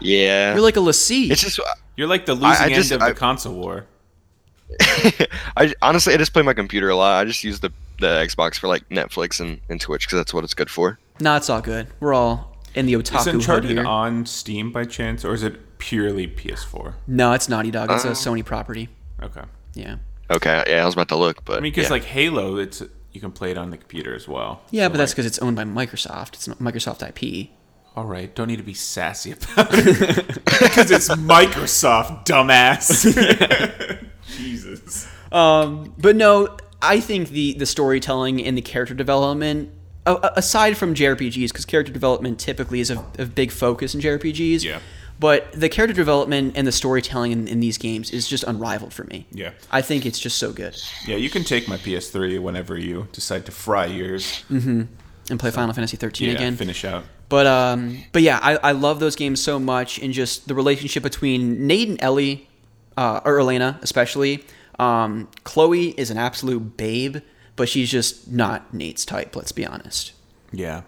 [0.00, 0.52] yeah.
[0.52, 1.30] You're like a lassie.
[1.30, 1.60] it's just
[1.96, 3.86] You're like the losing I end just- of I- the console war.
[5.56, 7.20] I honestly I just play my computer a lot.
[7.20, 7.70] I just use the
[8.00, 10.98] the Xbox for like Netflix and, and Twitch because that's what it's good for.
[11.20, 11.86] nah, it's all good.
[12.00, 13.86] We're all in the Is otaku hood Uncharted here.
[13.86, 16.94] on Steam by chance, or is it purely PS4?
[17.06, 17.90] No, it's Naughty Dog.
[17.92, 18.12] It's a Oh.
[18.12, 18.88] Sony property.
[19.22, 19.42] Okay.
[19.74, 19.96] Yeah.
[20.30, 21.90] Okay, yeah, I was about to look, but I mean, because yeah.
[21.90, 24.62] like Halo, it's you can play it on the computer as well.
[24.70, 26.34] Yeah, So, but that's because it's owned by Microsoft.
[26.34, 27.50] It's not Microsoft IP.
[27.94, 28.34] all right.
[28.34, 33.04] Don't need to be sassy about it because it's Microsoft, dumbass.
[34.36, 35.06] Jesus.
[35.30, 39.70] Um, but no, I think the the storytelling and the character development,
[40.06, 44.62] aside from JRPGs, because character development typically is a, a big focus in JRPGs.
[44.62, 44.80] Yeah.
[45.20, 49.04] But the character development and the storytelling in, in these games is just unrivaled for
[49.04, 49.26] me.
[49.30, 49.50] Yeah.
[49.70, 50.76] I think it's just so good.
[51.06, 54.42] Yeah, you can take my PS3 whenever you decide to fry yours.
[54.50, 54.88] And
[55.38, 56.56] play Final Fantasy 13 Yeah, again.
[56.56, 57.04] finish out.
[57.30, 61.02] But um, but yeah, I, I love those games so much, and just the relationship
[61.02, 62.48] between Nate and Ellie,
[62.98, 64.44] uh, or Elena especially.
[64.78, 67.18] Um, Chloe is an absolute babe,
[67.56, 69.34] but she's just not Nate's type.
[69.36, 70.12] Let's be honest.
[70.52, 70.82] Yeah.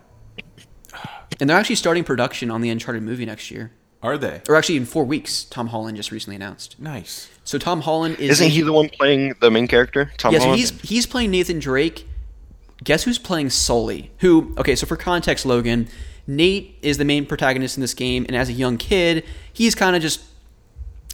[1.41, 3.71] And they're actually starting production on the Uncharted movie next year,
[4.03, 4.41] Are they?
[4.49, 5.45] or actually in four weeks.
[5.45, 6.79] Tom Holland just recently announced.
[6.81, 7.29] Nice.
[7.45, 10.11] So Tom Holland is isn't he the one playing the main character?
[10.17, 10.61] Tom Yeah, so Holland.
[10.61, 12.07] he's he's playing Nathan Drake.
[12.83, 14.11] Guess who's playing Sully?
[14.19, 14.55] Who?
[14.59, 15.89] Okay, so for context, Logan,
[16.27, 19.95] Nate is the main protagonist in this game, and as a young kid, he's kind
[19.97, 20.21] of just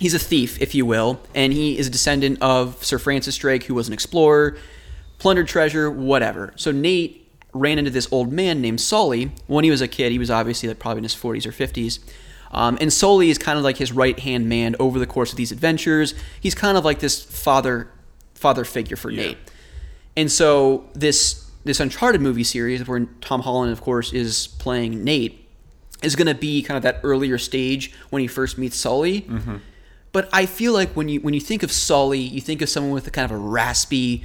[0.03, 3.65] he's a thief, if you will, and he is a descendant of Sir Francis Drake,
[3.65, 4.57] who was an explorer,
[5.19, 6.53] plundered treasure, whatever.
[6.57, 10.11] So Nate ran into this old man named Sully when he was a kid.
[10.11, 12.01] He was obviously like probably in his 40s or 50s.
[12.51, 15.37] Um, and Sully is kind of like his right hand man over the course of
[15.37, 16.15] these adventures.
[16.41, 17.89] He's kind of like this father
[18.35, 19.23] father figure for Yeah.
[19.29, 19.39] Nate.
[20.17, 25.49] And so this this Uncharted movie series, where Tom Holland, of course, is playing Nate,
[26.03, 29.25] is going to be kind of that earlier stage when he first meets Sully.
[30.13, 32.93] But I feel like when you when you think of Sully, you think of someone
[32.93, 34.25] with a kind of a raspy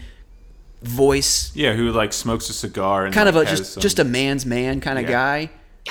[0.82, 4.04] voice, Yeah, who like smokes a cigar and kind of a just some- just a
[4.04, 5.12] man's man kind of Yeah.
[5.12, 5.50] guy.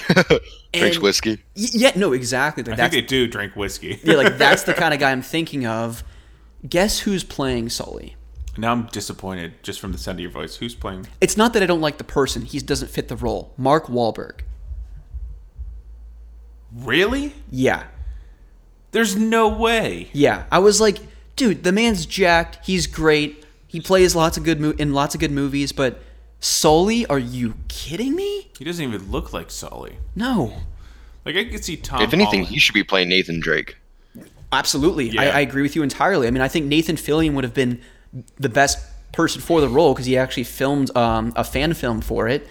[0.74, 1.43] drinks whiskey.
[1.55, 2.62] Yeah, no, exactly.
[2.62, 3.98] Like I that's, think they do drink whiskey.
[4.05, 6.05] yeah, like that's the kind of guy I'm thinking of.
[6.68, 8.16] Guess who's playing Sully?
[8.59, 10.56] now I'm disappointed just from the sound of your voice.
[10.56, 11.06] Who's playing?
[11.20, 13.52] It's not that I don't like the person; he doesn't fit the role.
[13.56, 14.40] Mark Wahlberg.
[16.74, 17.32] Really?
[17.51, 17.85] Yeah,
[18.93, 20.09] There's no way.
[20.13, 20.45] yeah.
[20.51, 20.99] I was like,
[21.37, 22.65] dude, the man's jacked.
[22.65, 23.45] He's great.
[23.67, 26.03] He plays lots of good mo- in lots of good movies, but
[26.41, 28.49] Sully, are you kidding me?
[28.59, 29.99] He doesn't even look like Sully.
[30.15, 30.55] No.
[31.25, 32.01] Like I could see Tom.
[32.03, 32.55] if anything, Holland.
[32.55, 33.77] he should be playing Nathan Drake.
[34.53, 35.19] Absolutely.
[35.19, 35.37] I, Yeah.
[35.37, 36.27] I agree with you entirely.
[36.27, 37.81] I mean, I think Nathan Fillion would have been
[38.37, 38.79] the best
[39.13, 42.47] person for the role because he actually filmed um, a fan film for it.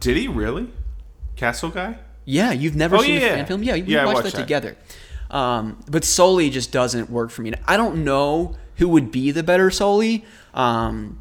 [0.00, 0.68] did he really?
[1.36, 1.98] Castle guy?
[2.24, 3.34] Yeah, you've never Oh, seen the yeah.
[3.36, 3.62] fan film?
[3.62, 4.42] Yeah, we Yeah, I watched, watched that, that.
[4.42, 4.76] together.
[5.30, 7.52] Um, but Sully just doesn't work for me.
[7.66, 10.24] I don't know who would be the better Sully.
[10.54, 11.20] Um,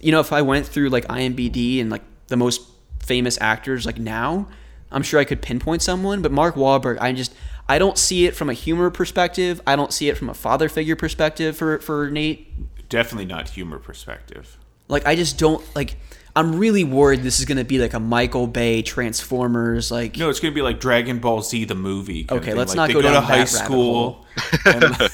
[0.00, 2.62] you know, if I went through like IMBD and like the most
[3.00, 4.48] famous actors like now,
[4.90, 6.22] I'm sure I could pinpoint someone.
[6.22, 7.34] But Mark Wahlberg, I just
[7.68, 9.60] I don't see it from a humor perspective.
[9.66, 12.88] I don't see it from a father figure perspective for for Nate.
[12.88, 14.56] Definitely not humor perspective.
[14.88, 15.96] Like I just don't like.
[16.36, 20.16] I'm really worried this is going to be like a Michael Bay Transformers like.
[20.16, 22.26] No, it's gonna be like Dragon Ball Z the movie.
[22.30, 24.24] Okay, let's Like, not they go go down to high school.
[24.64, 24.96] and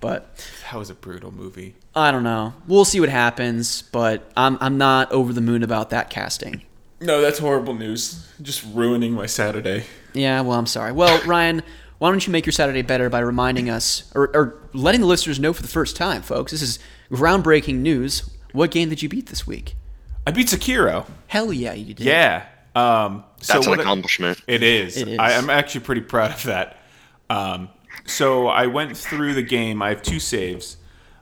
[0.00, 0.36] But
[0.70, 1.76] that was a brutal movie.
[1.94, 2.54] I don't know.
[2.66, 6.62] We'll see what happens, but I'm I'm not over the moon about that casting.
[7.00, 8.28] No, that's horrible news.
[8.42, 9.84] Just ruining my Saturday.
[10.12, 10.92] Yeah, well, I'm sorry.
[10.92, 11.62] Well, Ryan,
[11.98, 15.38] why don't you make your Saturday better by reminding us or, or letting the listeners
[15.38, 16.50] know for the first time, folks?
[16.52, 16.78] This is
[17.10, 18.28] groundbreaking news.
[18.52, 19.76] What game did you beat this week?
[20.26, 21.06] I beat Sekiro.
[21.26, 22.06] Hell yeah, you did.
[22.06, 22.46] Yeah.
[22.74, 24.40] Um, so That's an what I- accomplishment.
[24.46, 24.96] It is.
[24.96, 25.18] It is.
[25.18, 26.78] I, I'm actually pretty proud of that.
[27.28, 27.68] Um,
[28.06, 29.82] so I went through the game.
[29.82, 30.76] I have two saves.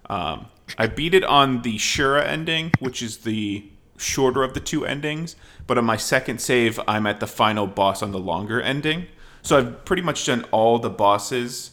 [0.09, 0.47] Um,
[0.78, 3.65] I beat it on the Shura ending, which is the
[3.97, 5.36] shorter of the two endings.
[5.66, 9.07] But on my second save, I'm at the final boss on the longer ending.
[9.43, 11.73] So I've pretty much done all the bosses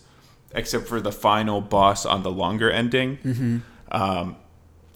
[0.56, 3.64] except for the final boss on the longer ending.
[3.92, 4.36] Um,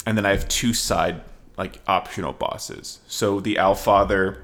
[0.06, 1.22] and then I have two side
[1.57, 2.99] like optional bosses.
[3.07, 4.44] So the Owl Father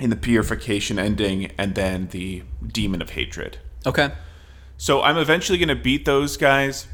[0.00, 3.58] in the purification ending, and then the demon of hatred.
[3.86, 4.10] Okay.
[4.76, 6.88] So I'm eventually going to beat those guys.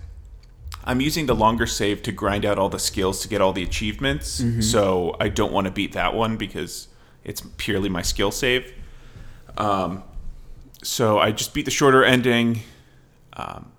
[0.84, 3.62] I'm using the longer save to grind out all the skills to get all the
[3.62, 4.42] achievements.
[4.60, 6.88] So I don't want to beat that one because
[7.24, 8.72] it's purely my skill save.
[9.56, 10.04] Um,
[10.82, 12.60] so I just beat the shorter ending.
[13.32, 13.72] Um,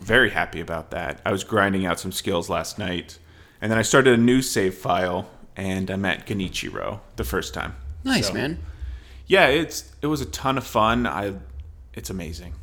[0.00, 1.20] very happy about that.
[1.24, 3.18] I was grinding out some skills last night,
[3.60, 7.74] and then I started a new save file, and I met Genichiro the first time.
[8.04, 8.58] Nice, So- man.
[9.26, 11.06] Yeah, it's it was a ton of fun.
[11.06, 11.34] I
[11.92, 12.54] it's amazing.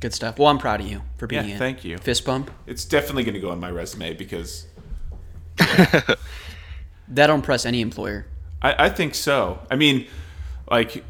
[0.00, 0.38] Good stuff.
[0.38, 1.58] Well, I'm proud of you for beating Yeah, it.
[1.58, 1.98] thank you.
[1.98, 2.50] Fist bump.
[2.66, 4.66] It's definitely going to go on my resume because
[7.08, 8.26] That'll impress any employer.
[8.62, 9.60] I, I think so.
[9.70, 10.06] I mean,
[10.70, 11.04] like,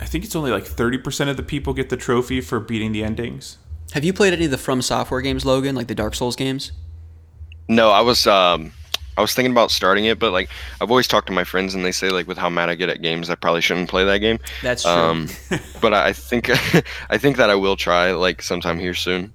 [0.00, 3.02] I think it's only like 30% of the people get the trophy for beating the
[3.04, 3.58] endings.
[3.92, 6.72] Have you played any of the From Software games, Logan, like the Dark Souls games?
[7.72, 8.72] No, I was um
[9.16, 10.50] I was thinking about starting it, but like
[10.80, 12.88] I've always talked to my friends and they say like with how mad I get
[12.88, 14.38] at games, I probably shouldn't play that game.
[14.62, 14.92] That's true.
[14.92, 15.28] Um,
[15.80, 16.50] but I think
[17.10, 19.32] I think that I will try like sometime here soon.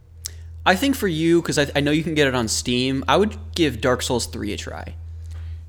[0.65, 3.15] I think for you, because I, I know you can get it on Steam, I
[3.15, 4.95] would give Dark Souls 3 a try.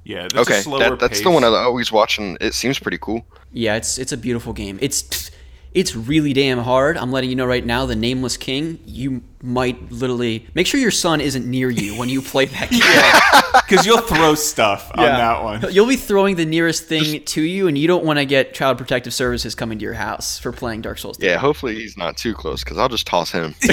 [0.02, 2.78] Yeah, that's okay, a slower that, that's the one I always watch, and it seems
[2.80, 3.24] pretty cool.
[3.52, 4.78] Yeah, it's it's a beautiful game.
[4.80, 5.30] It's
[5.78, 6.96] it's really damn hard.
[6.96, 10.90] I'm letting you know right now, the Nameless King, you might literally make sure your
[10.90, 12.82] son isn't near you when you play that game.
[13.68, 15.62] Because you'll throw stuff on that one.
[15.70, 18.78] You'll be throwing the nearest thing to you, and you don't want to get Child
[18.78, 21.18] Protective Services coming to your house for playing Dark Souls.
[21.18, 21.28] 3.
[21.28, 23.54] Yeah, hopefully he's not too close because I'll just toss him.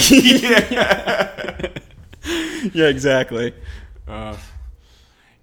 [2.73, 3.53] yeah, exactly.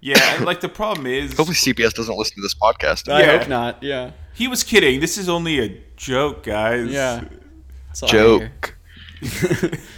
[0.05, 3.09] Yeah, and like the problem is, hopefully CPS doesn't listen to this podcast.
[3.11, 3.37] I Yeah.
[3.37, 3.81] hope not.
[3.81, 4.11] Yeah.
[4.33, 4.99] he was kidding.
[4.99, 6.89] This is only a joke, guys.
[6.89, 7.23] Yeah.
[7.87, 8.51] That's all I hear.
[9.21, 9.79] Joke.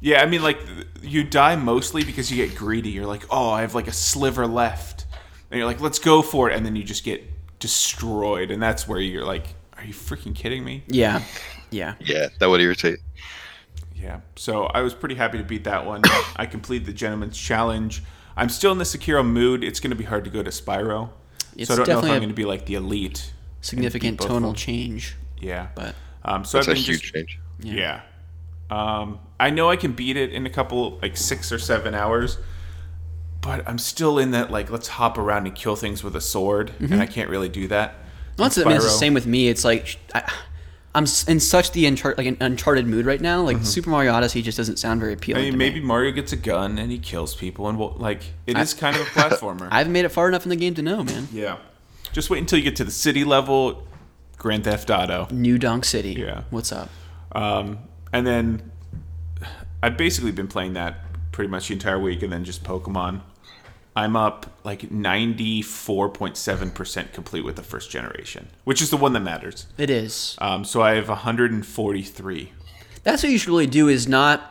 [0.00, 0.58] Yeah, I mean, like
[1.00, 2.90] you die mostly because you get greedy.
[2.90, 5.06] You're like, oh, I have like a sliver left,
[5.50, 7.24] and you're like, let's go for it, and then you just get
[7.58, 9.46] destroyed, and that's where you're like,
[9.78, 10.82] are you freaking kidding me?
[10.88, 11.22] Yeah.
[11.70, 11.94] Yeah.
[12.00, 12.98] Yeah, that would irritate.
[13.96, 14.20] Yeah.
[14.36, 16.02] So I was pretty happy to beat that one.
[16.36, 18.02] I completed the gentleman's challenge.
[18.36, 19.62] I'm still in the Sekiro mood.
[19.64, 21.10] It's going to be hard to go to Spyro,
[21.56, 23.32] It's so I don't know if definitely I'm going to be like the elite.
[23.60, 24.54] significant tonal of them.
[24.54, 25.68] change, Yeah.
[25.74, 25.94] but
[26.24, 27.38] Um, so That's I've a been huge just change.
[27.60, 28.00] Yeah.
[28.70, 32.38] Um, I know I can beat it in a couple, like six or seven hours,
[33.40, 36.72] but I'm still in that, like, let's hop around and kill things with a sword,
[36.80, 37.94] and I can't really do that.
[38.38, 39.48] Well, that's In I mean, it's the same with me.
[39.48, 40.22] It's like I,
[40.94, 43.42] I'm in such the unchart, like an uncharted mood right now.
[43.42, 45.36] Like Super Mario Odyssey just doesn't sound very Mm-hmm.
[45.36, 45.86] I mean, to maybe me.
[45.86, 49.02] Mario gets a gun and he kills people, and we'll, like, it is kind of
[49.02, 49.68] a platformer.
[49.70, 51.28] I haven't made it far enough in the game to know, man.
[51.32, 51.56] yeah.
[52.12, 53.86] Just wait until you get to the city level,
[54.38, 55.26] Grand Theft Auto.
[55.32, 56.12] New Donk City.
[56.12, 56.42] Yeah.
[56.50, 56.88] What's up?
[57.32, 57.78] Um,
[58.12, 58.70] and then
[59.82, 61.00] I've basically been playing that
[61.32, 63.20] pretty much the entire week, and then just Pokemon.
[63.96, 69.66] I'm up like 94.7% complete with the first generation, which is the one that matters.
[69.78, 70.34] It is.
[70.40, 72.52] Um, so I have 143.
[73.04, 73.86] That's what you should really do.
[73.88, 74.50] Is not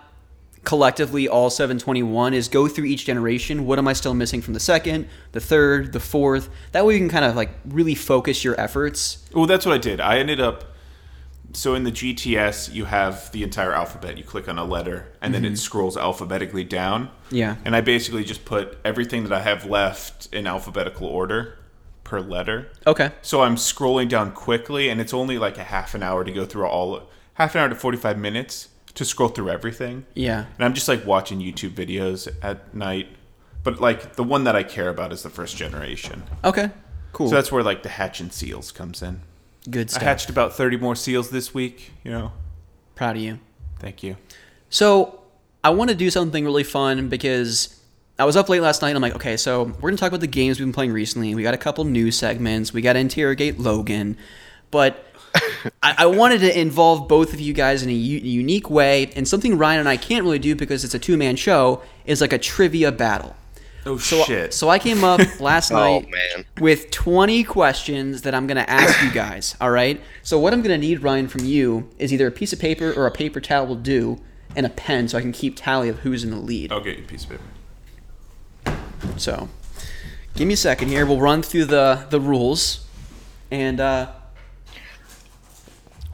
[0.64, 2.34] collectively all 721.
[2.34, 3.66] Is go through each generation.
[3.66, 6.50] What am I still missing from the second, the third, the fourth?
[6.72, 9.26] That way you can kind of like really focus your efforts.
[9.34, 10.00] Well, that's what I did.
[10.00, 10.64] I ended up.
[11.54, 14.18] So in the GTS, you have the entire alphabet.
[14.18, 15.56] You click on a letter, and then it mm-hmm.
[15.56, 17.10] scrolls alphabetically down.
[17.30, 17.58] Yeah.
[17.64, 21.60] And I basically just put everything that I have left in alphabetical order
[22.04, 22.70] per letter.
[22.88, 23.12] Okay.
[23.22, 26.46] So I'm scrolling down quickly, and it's only like a half an hour to go
[26.46, 30.06] through all, half an hour to 45 minutes to scroll through everything.
[30.14, 30.46] Yeah.
[30.56, 33.08] And I'm just like watching YouTube videos at night.
[33.64, 36.24] But like the one that I care about is the first generation.
[36.44, 36.72] Okay.
[37.14, 37.30] Cool.
[37.30, 39.22] So that's where like the hatch and seals comes in.
[39.70, 40.04] Good stuff.
[40.04, 42.32] I hatched about 30 more seals this week, you know.
[42.96, 43.40] Proud of you.
[43.80, 44.18] Thank you.
[44.70, 45.22] So
[45.64, 47.80] I want to do something really fun because
[48.20, 48.90] I was up late last night.
[48.90, 51.34] And I'm like, okay, so we're gonna talk about the games we've been playing recently.
[51.36, 52.74] We got a couple new segments.
[52.74, 54.18] We got to interrogate Logan,
[54.72, 55.06] but
[55.82, 59.12] I, I wanted to involve both of you guys in a u- unique way.
[59.16, 62.22] And something Ryan and I can't really do because it's a two man show is
[62.22, 63.36] like a trivia battle.
[63.86, 64.54] Oh So, shit.
[64.54, 66.46] so I came up last Oh night man.
[66.60, 69.56] with 20 questions that I'm going to ask you guys.
[69.60, 70.00] All right.
[70.22, 72.94] So what I'm going to need, Ryan, from you is either a piece of paper
[72.94, 74.22] or a paper towel will do,
[74.56, 76.72] and a pen so I can keep tally of who's in the lead.
[76.72, 78.80] I'll get you a piece of paper.
[79.18, 79.50] So,
[80.36, 81.06] give me a second here.
[81.06, 82.86] We'll run through the the rules,
[83.52, 84.12] and uh,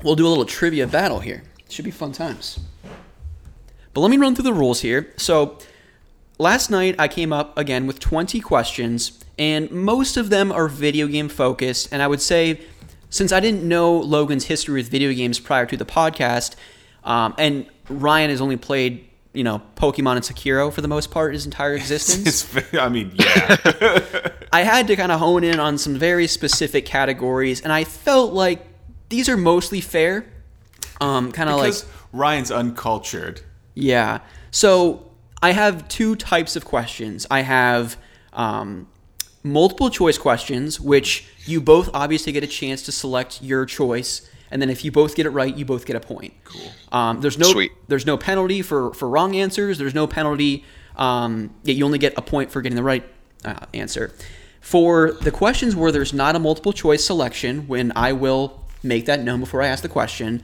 [0.03, 1.43] we'll do a little trivia battle here.
[1.69, 2.59] Should be fun times.
[3.93, 5.13] But let me run through the rules here.
[5.17, 5.59] So,
[6.39, 11.07] last night I came up again with 20 questions, and most of them are video
[11.07, 11.89] game focused.
[11.91, 12.61] And I would say,
[13.09, 16.55] since I didn't know Logan's history with video games prior to the podcast,
[17.03, 21.33] um, and Ryan has only played, you know, Pokemon and Sekiro for the most part
[21.33, 22.55] his entire existence.
[22.55, 23.57] It's, I mean, yeah.
[24.51, 28.33] I had to kind of hone in on some very specific categories, and I felt
[28.33, 28.65] like
[29.09, 30.25] these are mostly fair.
[31.01, 33.41] Um, kind of like because Ryan's uncultured.
[33.73, 34.19] yeah.
[34.51, 35.08] So
[35.41, 37.25] I have two types of questions.
[37.31, 37.97] I have
[38.33, 38.87] um,
[39.43, 44.61] multiple choice questions, which you both obviously get a chance to select your choice, and
[44.61, 46.33] then if you both get it right, you both get a point.
[46.43, 46.71] Cool.
[46.91, 47.71] Um, there's no Sweet.
[47.87, 49.77] there's no penalty for for wrong answers.
[49.77, 50.65] There's no penalty.
[50.95, 53.03] Um, yeah, you only get a point for getting the right
[53.45, 54.13] uh, answer.
[54.59, 59.21] For the questions where there's not a multiple choice selection, when I will make that
[59.21, 60.43] known before I ask the question.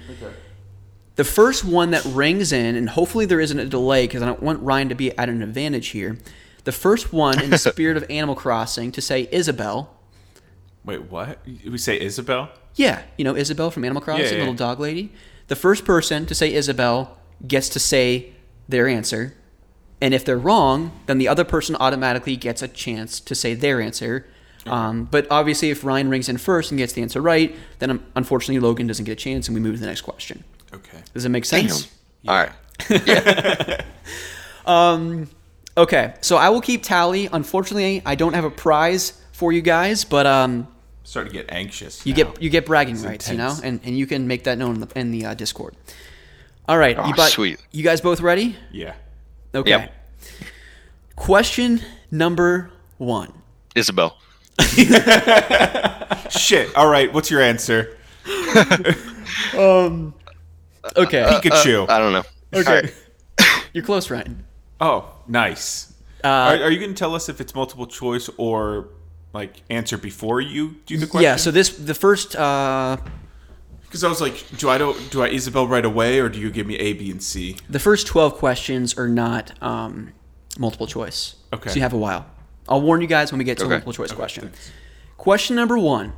[1.15, 4.43] The first one that rings in, and hopefully there isn't a delay because I don't
[4.43, 6.17] want Ryan to be at an advantage here.
[6.65, 9.95] The first one, in the spirit of Animal Crossing, to say Isabel.
[10.83, 11.39] Wait, what?
[11.45, 12.49] We say Isabel?
[12.75, 14.39] Yeah, you know Isabel from Animal Crossing, yeah.
[14.39, 15.13] little dog lady.
[15.47, 17.17] The first person to say Isabel
[17.47, 18.33] gets to say
[18.67, 19.35] their answer,
[20.01, 23.79] and if they're wrong, then the other person automatically gets a chance to say their
[23.79, 24.25] answer.
[24.65, 28.05] Um, but obviously, if Ryan rings in first and gets the answer right, then um,
[28.15, 30.43] unfortunately Logan doesn't get a chance, and we move to the next question.
[30.75, 30.99] Okay.
[31.13, 31.89] Does it make sense?
[32.27, 32.51] All right.
[35.77, 37.27] Okay, so I will keep tally.
[37.31, 40.67] Unfortunately, I don't have a prize for you guys, but um,
[41.03, 42.05] starting to get anxious.
[42.05, 42.31] you now.
[42.31, 44.79] get you get bragging rights, you know, and and you can make that known in
[44.81, 45.75] the, in the uh, Discord.
[46.67, 47.59] All right, Oh, you, bu- sweet.
[47.71, 48.55] you guys both ready?
[48.71, 48.95] Yeah.
[49.53, 49.69] Okay.
[49.69, 49.93] Yep.
[51.17, 53.33] Question number one.
[53.75, 54.17] Isabel.
[56.29, 56.73] Shit.
[56.75, 57.11] All right.
[57.13, 57.97] What's your answer?
[60.97, 61.89] Okay, Pikachu.
[61.89, 62.23] I don't know.
[62.53, 62.91] okay,
[63.73, 64.45] you're close, Ryan.
[64.81, 65.93] oh, nice.
[66.23, 68.87] Uh, are, are you going to tell us if it's multiple choice or
[69.33, 71.23] like answer before you do the question?
[71.23, 71.35] Yeah.
[71.35, 72.35] So this the first.
[72.35, 72.97] Uh,
[73.83, 76.49] because I was like, do I do, do I Isabel right away or do you
[76.51, 77.55] give me A, B, and C?
[77.69, 80.11] the first twelve questions are not um,
[80.59, 81.35] multiple choice.
[81.53, 81.69] Okay.
[81.69, 82.25] So you have a while.
[82.67, 83.71] I'll warn you guys when we get to Okay.
[83.73, 84.45] multiple choice question.
[84.49, 84.71] thanks.
[85.17, 86.13] Question number one.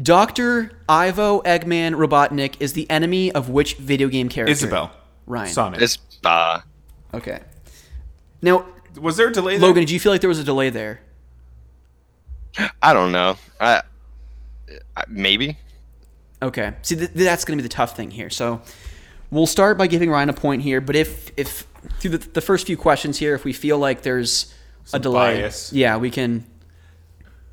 [0.00, 0.70] Dr.
[0.88, 4.52] Ivo Eggman Robotnik is the enemy of which video game character?
[4.52, 4.92] Isabel.
[5.26, 5.52] Ryan.
[5.52, 5.82] Sonic.
[5.82, 6.60] It's uh
[7.12, 7.40] Okay.
[8.42, 8.66] Now,
[9.00, 9.66] was there a delay there?
[9.68, 11.00] Logan, did you feel like there was a delay there?
[12.82, 13.36] I don't know.
[13.60, 13.82] I,
[14.96, 15.56] I maybe.
[16.42, 16.74] Okay.
[16.82, 18.30] See, th- that's going to be the tough thing here.
[18.30, 18.60] So,
[19.30, 20.80] we'll start by giving Ryan a point here.
[20.80, 21.66] But if if
[21.98, 24.54] through the, the first few questions here, if we feel like there's
[24.92, 25.72] a delay, bias.
[25.72, 26.44] yeah, we can.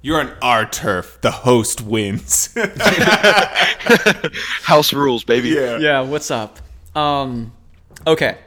[0.05, 1.17] You're on our turf.
[1.21, 2.53] The host wins.
[4.61, 5.49] House rules, baby.
[5.49, 5.79] Yeah.
[5.79, 6.01] Yeah.
[6.01, 6.59] What's up?
[6.93, 7.53] Um.
[8.05, 8.37] Okay.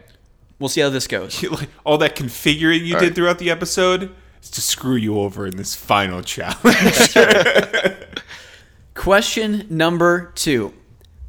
[0.61, 1.43] We'll see how this goes.
[1.51, 3.15] like all that configuring you All did right.
[3.17, 7.17] throughout the episode is to screw you over in this final challenge.
[8.95, 10.73] Question number two.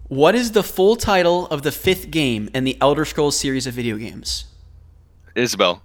[0.10, 3.74] What is the full title of the fifth game in the Elder Scrolls series of
[3.74, 4.46] video games?
[5.34, 5.82] Isabel.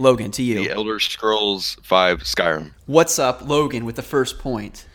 [0.00, 0.64] Logan, to you.
[0.64, 2.72] The Elder Scrolls Five Skyrim.
[2.86, 4.86] What's up, Logan, with the first point?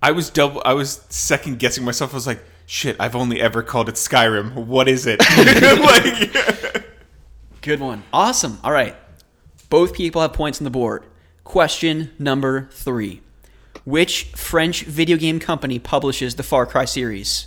[0.00, 0.62] I was double.
[0.64, 2.12] I was second guessing myself.
[2.12, 2.96] I was like, "Shit!
[2.98, 4.54] I've only ever called it Skyrim.
[4.54, 5.20] What is it?"
[6.80, 6.86] like,
[7.60, 8.02] Good one.
[8.12, 8.58] Awesome.
[8.64, 8.96] All right.
[9.68, 11.04] Both people have points on the board.
[11.44, 13.20] Question number three.
[13.84, 17.46] Which French video game company publishes the Far Cry series?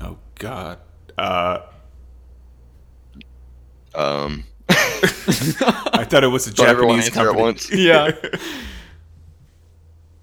[0.00, 0.78] oh God.
[1.16, 1.60] Uh,
[3.94, 4.44] Um,
[5.92, 7.42] I thought it was a don't Japanese answer at company.
[7.42, 7.70] once.
[7.72, 8.10] Yeah.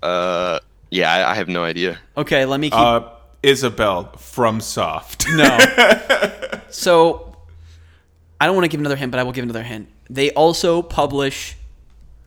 [0.03, 0.59] Uh,
[0.89, 1.99] yeah, I, I have no idea.
[2.17, 2.79] Okay, let me keep.
[2.79, 3.09] Uh,
[3.43, 5.27] Isabel from Soft.
[5.29, 5.57] no.
[6.69, 7.37] so,
[8.39, 9.89] I don't want to give another hint, but I will give another hint.
[10.09, 11.55] They also publish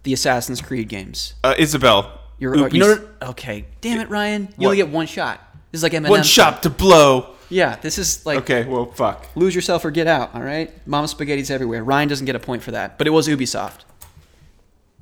[0.04, 1.34] the Assassin's Creed games.
[1.42, 2.20] Uh, Isabel.
[2.38, 3.64] You're, Ubis- you know, okay.
[3.80, 4.54] Damn it, Ryan.
[4.58, 5.40] You only get one shot.
[5.72, 6.10] This is like Eminem.
[6.10, 7.33] one shot to blow.
[7.50, 9.26] Yeah, this is like Okay, well, fuck.
[9.34, 10.34] lose yourself or get out.
[10.34, 11.84] All right, Mama Spaghetti's everywhere.
[11.84, 13.80] Ryan doesn't get a point for that, but it was Ubisoft.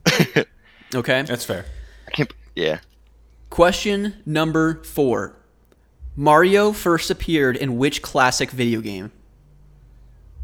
[0.95, 1.23] okay.
[1.23, 1.65] That's fair.
[2.09, 2.33] I can't.
[2.55, 2.79] Yeah.
[3.51, 5.37] Question number four:
[6.17, 9.13] Mario first appeared in which classic video game?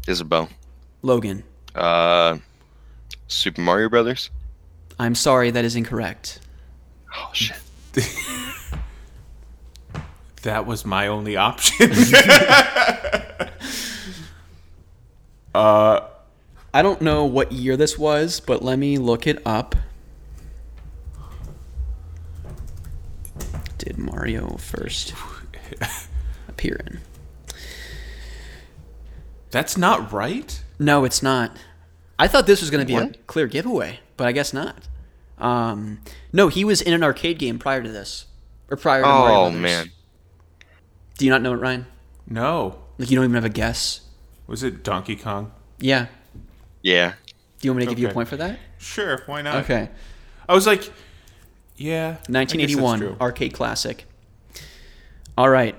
[0.07, 0.49] Isabel.
[1.01, 1.43] Logan.
[1.75, 2.37] Uh,
[3.27, 4.29] Super Mario Brothers.
[4.97, 6.39] I'm sorry, that is incorrect.
[7.15, 7.57] Oh shit.
[10.43, 11.91] That was my only option.
[16.73, 19.75] I don't know what year this was, but let me look it up.
[23.77, 25.13] Did Mario first
[26.47, 26.99] appear in?
[29.51, 30.61] That's not right.
[30.77, 31.57] No, it's not.
[32.19, 34.87] I thought this was going to be a clear giveaway, but I guess not.
[35.39, 36.01] Um,
[36.33, 38.25] no, he was in an arcade game prior to this,
[38.69, 39.61] or prior to Mario Oh Brothers.
[39.61, 39.91] man.
[41.19, 41.85] Do you not know it, Ryan?
[42.29, 42.79] No.
[42.97, 43.99] Like you don't even have a guess.
[44.47, 45.51] Was it Donkey Kong?
[45.77, 46.05] Yeah.
[46.81, 47.15] Yeah.
[47.59, 48.57] Do you want me to give you a point for that?
[48.77, 49.65] Sure, why not?
[49.65, 49.89] Okay.
[50.47, 50.89] I was like,
[51.75, 52.07] yeah.
[52.07, 53.17] I guess that's 1981 true.
[53.19, 54.05] arcade classic.
[55.37, 55.75] All right.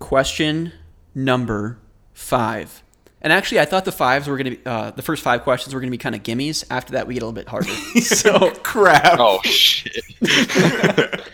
[0.00, 0.72] Question
[1.14, 1.78] number
[2.12, 2.82] five.
[3.22, 5.74] And actually, I thought the fives were going to be uh, the first five questions
[5.74, 6.64] were going to be kind of gimmies.
[6.70, 7.68] After that, we get a little bit harder.
[8.00, 9.20] so, Crap.
[9.20, 9.94] Oh shit.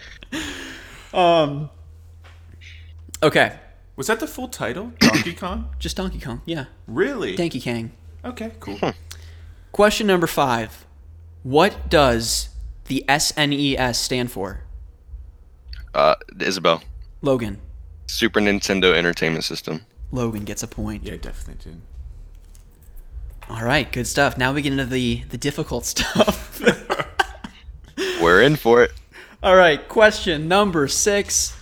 [3.22, 3.58] okay,
[3.96, 4.92] Was that the full title?
[4.98, 5.68] Donkey Kong?
[5.78, 6.42] just Donkey Kong.
[6.44, 7.36] Yeah, Really?
[7.36, 7.92] Donkey Kong.
[8.24, 8.78] Okay, cool.
[9.72, 10.84] Question number five.
[11.42, 12.50] What does
[12.86, 14.62] the SNES stand for?
[15.94, 16.82] Uh, Isabel.
[17.22, 17.58] Logan.
[18.06, 19.86] Super Nintendo Entertainment System.
[20.12, 21.04] Logan gets a point.
[21.04, 21.80] yeah, definitely did.
[23.48, 24.36] All right, good stuff.
[24.36, 26.60] Now we get into the the difficult stuff.
[28.20, 28.92] We're in for it.
[29.42, 31.56] All right, question number six.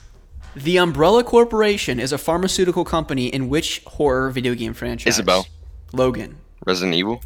[0.58, 5.14] The Umbrella Corporation is a pharmaceutical company in which horror video game franchise?
[5.14, 5.46] Isabel.
[5.92, 6.38] Logan.
[6.66, 7.22] Resident Evil.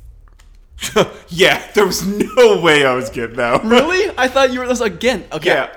[1.29, 3.63] yeah, there was no way I was getting that.
[3.63, 3.71] one.
[3.73, 4.13] Really?
[4.19, 5.25] I thought you were this again.
[5.33, 5.49] Okay.
[5.49, 5.75] Yeah.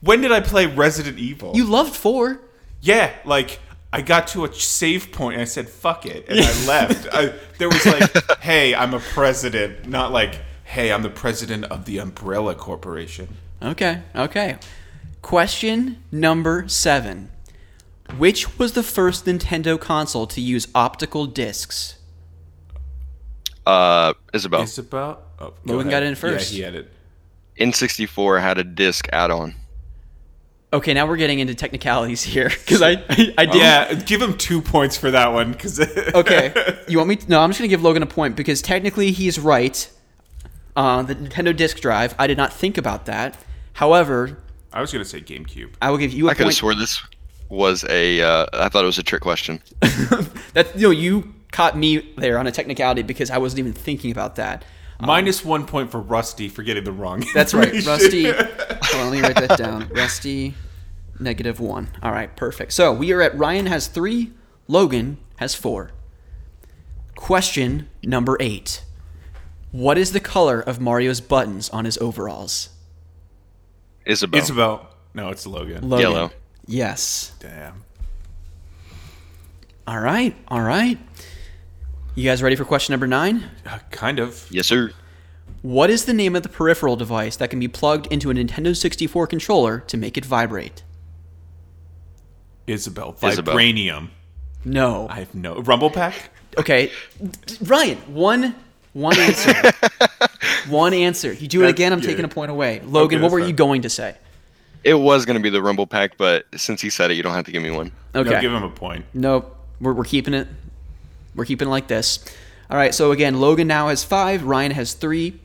[0.00, 1.52] When did I play Resident Evil?
[1.54, 2.40] You loved four.
[2.80, 3.60] Yeah, like
[3.92, 7.06] I got to a save point and I said "fuck it" and I left.
[7.12, 11.84] I, there was like, "Hey, I'm a president," not like, "Hey, I'm the president of
[11.84, 13.28] the Umbrella Corporation."
[13.62, 14.02] Okay.
[14.14, 14.56] Okay.
[15.22, 17.30] Question number seven.
[18.18, 21.98] Which was the first Nintendo console to use optical discs?
[23.66, 24.62] Uh, Isabel.
[24.62, 25.22] Isabel.
[25.40, 25.90] Oh, go Logan ahead.
[25.90, 26.52] got it in first.
[26.52, 26.92] Yeah, he had it.
[27.58, 29.54] N64 had a disc add-on.
[30.72, 33.56] Okay, now we're getting into technicalities here because I, I I didn't.
[33.56, 35.80] Yeah, give him two points for that one because.
[36.14, 36.52] Okay,
[36.88, 37.16] you want me?
[37.16, 39.90] To, no, I'm just gonna give Logan a point because technically he's right.
[40.76, 42.14] Uh, the Nintendo disc drive.
[42.18, 43.42] I did not think about that.
[43.74, 44.38] However,
[44.72, 45.74] I was gonna say GameCube.
[45.80, 46.56] I will give you a I could have point.
[46.56, 47.02] swore this
[47.48, 48.20] was a.
[48.20, 49.60] Uh, I thought it was a trick question.
[49.80, 54.10] that you know you caught me there on a technicality because I wasn't even thinking
[54.10, 54.64] about that.
[55.00, 57.24] Minus one point for Rusty for getting the wrong.
[57.34, 57.72] That's right.
[57.84, 58.24] Rusty.
[58.32, 58.40] hold
[58.94, 59.88] on, let me write that down.
[59.88, 60.54] Rusty,
[61.20, 61.90] negative one.
[62.02, 62.72] All right, perfect.
[62.72, 64.32] So we are at Ryan has three,
[64.68, 65.90] Logan has four.
[67.14, 68.82] Question number eight.
[69.70, 72.70] What is the color of Mario's buttons on his overalls?
[74.06, 74.40] Isabel.
[74.40, 74.88] Isabel.
[75.14, 75.88] No, it's Logan.
[75.88, 76.00] Logan.
[76.00, 76.30] Yellow.
[76.66, 77.32] Yes.
[77.40, 77.84] Damn.
[79.86, 80.34] All right.
[80.48, 80.98] All right.
[82.14, 83.44] You guys ready for question number nine?
[83.66, 84.46] Uh, kind of.
[84.50, 84.92] Yes, sir.
[85.62, 88.76] What is the name of the peripheral device that can be plugged into a Nintendo
[88.76, 90.82] 64 controller to make it vibrate?
[92.66, 93.16] Isabel.
[93.22, 93.54] Isabel.
[93.54, 94.10] Vibranium.
[94.64, 95.08] No.
[95.08, 96.30] I have no Rumble Pack.
[96.58, 96.90] Okay,
[97.60, 98.54] Ryan, one
[98.96, 99.52] one answer.
[100.68, 101.32] one answer.
[101.32, 102.06] You do it That's again, I'm good.
[102.08, 102.80] taking a point away.
[102.80, 103.48] Logan, Okay, what were fine.
[103.48, 104.16] you going to say?
[104.84, 107.44] It was gonna be the Rumble Pack, but since he said it, you don't have
[107.46, 107.92] to give me one.
[108.14, 108.30] Okay.
[108.30, 109.04] No, give him a point.
[109.12, 109.54] Nope.
[109.80, 110.46] We're, we're keeping it.
[111.34, 112.24] We're keeping it like this.
[112.70, 112.94] All right.
[112.94, 114.44] So again, Logan now has five.
[114.44, 115.40] Ryan has three.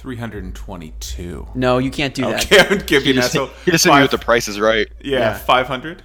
[0.05, 1.49] 322.
[1.55, 2.45] No, you can't do that.
[2.45, 3.47] Okay, I would give you an asshole.
[3.65, 4.87] He just hit me with the prices right.
[5.03, 5.39] yeah, Yeah.
[5.39, 6.03] 500.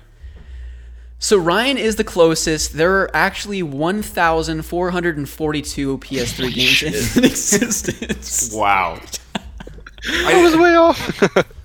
[1.19, 2.77] So Ryan is the closest.
[2.77, 6.83] There are actually 1,442 PS3 games
[7.17, 8.53] in existence.
[8.53, 9.01] Wow.
[10.09, 11.45] I was way off.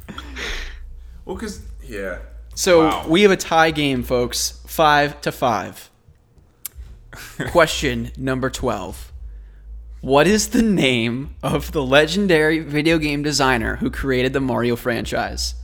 [1.27, 2.19] Well, because yeah.
[2.55, 3.07] So Wow.
[3.09, 4.61] we have a tie game, folks.
[4.67, 5.89] Five to five.
[7.51, 9.11] Question number 12.
[10.05, 15.55] What is the name of the legendary video game designer who created the Mario franchise?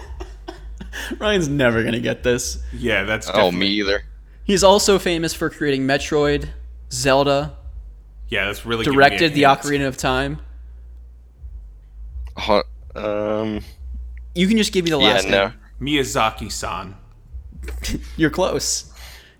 [1.18, 2.62] Ryan's never gonna get this.
[2.72, 4.04] Yeah, that's Oh, me either.
[4.44, 6.48] He's also famous for creating Metroid,
[6.90, 7.58] Zelda,
[8.30, 9.58] Yeah, that's really giving me a directed the hint.
[9.60, 10.38] Ocarina of Time.
[12.38, 12.62] Huh,
[12.96, 13.60] um,
[14.34, 15.48] You can just give me the yeah, last no.
[15.48, 15.54] name.
[15.82, 16.94] Miyazaki-san.
[18.16, 18.90] You're close.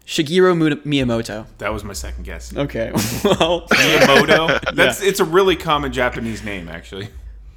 [0.06, 1.47] Shigeru Miyamoto.
[1.59, 2.55] That was my second guess.
[2.55, 2.90] Okay.
[3.24, 4.74] well, Miyamoto.
[4.74, 7.09] That's it's a really common Japanese name, actually.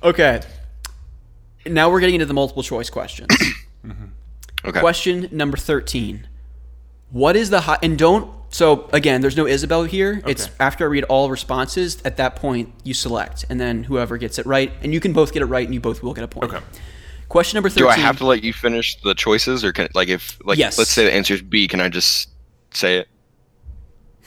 [0.02, 0.42] okay.
[1.66, 3.30] Now we're getting into the multiple choice questions.
[3.86, 4.06] Mm-hmm.
[4.68, 4.80] Okay.
[4.82, 6.28] Question number 13.
[7.12, 10.22] What is the high and don't so again, there's no Isabel here.
[10.26, 14.40] It's after I read all responses, at that point you select and then whoever gets
[14.40, 16.28] it right and you can both get it right and you both will get a
[16.28, 16.52] point.
[16.54, 16.64] Okay.
[17.30, 17.84] Question number 13.
[17.84, 20.78] Do I have to let you finish the choices, or can like if like Yes.
[20.78, 22.30] let's say the answer is B, can I just
[22.78, 23.08] say it?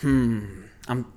[0.00, 0.62] Hmm.
[0.88, 1.12] Um,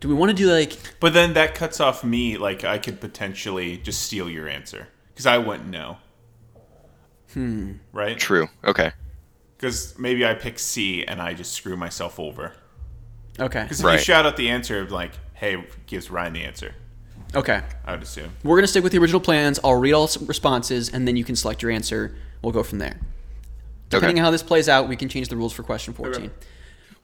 [0.00, 2.36] do we want to do like But then that cuts off me.
[2.36, 5.96] Like I could potentially just steal your answer because I wouldn't know.
[7.34, 7.72] Hmm.
[7.92, 8.18] Right.
[8.18, 8.48] True.
[8.64, 8.92] Okay.
[9.56, 12.52] Because maybe I pick C and I just screw myself over.
[13.40, 13.62] Okay.
[13.62, 13.94] Because if Right.
[13.94, 16.74] you shout out the answer of like, "Hey," gives Ryan the answer.
[17.34, 17.60] Okay.
[17.84, 18.30] I would assume.
[18.42, 19.60] We're going to stick with the original plans.
[19.62, 22.16] I'll read all s- responses and then you can select your answer.
[22.40, 22.98] We'll go from there.
[23.90, 24.20] Depending Okay.
[24.20, 26.30] on how this plays out, we can change the rules for question 14.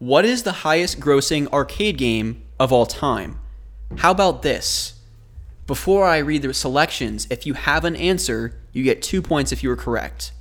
[0.04, 3.40] What is the highest grossing arcade game of all time?
[3.96, 5.00] How about this?
[5.66, 9.62] Before I read the selections, if you have an answer, you get two points if
[9.62, 10.32] you were correct.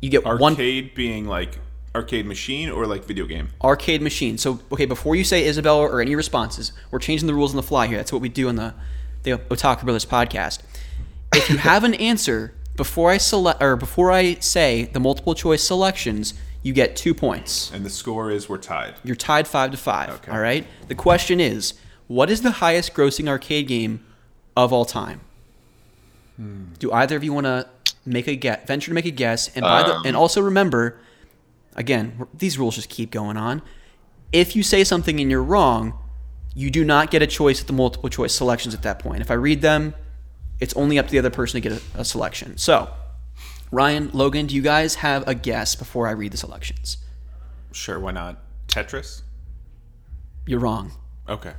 [0.00, 1.60] You get one Arcade being like
[1.94, 3.50] arcade machine or like video game.
[3.62, 4.38] arcade machine.
[4.38, 7.62] So, okay, before you say Isabella or any responses, we're changing the rules on the
[7.62, 7.98] fly here.
[7.98, 8.74] That's what we do on the
[9.22, 10.58] the Otaku Brothers podcast.
[11.32, 15.62] If you have an answer before I select or before I say the multiple choice
[15.62, 17.70] selections, you get two points.
[17.72, 18.94] And the score is we're tied.
[19.04, 20.10] You're tied five to five.
[20.10, 20.32] Okay.
[20.32, 20.66] All right.
[20.88, 21.74] The question is,
[22.06, 24.04] what is the highest grossing arcade game
[24.56, 25.20] of all time?
[26.78, 27.68] Do either of you want to
[28.06, 30.02] make a guess, venture to make a guess, and by the, Um.
[30.06, 30.98] and also remember,
[31.76, 33.60] again, these rules just keep going on.
[34.32, 35.98] If you say something and you're wrong,
[36.54, 39.20] you do not get a choice at the multiple choice selections at that point.
[39.20, 39.94] If I read them,
[40.60, 42.56] it's only up to the other person to get a, a selection.
[42.56, 42.88] So,
[43.70, 46.96] Ryan, Logan, do you guys have a guess before I read the selections?
[47.72, 48.38] Sure, why not?
[48.68, 49.22] Tetris.
[50.46, 50.92] You're wrong.
[51.28, 51.52] Okay.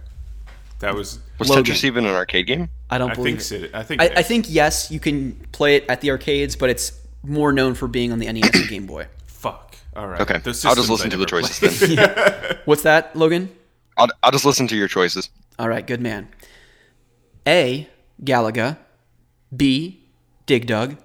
[0.80, 1.20] That was.
[1.40, 1.66] Was Logan.
[1.66, 2.70] Tetris even an arcade game?
[2.90, 3.64] I don't I believe think.
[3.64, 3.72] it.
[3.72, 4.02] Sid- I think.
[4.02, 7.76] I, I think yes, you can play it at the arcades, but it's more known
[7.76, 9.08] for being on the NES and Game Boy.
[9.28, 9.78] Fuck.
[9.96, 10.22] All right.
[10.22, 10.36] Okay.
[10.36, 11.98] I'll just systems I listen to the choices played.
[11.98, 12.58] then.
[12.66, 13.50] What's that, Logan?
[13.98, 15.30] I'll, I'll just listen to your choices.
[15.60, 16.30] All right, good man.
[17.48, 17.88] A.
[18.24, 18.78] Galaga.
[19.56, 20.00] B.
[20.46, 20.98] Dig Dug.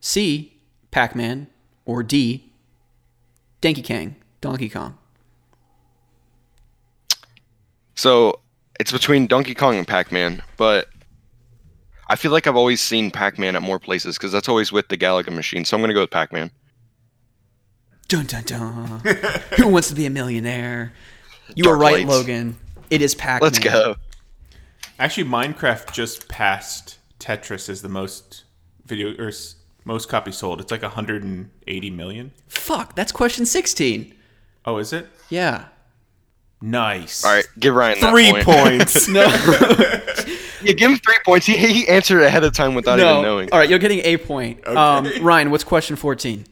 [0.00, 0.58] C.
[0.90, 1.48] Pac Man.
[1.84, 2.52] Or D.
[3.60, 4.16] Donkey Kong.
[4.40, 4.96] Donkey Kong.
[7.94, 8.40] So
[8.78, 10.88] it's between Donkey Kong and Pac-Man, but
[12.08, 14.96] I feel like I've always seen Pac-Man at more places because that's always with the
[14.96, 15.64] Galaga machine.
[15.64, 16.50] So I'm gonna go with Pac-Man.
[18.06, 19.00] Dun dun dun.
[19.56, 20.92] Who wants to be a millionaire?
[21.54, 22.08] You Dark are right, lights.
[22.08, 22.56] Logan.
[22.88, 23.50] It is Pac Man.
[23.50, 23.96] Let's go.
[24.98, 28.44] Actually, Minecraft just passed Tetris as the most
[28.86, 29.56] video or s-
[29.88, 30.60] most copies sold.
[30.60, 32.30] It's like 180 million.
[32.46, 34.14] Fuck, that's question 16.
[34.66, 35.06] Oh, is it?
[35.30, 35.64] Yeah.
[36.60, 37.24] Nice.
[37.24, 38.44] All right, give Ryan that Three point.
[38.44, 39.08] points.
[39.12, 39.26] No.
[40.60, 41.46] Yeah, give him three points.
[41.46, 43.48] He, he answered ahead of time without even knowing.
[43.52, 44.66] All right, you're getting a point.
[44.66, 46.44] Um, Ryan, what's question 14?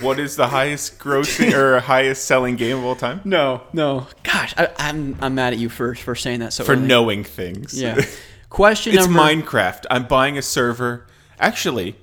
[0.00, 3.20] what is the highest grossing or highest selling game of all time?
[3.24, 4.08] No, no.
[4.24, 6.86] Gosh, I, I'm I'm mad at you for for saying that so For early.
[6.88, 7.80] knowing things.
[7.80, 8.00] Yeah.
[8.50, 9.20] Question it's number.
[9.20, 9.86] Minecraft.
[9.90, 11.06] I'm buying a server.
[11.42, 11.96] Actually,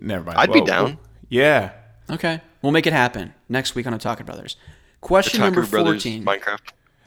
[0.00, 0.38] never mind.
[0.38, 0.98] I'd be down.
[1.28, 1.72] yeah.
[2.08, 4.56] Okay, we'll make it happen next week on Otaku Brothers.
[5.00, 6.24] Question number Otaku Brothers 14.
[6.24, 6.60] Minecraft.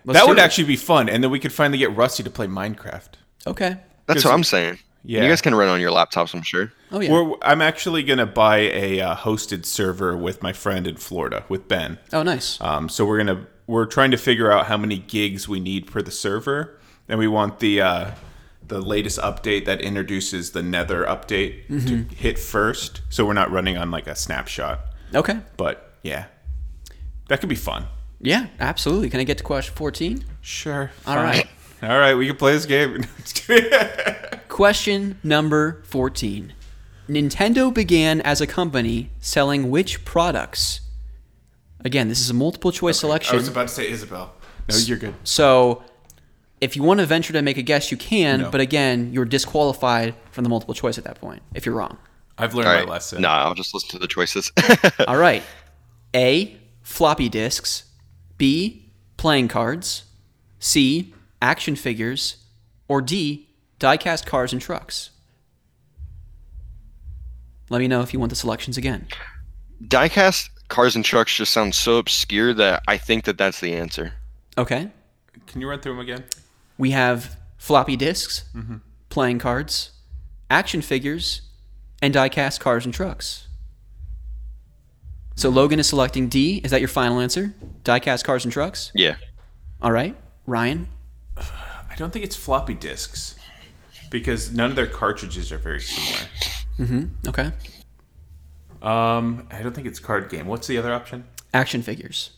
[0.06, 0.42] Let's that would it.
[0.42, 3.10] actually be fun, and then we could finally get Rusty to play Minecraft.
[3.48, 3.78] Okay.
[4.06, 4.80] That's what I'm saying.
[5.04, 5.24] Yeah.
[5.24, 6.74] You guys can run on your laptops, I'm sure.
[6.92, 7.12] Oh yeah.
[7.12, 11.68] We're, I'm actually gonna buy a uh, hosted server with my friend in Florida with
[11.68, 11.98] Ben.
[12.12, 12.60] oh nice.
[12.60, 16.02] Um, so we're gonna we're trying to figure out how many gigs we need for
[16.02, 16.78] the server,
[17.08, 18.12] and we want the uh,
[18.70, 22.16] the latest update that introduces the Nether update to mm-hmm.
[22.16, 24.80] hit first, so we're not running on like a snapshot.
[25.14, 25.40] Okay.
[25.58, 26.26] But yeah,
[27.28, 27.86] that could be fun.
[28.22, 29.10] Yeah, absolutely.
[29.10, 30.24] Can I get to question 14?
[30.42, 30.92] Sure.
[31.06, 31.48] All right.
[31.82, 33.06] All right, we can play this game.
[34.50, 36.54] Question number 14.
[37.08, 40.82] Nintendo began as a company selling which products?
[41.86, 43.36] Again, this is a multiple choice I selection.
[43.36, 44.34] I was about to say Isabel.
[44.70, 45.16] No, you're good.
[45.24, 45.84] So,
[46.62, 48.42] if you want to venture to make a guess, you can.
[48.42, 48.52] No.
[48.52, 51.98] But again, you're disqualified from the multiple choice at that point if you're wrong.
[52.38, 53.22] I've learned All my lesson.
[53.22, 54.52] No, I'll just listen to the choices.
[55.08, 55.44] All right.
[56.16, 56.58] A.
[56.82, 57.84] Floppy disks.
[58.38, 58.92] B.
[59.18, 60.06] Playing cards.
[60.60, 61.14] C.
[61.42, 62.38] Action figures.
[62.88, 63.50] Or D.
[63.80, 65.12] Diecast cars and trucks.
[67.70, 69.08] Let me know if you want the selections again.
[69.84, 74.14] Diecast cars and trucks just sounds so obscure that I think that that's the answer.
[74.58, 74.90] Okay.
[75.48, 76.24] Can you run through them again?
[76.80, 78.46] We have floppy disks,
[79.10, 79.92] playing cards,
[80.50, 81.42] action figures,
[82.02, 83.48] and diecast cars and trucks.
[85.36, 86.62] So Logan is selecting D.
[86.64, 87.54] Is that your final answer?
[87.84, 88.94] Diecast cars and trucks?
[88.96, 89.18] Yeah.
[89.82, 90.16] All right.
[90.48, 90.88] Ryan?
[91.38, 93.36] I don't think it's floppy disks
[94.10, 96.30] because none of their cartridges are very similar.
[96.80, 97.30] Mm-hmm.
[97.30, 97.52] Okay.
[98.82, 100.48] Um, I don't think it's card game.
[100.48, 101.26] What's the other option?
[101.54, 102.32] Action figures.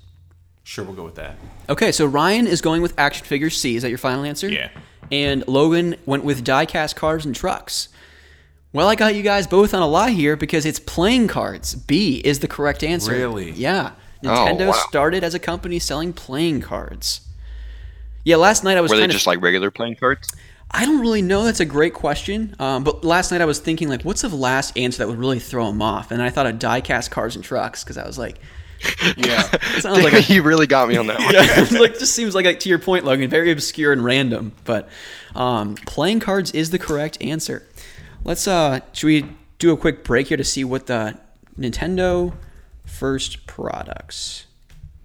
[0.64, 1.38] Sure, we'll go with that.
[1.70, 3.76] Okay, so Ryan is going with action figures C.
[3.76, 4.48] Is that your final answer?
[4.48, 4.70] Yeah.
[5.12, 7.90] And Logan went with diecast cars and trucks.
[8.74, 11.76] Well, I got you guys both on a lie here because it's playing cards.
[11.76, 13.12] B is the correct answer.
[13.12, 13.52] Really?
[13.52, 13.94] Yeah.
[14.24, 14.74] Oh, Nintendo wow.
[14.74, 17.22] started as a company selling playing cards.
[18.24, 20.34] Yeah, last night I was Were they kind of just like regular playing cards?
[20.70, 21.44] I don't really know.
[21.44, 22.56] That's a great question.
[22.60, 25.40] Um, but last night I was thinking like, what's the last answer that would really
[25.40, 26.12] throw them off?
[26.12, 28.40] And I thought of diecast cars and trucks because I was like,
[29.18, 29.48] Yeah.
[29.53, 31.34] it sounds like a you really got me on that one.
[31.34, 34.53] yeah, it's like just seems like, like to your point, Logan, very obscure and random.
[34.64, 34.90] But
[35.36, 37.68] um, playing cards is the correct answer.
[38.24, 39.26] Let's uh, should we
[39.60, 41.18] do a quick break here to see what the
[41.58, 42.34] Nintendo
[42.86, 44.45] first products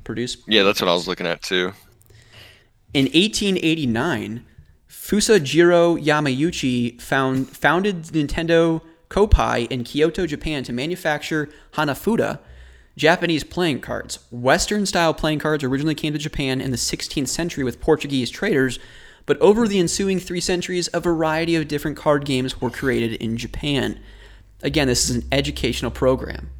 [0.04, 1.72] produced Yeah, that's what I was looking at too.
[2.94, 4.44] in 1889?
[4.88, 12.40] Fusajiro Yamauchi found, founded Nintendo Koppai in Kyoto, Japan to manufacture Hanafuda,
[12.96, 14.18] Japanese playing cards.
[14.30, 18.78] Western style playing cards originally came to Japan in the 16th century with Portuguese traders,
[19.26, 23.36] but over the ensuing three centuries, a variety of different card games were created in
[23.36, 24.00] Japan.
[24.62, 26.50] Again, this is an educational program.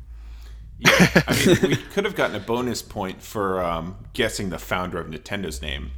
[0.78, 0.90] Yeah,
[1.26, 5.06] I mean, we could have gotten a bonus point for um, guessing the founder of
[5.06, 5.92] Nintendo's name.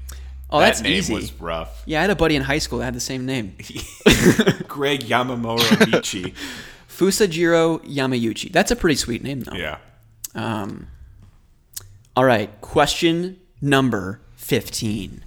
[0.51, 1.15] Oh, that that's name easy.
[1.15, 1.82] was rough.
[1.85, 3.56] Yeah, I had a buddy in high school that had the same name.
[4.69, 6.32] Greg Yamamoto Michi.
[6.89, 8.52] Fusajiro Yamauchi.
[8.52, 9.56] That's a pretty sweet name, though.
[9.56, 9.78] Yeah.
[10.35, 10.89] Um,
[12.17, 15.25] all right, question number 15.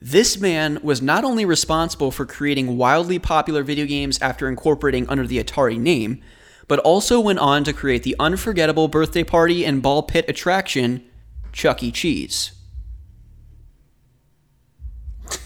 [0.00, 5.26] This man was not only responsible for creating wildly popular video games after incorporating under
[5.26, 6.20] the Atari name,
[6.68, 11.04] but also went on to create the unforgettable birthday party and ball pit attraction,
[11.52, 11.90] Chuck E.
[11.90, 12.52] Cheese.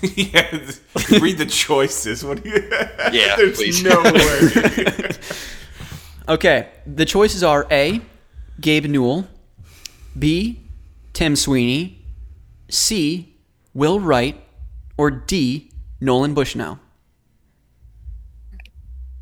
[0.02, 0.50] yeah.
[1.20, 2.24] Read the choices.
[2.24, 2.68] What do you?
[3.12, 3.82] Yeah, There's please.
[3.82, 5.10] no way.
[6.28, 8.00] Okay, the choices are A,
[8.62, 9.26] Gabe Newell,
[10.18, 10.60] B,
[11.12, 11.98] Tim Sweeney,
[12.70, 13.34] C,
[13.74, 14.40] Will Wright,
[14.96, 15.70] or D,
[16.00, 16.78] Nolan Bushnell.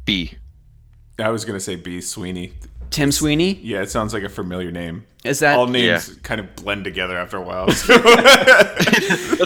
[0.05, 0.35] B.
[1.19, 2.01] I was gonna say B.
[2.01, 2.53] Sweeney.
[2.91, 3.55] Tim Sweeney?
[3.63, 5.05] Yeah, it sounds like a familiar name.
[5.25, 6.15] Is that All names Yeah.
[6.23, 7.67] kind of blend together after a while.
[7.87, 7.87] That's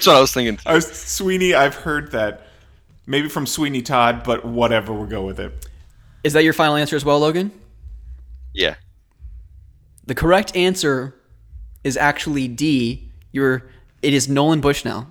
[0.07, 0.59] what I was thinking.
[0.67, 1.55] I was Sweeney.
[1.55, 2.47] I've heard that
[3.07, 4.93] maybe from Sweeney Todd, but whatever.
[4.93, 5.69] We'll go with it.
[6.23, 7.51] Is that your final answer as well, Logan?
[8.55, 8.77] Yeah.
[10.07, 11.15] The correct answer
[11.83, 13.11] is actually D.
[13.33, 13.69] Your
[14.03, 15.09] it is Nolan Bushnell.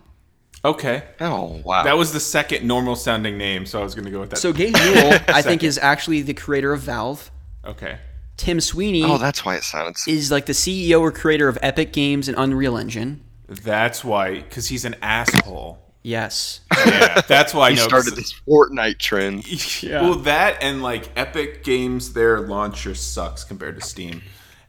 [0.65, 1.03] Okay.
[1.19, 1.83] Oh wow.
[1.83, 4.37] That was the second normal sounding name, so I was gonna go with that.
[4.37, 7.31] So Gabe Newell, I think, is actually the creator of Valve.
[7.65, 7.99] okay.
[8.35, 10.07] Tim Sweeney oh, that's why it sounds.
[10.07, 13.21] is like the CEO or creator of Epic Games and Unreal Engine.
[13.47, 15.77] That's why, because he's an asshole.
[16.01, 16.61] Yes.
[16.85, 17.83] Yeah, that's why I He know.
[17.83, 19.45] started 'cause- this Fortnite trend.
[19.83, 20.01] Yeah.
[20.01, 24.23] Well, that and like Epic Games, their launcher sucks compared to Steam,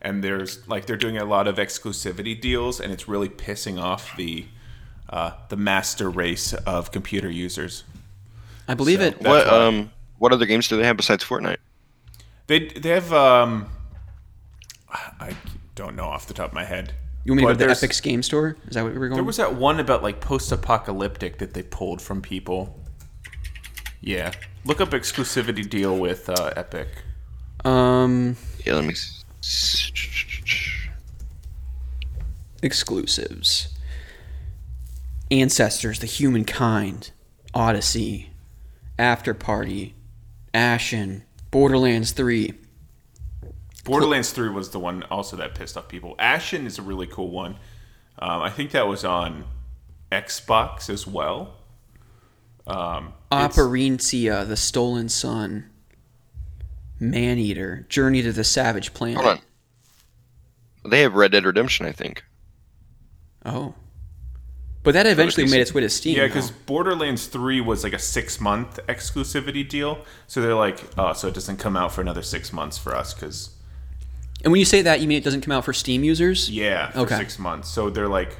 [0.04, 4.16] and there's like they're doing a lot of exclusivity deals, and it's really pissing off
[4.16, 4.46] the
[5.10, 7.82] uh, the master race of computer users.
[8.68, 9.20] I believe So- it.
[9.20, 9.66] What why.
[9.66, 11.56] um what other games do they have besides Fortnite?
[12.46, 13.66] They they have um,
[15.20, 15.34] I
[15.74, 16.94] don't know off the top of my head.
[17.24, 18.56] You want me to go to the there's- Epic's game store?
[18.68, 19.16] Is that what we were going?
[19.16, 22.78] There was that one about like post-apocalyptic that they pulled from people.
[24.02, 24.32] Yeah,
[24.66, 26.88] look up exclusivity deal with uh, Epic.
[27.64, 28.36] um
[28.66, 28.90] Yeah, let me.
[28.92, 29.23] s-
[32.62, 33.68] exclusives.
[35.30, 37.10] Ancestors, the Humankind,
[37.52, 38.30] Odyssey,
[38.98, 39.94] After Party,
[40.52, 42.54] Ashen, Borderlands 3.
[43.84, 46.14] Borderlands 3 was the one also that pissed off people.
[46.18, 47.56] Ashen is a really cool one.
[48.18, 49.44] Um, I think that was on
[50.10, 51.56] Xbox as well.
[52.66, 55.68] Um, Operencia, The Stolen Sun,
[57.10, 59.16] Maneater, Journey to the Savage Planet.
[59.22, 60.90] Hold on.
[60.90, 62.24] They have Red Dead Redemption, I think.
[63.44, 63.74] Oh.
[64.82, 66.16] But that eventually made its way to Steam.
[66.18, 70.04] yeah, because Borderlands 3 was like a six month exclusivity deal.
[70.26, 73.14] So they're like, oh, so it doesn't come out for another six months for us
[73.14, 73.50] because,
[74.42, 76.50] And when you say that, you mean it doesn't come out for Steam users?
[76.50, 77.16] yeah, for Okay.
[77.16, 77.68] six months.
[77.70, 78.36] So they're like,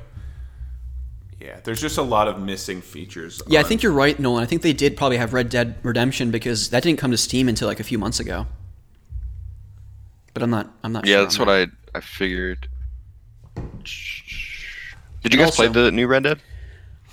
[1.44, 3.42] yeah, there's just a lot of missing features.
[3.46, 4.42] Yeah, I think you're right, Nolan.
[4.42, 7.48] I think they did probably have Red Dead Redemption because that didn't come to Steam
[7.48, 8.46] until like a few months ago.
[10.32, 10.72] but I'm not.
[10.82, 11.06] I'm not.
[11.06, 11.70] Yeah, sure that's what that.
[11.94, 12.68] I I figured.
[15.22, 16.40] Did you guys Also- play the new Red Dead?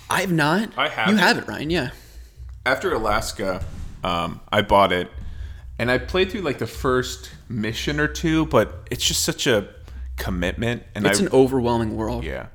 [0.10, 0.72] I have not.
[0.78, 1.20] I have You it.
[1.20, 1.70] have it, Ryan.
[1.70, 1.90] Yeah.
[2.66, 3.64] After Alaska,
[4.04, 5.10] um, I bought it,
[5.80, 9.68] and I played through like the first mission or two, but it's just such a
[10.18, 10.84] commitment.
[10.94, 12.24] And It's I, an overwhelming world.
[12.26, 12.48] yeah,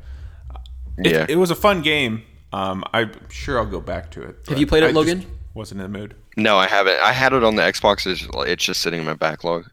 [0.98, 1.26] it, Yeah.
[1.28, 2.22] it was a fun game.
[2.52, 4.36] Um, I'm sure I'll go back to it.
[4.48, 5.26] Have you played it, I just Logan?
[5.54, 6.14] Wasn't in the mood.
[6.36, 6.98] No, I haven't.
[7.02, 8.06] I had it on the Xbox.
[8.06, 9.66] It's, it's just sitting in my backlog.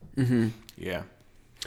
[0.77, 1.03] Yeah.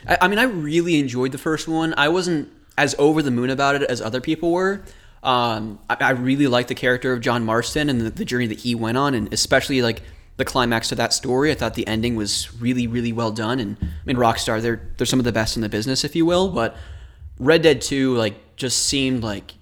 [0.09, 1.95] I, I mean, I really enjoyed the first one.
[1.97, 4.83] I wasn't as over the moon about it as other people were.
[5.23, 8.61] Um, I, I really liked the character of John Marston and the, the journey that
[8.61, 10.03] he went on, and especially like
[10.37, 11.51] the climax to that story.
[11.51, 13.59] I thought the ending was really, really well done.
[13.59, 16.27] And I mean, Rockstar, they're they're some of the best in the business, if you
[16.27, 16.49] will.
[16.51, 16.77] But
[17.39, 19.55] Red Dead Two, like, just seemed like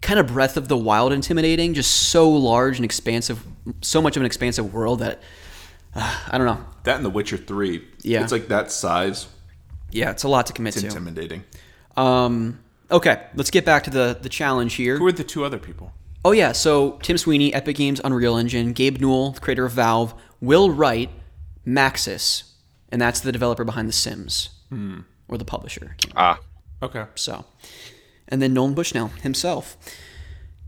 [0.00, 3.42] kind of Breath of the Wild intimidating, just so large and expansive,
[3.82, 5.20] so much of an expansive world that
[5.94, 6.64] uh, I don't know.
[6.84, 7.84] That and The Witcher Three.
[8.02, 8.22] Yeah.
[8.22, 9.26] It's like that size.
[9.90, 10.86] Yeah, it's a lot to commit It's to.
[10.88, 11.44] intimidating.
[11.96, 12.60] Um,
[12.90, 14.98] okay, let's get back to the the challenge here.
[14.98, 15.92] Who are the two other people?
[16.24, 20.14] Oh yeah, so Tim Sweeney, Epic Games, Unreal Engine, Gabe Newell, the creator of Valve,
[20.40, 21.08] Will Wright,
[21.66, 22.42] Maxis,
[22.90, 24.50] and that's the developer behind The Sims
[25.28, 25.96] or the publisher.
[26.16, 26.38] Ah,
[26.82, 27.04] Okay.
[27.14, 27.44] So,
[28.28, 29.76] and then Nolan Bushnell himself.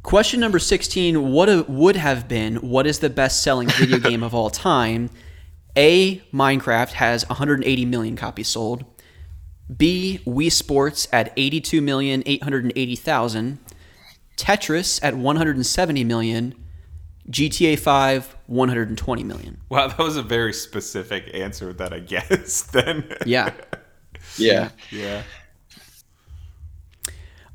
[0.03, 4.23] Question number 16 What a, would have been what is the best selling video game
[4.23, 5.11] of all time?
[5.77, 6.19] A.
[6.33, 8.85] Minecraft has 180 million copies sold.
[9.77, 10.21] B.
[10.27, 13.59] Wii Sports at 82,880,000.
[14.37, 16.55] Tetris at 170 million.
[17.29, 19.61] GTA 5 120 million.
[19.69, 22.73] Wow, that was a very specific answer that I guessed.
[22.73, 23.09] Then.
[23.25, 23.53] Yeah.
[24.39, 24.71] yeah.
[24.91, 25.23] yeah.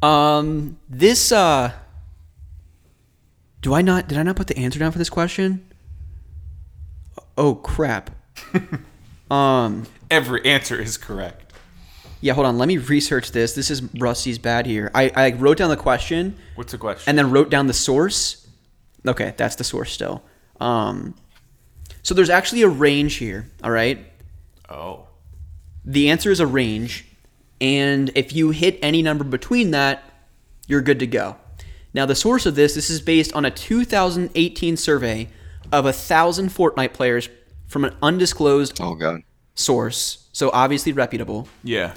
[0.06, 1.72] Um, this uh,
[3.62, 5.66] do I not did I not put the answer down for this question?
[7.38, 8.12] Oh crap.
[9.32, 11.54] um, Every answer is correct.
[12.22, 12.58] yeah, hold on.
[12.58, 13.54] Let me research this.
[13.54, 14.92] This is Rusty's bad here.
[14.94, 17.10] I I wrote down the question What's the question?
[17.10, 18.48] and then wrote down the source.
[19.08, 20.24] Okay, that's the source still.
[20.60, 21.16] Um,
[22.04, 23.50] so there's actually a range here.
[23.64, 24.06] All right.
[24.70, 25.08] oh.
[25.88, 27.05] The answer is a range,
[27.62, 30.04] and if you hit any number between that,
[30.68, 31.38] you're good to go.
[31.94, 35.30] Now, the source of this, this is based on a 2018 survey
[35.72, 37.30] of a thousand Fortnite players
[37.68, 39.22] from an undisclosed Oh god.
[39.56, 41.48] source, so obviously reputable.
[41.64, 41.94] Yeah.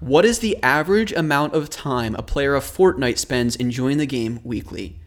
[0.00, 4.40] What is the average amount of time a player of Fortnite spends enjoying the game
[4.44, 4.98] weekly?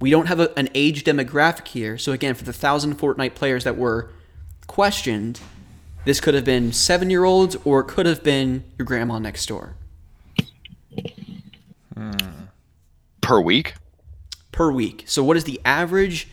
[0.00, 3.64] We don't have a, an age demographic here, so again, for the thousand Fortnite players
[3.64, 4.10] that were
[4.66, 5.40] questioned,
[6.04, 9.46] this could have been seven year olds or it could have been your grandma next
[9.46, 9.74] door
[13.20, 13.74] Per week?
[14.52, 15.04] per week.
[15.06, 16.28] So, what is the average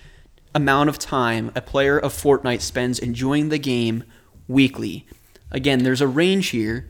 [0.56, 4.04] amount of time a player of Fortnite spends enjoying the game
[4.48, 5.06] weekly?
[5.52, 6.90] Again, there's a range here,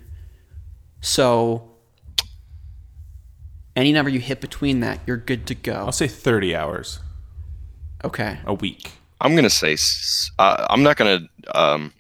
[1.02, 1.72] so
[3.76, 5.74] any number you hit between that, you're good to go.
[5.74, 7.00] I'll say 30 hours
[8.04, 8.40] Okay.
[8.46, 8.92] a week.
[9.20, 9.76] I'm gonna say.
[10.38, 11.92] Uh, I'm not gonna um,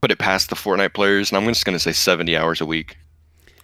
[0.00, 2.96] put it past the Fortnite players, and I'm just gonna say 70 hours a week.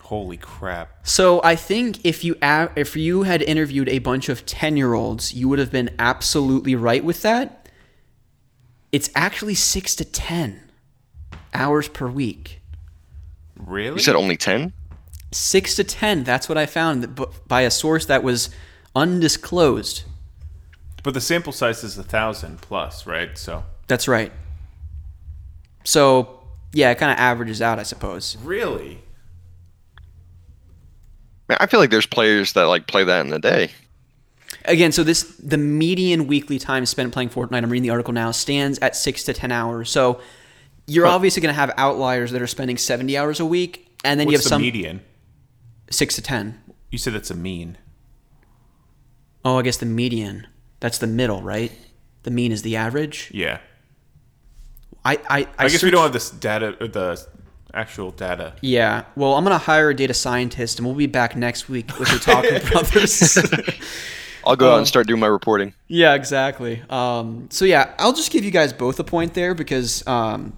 [0.01, 1.07] Holy crap.
[1.07, 5.59] So I think if you if you had interviewed a bunch of 10-year-olds, you would
[5.59, 7.69] have been absolutely right with that.
[8.93, 10.61] It's actually 6 to 10
[11.53, 12.61] hours per week.
[13.57, 13.97] Really?
[13.97, 14.73] You said only 10?
[15.33, 17.19] 6 to 10, that's what I found
[17.49, 18.49] by a source that was
[18.95, 20.05] undisclosed.
[21.03, 23.37] but the sample size is a thousand plus, right?
[23.37, 24.33] So That's right.
[25.87, 26.41] So,
[26.73, 28.37] yeah, it kind of averages out, I suppose.
[28.43, 29.03] really,
[31.49, 33.71] Man, I feel like there's players that like play that in the day.
[34.65, 37.63] Again, so this the median weekly time spent playing Fortnite.
[37.63, 38.33] I'm reading the article now.
[38.33, 39.89] Stands at six to ten hours.
[39.89, 40.21] So
[40.89, 44.29] you're obviously going to have outliers that are spending 70 hours a week, and then
[44.29, 45.03] you have the some median?
[45.91, 46.61] six to ten.
[46.91, 47.79] You said that's a mean.
[49.45, 50.49] Oh, I guess the median.
[50.81, 51.71] That's the middle, right?
[52.25, 53.31] The mean is the average.
[53.33, 53.59] Yeah.
[55.07, 57.27] I I, I, I, guess we don't have this data, or the
[57.73, 58.55] actual data.
[58.61, 59.05] Yeah.
[59.15, 62.19] Well, I'm gonna hire a data scientist, and we'll be back next week with the
[62.19, 63.39] Talking Brothers.
[64.45, 64.75] I'll go Oh.
[64.75, 65.75] out and start doing my reporting.
[65.89, 66.83] Yeah, exactly.
[66.89, 70.57] Um, so yeah, I'll just give you guys both a point there because um,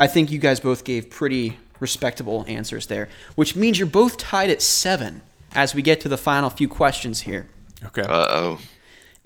[0.00, 4.48] I think you guys both gave pretty respectable answers there, which means you're both tied
[4.50, 5.20] at seven
[5.54, 7.48] as we get to the final few questions here.
[7.84, 8.02] Okay.
[8.02, 8.58] Uh oh.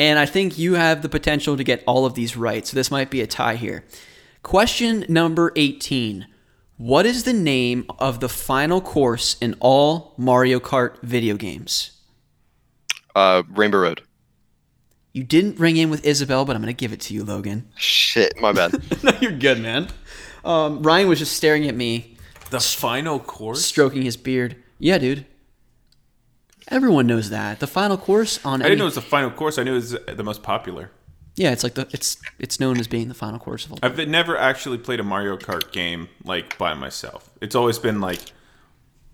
[0.01, 2.91] And I think you have the potential to get all of these right, so this
[2.91, 3.85] might be a tie here.
[4.43, 6.27] Question number 18.
[6.77, 11.93] What is the name of the final course in all Mario Kart video games?
[13.15, 14.03] Uh, Rainbow Road.
[15.13, 17.69] You didn't ring in with Isabel, but I'm going to give it to you, Logan.
[17.77, 18.73] Shit, my bad.
[19.03, 19.89] no, you're good, man.
[20.45, 22.17] um, Ryan was just staring at me,
[22.51, 23.65] The final course.
[23.65, 24.57] stroking his beard.
[24.79, 25.27] Yeah, dude.
[26.69, 28.63] Everyone knows that the final course on.
[28.63, 29.59] I didn't know it was the final course.
[29.59, 30.93] I knew it was the most popular.
[31.37, 33.79] Yeah, it's like the it's it's known as being the final course of all.
[33.83, 37.31] I've never actually played a Mario Kart game like by myself.
[37.41, 38.21] It's always been like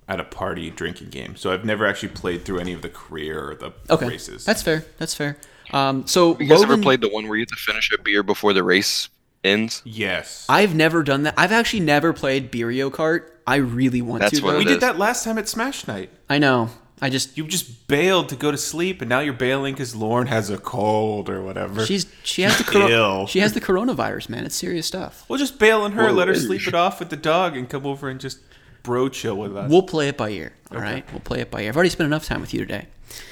[0.09, 1.37] at a party drinking game.
[1.37, 4.45] So I've never actually played through any of the career or the Okay, races.
[4.45, 4.85] that's fair.
[4.99, 5.37] That's fair.
[5.73, 8.01] Um, so You guys Logan, ever played the one where you have to finish a
[8.01, 9.09] beer before the race
[9.43, 9.83] ends?
[9.85, 10.47] yes.
[10.49, 11.35] I've never done that.
[11.37, 13.29] I've actually never played Beerio Kart.
[13.49, 14.45] I really want That's to.
[14.45, 14.59] what though.
[14.59, 16.11] we it did that last time at Smash Night.
[16.31, 16.71] I know.
[17.03, 20.29] I just You just bailed to go to sleep, and now you're bailing because Lauren
[20.29, 21.85] has a cold or whatever.
[21.85, 23.27] she's she has the She's coro- ill.
[23.27, 24.47] she has the coronavirus, man.
[24.47, 25.25] It's serious stuff.
[25.29, 27.57] We'll just bail on her, Well, let her uh, sleep it off with the dog,
[27.57, 28.39] and come over and just
[28.83, 29.71] bro chill with us.
[29.71, 30.53] We'll play it by ear.
[30.73, 31.69] All right, we'll play it by ear.
[31.69, 32.87] I've already spent enough time with you today.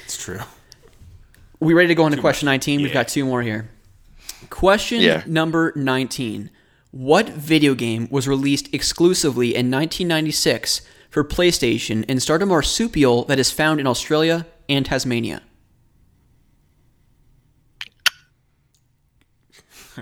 [0.05, 0.39] it's true.
[1.59, 2.81] we ready to go into question 19?
[2.81, 3.69] We've got two more here.
[4.49, 5.23] Question Yeah.
[5.25, 6.49] number 19.
[6.91, 10.81] What video game was released exclusively in 1996
[11.15, 15.41] for PlayStation and start a marsupial that is found in Australia and Tasmania?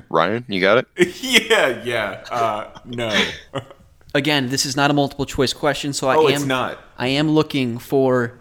[0.10, 0.88] Ryan, you got it?
[1.22, 2.26] yeah, yeah.
[2.31, 3.26] Uh, no.
[4.15, 6.80] Again, this is not a multiple choice question, so I oh, am it's not.
[6.98, 8.40] I am looking for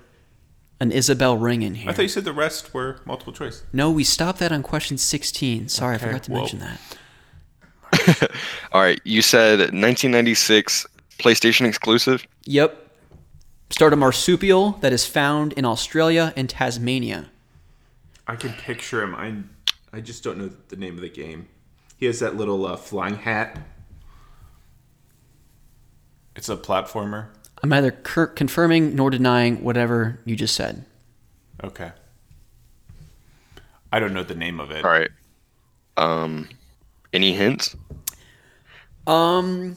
[0.81, 1.91] an Isabel ring in here.
[1.91, 3.65] I thought you said the rest were multiple choice.
[3.75, 5.69] no, we stopped that on question 16.
[5.69, 6.41] Sorry, Okay, I forgot to well.
[6.41, 8.31] mention that.
[8.73, 10.87] All right, you said 1996
[11.19, 12.27] PlayStation exclusive.
[12.45, 12.91] Yep.
[13.71, 17.31] Start a marsupial that is found in Australia and Tasmania.
[18.27, 19.15] I can picture him.
[19.15, 19.35] I
[19.97, 21.49] I just don't know the name of the game.
[21.97, 23.59] He has that little uh, flying hat.
[26.35, 27.29] It's a platformer.
[27.63, 30.85] I'm neither cur- confirming nor denying whatever you just said.
[31.63, 31.93] Okay.
[33.93, 34.85] I don't know the name of it.
[34.85, 35.11] All right.
[35.97, 36.49] Um,
[37.13, 37.77] any hints?
[39.07, 39.77] Um,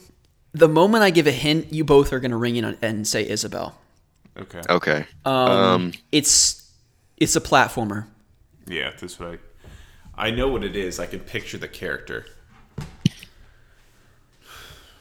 [0.58, 3.28] the moment I give a hint, you both are going to ring in and say
[3.28, 3.78] Isabel.
[4.38, 4.60] Okay.
[4.68, 5.06] Okay.
[5.24, 6.70] Um, Um, it's
[7.16, 8.06] it's a platformer.
[8.66, 9.38] Yeah, this way.
[10.14, 10.98] I know what it is.
[10.98, 12.26] I can picture the character.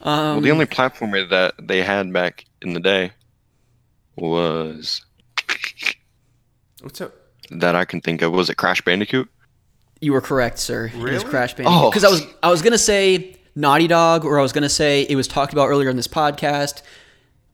[0.04, 3.12] well, the only platformer that they had back in the day
[4.16, 5.02] was
[6.82, 7.14] What's up?
[7.50, 8.32] that I can think of.
[8.34, 9.30] Was it Crash Bandicoot?
[10.02, 10.88] You were correct, sir.
[10.88, 11.24] It was Really?
[11.26, 11.82] Crash Bandicoot.
[11.82, 11.90] Oh.
[11.90, 15.16] Because I was I was gonna say Naughty Dog, or I was gonna say it
[15.16, 16.82] was talked about earlier in this podcast.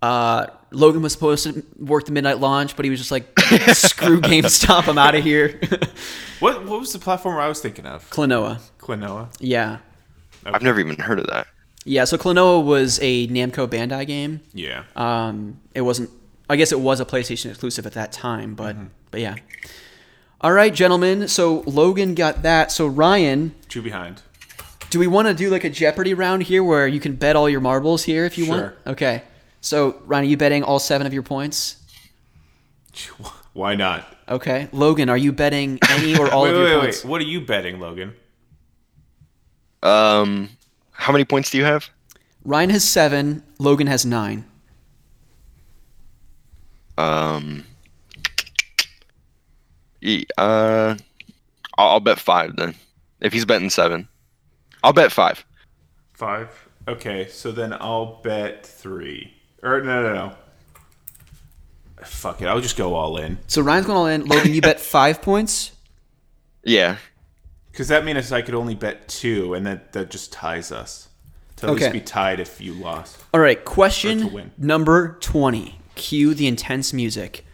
[0.01, 3.27] Uh, Logan was supposed to work the midnight launch, but he was just like,
[3.73, 5.59] "Screw GameStop, I'm out of here."
[6.39, 8.09] What what was the platform I was thinking of?
[8.09, 9.27] Klonoa, Klonoa.
[9.39, 9.77] yeah,
[10.43, 11.45] I've never even heard of that.
[11.85, 12.03] yeah.
[12.05, 14.39] So Klonoa was a Namco Bandai game.
[14.51, 14.85] Yeah.
[14.95, 16.09] Um, it wasn't.
[16.49, 18.75] I guess it was a PlayStation exclusive at that time, but
[19.11, 19.35] but yeah.
[20.41, 21.27] All right, gentlemen.
[21.27, 22.71] So Logan got that.
[22.71, 24.23] So Ryan, Two behind.
[24.91, 27.49] Do we want to do like a Jeopardy round here where you can bet all
[27.49, 28.61] your marbles here if you want?
[28.61, 28.73] Sure.
[28.87, 29.23] Okay.
[29.61, 31.77] So Ryan, are you betting all seven of your points?
[33.53, 34.05] Why not?
[34.29, 34.67] Okay.
[34.71, 37.03] Logan, are you betting any or all wait, of your wait, wait, points?
[37.03, 37.09] wait.
[37.09, 38.13] What are you betting, Logan?
[39.81, 40.49] Um,
[40.91, 41.89] how many points do you have?
[42.43, 43.43] Ryan has seven.
[43.59, 44.45] Logan has nine.
[46.97, 47.63] Um,
[50.01, 50.95] e- uh,
[51.77, 52.75] I'll, I'll bet five then.
[53.21, 54.07] If he's betting seven,
[54.83, 55.45] I'll bet five.
[56.13, 56.49] Five.
[56.87, 59.33] Okay, so then I'll bet three.
[59.63, 60.35] Or no, no, no.
[62.03, 62.47] Fuck it.
[62.47, 63.37] I'll just go all in.
[63.47, 64.25] So Ryan's going all in.
[64.25, 65.71] Logan, you bet five points.
[66.63, 66.97] Yeah.
[67.71, 71.09] Because that means I could only bet two, and that, that just ties us.
[71.57, 71.81] To at Okay.
[71.85, 73.17] least be tied if you lost.
[73.33, 73.63] All right.
[73.63, 75.79] Question number 20.
[75.95, 77.45] Cue the intense music.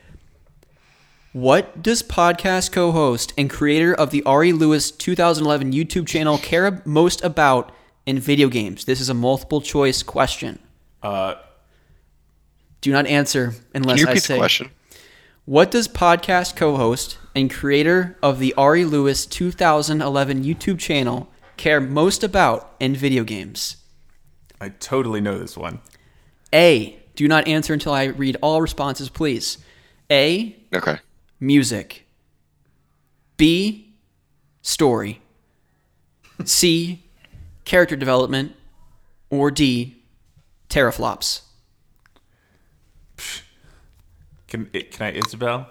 [1.33, 6.81] What does podcast co host and creator of the Ari Lewis 2011 YouTube channel care
[6.85, 7.71] most about
[8.05, 8.85] in video games?
[8.85, 10.59] This is a multiple choice question.
[11.03, 11.35] Uh,
[12.81, 14.33] Do not answer unless Can you I repeat say.
[14.35, 14.71] the question?
[15.45, 21.79] What does podcast co host and creator of the Ari Lewis 2011 YouTube channel care
[21.81, 23.77] most about in video games?
[24.59, 25.81] I totally know this one.
[26.53, 26.97] A.
[27.15, 29.57] Do not answer until I read all responses, please.
[30.09, 30.55] A.
[30.73, 30.99] Okay.
[31.39, 32.07] Music.
[33.37, 33.93] B.
[34.61, 35.21] Story.
[36.43, 37.03] C.
[37.65, 38.53] Character development.
[39.29, 40.03] Or D.
[40.69, 41.41] Teraflops.
[44.47, 45.69] Can can I Isabel?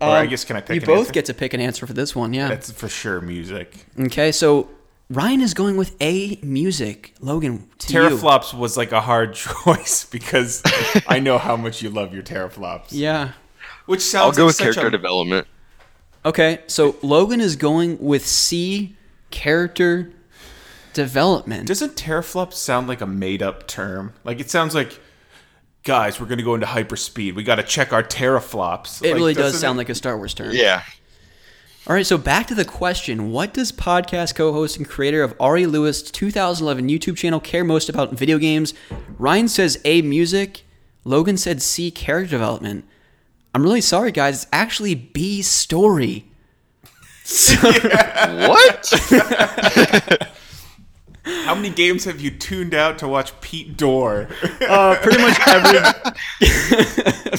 [0.00, 1.12] Or I guess can I pick Um, You both answer?
[1.12, 2.48] get to pick an answer for this one, yeah.
[2.48, 3.86] That's for sure music.
[3.98, 4.68] Okay, so
[5.10, 6.38] Ryan is going with A.
[6.42, 7.14] Music.
[7.20, 7.98] Logan, to you.
[8.00, 9.34] Teraflops was like a hard
[9.64, 10.62] choice because
[11.06, 12.88] I know how much you love your teraflops.
[12.90, 13.32] Yeah.
[13.86, 15.46] Which sounds I'll go like with such character a, development.
[16.24, 18.96] Okay, so Logan is going with C.
[19.30, 20.12] Character
[20.92, 21.66] development.
[21.66, 24.12] Doesn't teraflop sound like a made up term?
[24.24, 25.00] Like it sounds like,
[25.84, 27.34] guys, we're gonna go into hyperspeed.
[27.34, 29.02] We got to check our teraflops.
[29.02, 30.50] it Like, really does sound it- like a Star Wars term.
[30.52, 30.82] Yeah.
[31.88, 33.32] All right, so back to the question.
[33.32, 37.88] What does podcast co host and creator of Ari Lewis' 2011 YouTube channel care most
[37.88, 38.72] about in video games?
[39.18, 40.62] Ryan says A, music.
[41.04, 42.84] Logan said C, character development.
[43.54, 44.42] I'm really sorry, guys.
[44.42, 46.26] It's actually B, story.
[47.62, 48.92] What?
[51.24, 54.28] How many games have you tuned out to watch Pete Dorr?
[54.60, 55.78] Uh, pretty much every,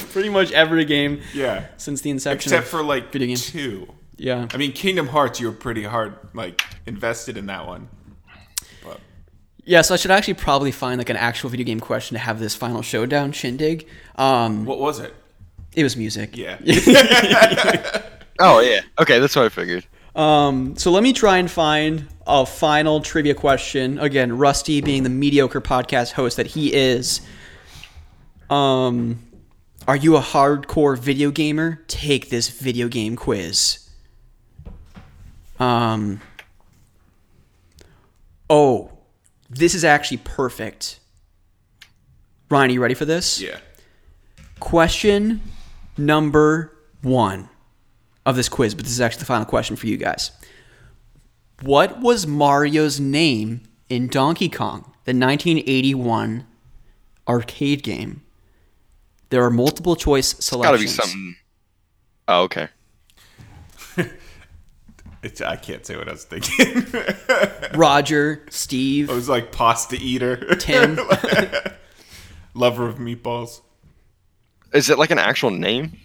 [0.12, 2.48] pretty much every game yeah, since the inception.
[2.50, 3.50] except of for like video games.
[3.50, 3.92] two.
[4.16, 4.48] yeah.
[4.52, 7.88] I mean, Kingdom Hearts, you were pretty hard like invested in that one.
[8.82, 9.00] But
[9.64, 12.40] Yeah, so I should actually probably find like an actual video game question to have
[12.40, 13.86] this final showdown shindig.
[14.16, 15.14] Um, what was it?
[15.74, 16.36] It was music.
[16.36, 16.58] Yeah.
[18.38, 18.80] oh yeah.
[18.98, 19.86] Okay, that's what I figured.
[20.14, 23.98] Um, so let me try and find a final trivia question.
[23.98, 27.20] Again, Rusty being the mediocre podcast host that he is.
[28.48, 29.18] Um,
[29.88, 31.82] are you a hardcore video gamer?
[31.88, 33.88] Take this video game quiz.
[35.58, 36.20] Um,
[38.48, 38.92] oh,
[39.50, 41.00] this is actually perfect.
[42.50, 43.40] Ryan, are you ready for this?
[43.40, 43.58] yeah.
[44.60, 45.42] Question
[45.96, 47.48] number one
[48.26, 50.32] of this quiz, but this is actually the final question for you guys.
[51.62, 56.46] What was Mario's name in Donkey Kong, the 1981
[57.28, 58.22] arcade game?
[59.30, 60.64] There are multiple choice selections.
[60.70, 61.36] Gotta be something.
[62.28, 62.68] Oh, okay.
[65.24, 66.84] It's, I can't say what I was thinking.
[67.74, 70.98] Roger, Steve, I was like pasta eater, Tim.
[72.54, 73.62] lover of meatballs.
[74.74, 75.96] Is it like an actual name?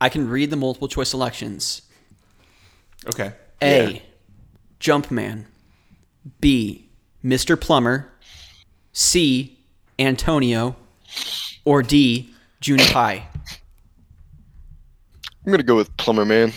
[0.00, 1.82] I can read the multiple choice selections.
[3.06, 3.32] Okay.
[3.62, 3.92] A.
[3.92, 4.00] Yeah.
[4.80, 5.44] Jumpman.
[6.40, 6.88] B.
[7.24, 7.58] Mr.
[7.58, 8.10] Plumber.
[8.92, 9.56] C.
[10.00, 10.74] Antonio.
[11.64, 12.34] Or D.
[12.60, 13.22] Junipie.
[15.44, 16.52] I'm gonna go with Plumber Man.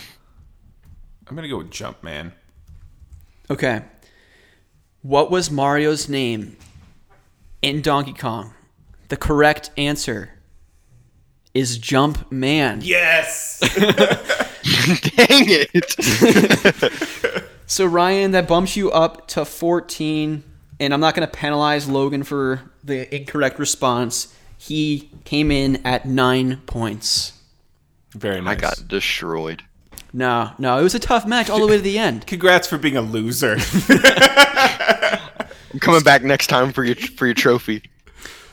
[1.28, 2.32] I'm gonna go with Jumpman.
[3.48, 3.82] Okay.
[5.02, 6.56] What was Mario's name
[7.62, 8.54] in Donkey Kong?
[9.08, 10.35] The correct answer
[11.56, 12.80] is Jump Man.
[12.82, 13.60] Yes.
[15.16, 17.42] Dang it!
[17.68, 20.44] So Ryan, that bumps you up to 14,
[20.78, 24.32] and I'm not going to penalize Logan for the incorrect response.
[24.56, 27.32] He came in at nine points.
[28.12, 28.56] Very nice.
[28.56, 29.64] I got destroyed.
[30.12, 32.26] No, no, it was a tough match all the way to the end.
[32.28, 33.56] Congrats for being a loser.
[35.72, 37.82] I'm coming back next time for your for your trophy.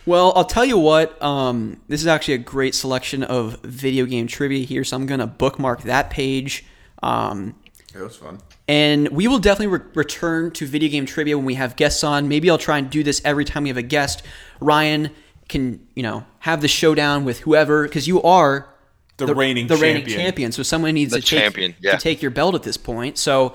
[0.05, 1.21] Well, I'll tell you what.
[1.21, 5.19] Um, this is actually a great selection of video game trivia here, so I'm going
[5.21, 6.65] to bookmark that page.
[7.01, 7.55] Um,
[7.95, 8.39] it was fun.
[8.67, 12.27] And we will definitely re- return to video game trivia when we have guests on.
[12.27, 14.23] Maybe I'll try and do this every time we have a guest.
[14.59, 15.11] Ryan
[15.47, 18.69] can, you know, have the showdown with whoever because you are
[19.17, 20.19] The reigning the reigning champion.
[20.25, 20.51] champion.
[20.53, 21.91] So someone needs The to take, yeah.
[21.91, 23.17] to take your belt at this point.
[23.17, 23.53] So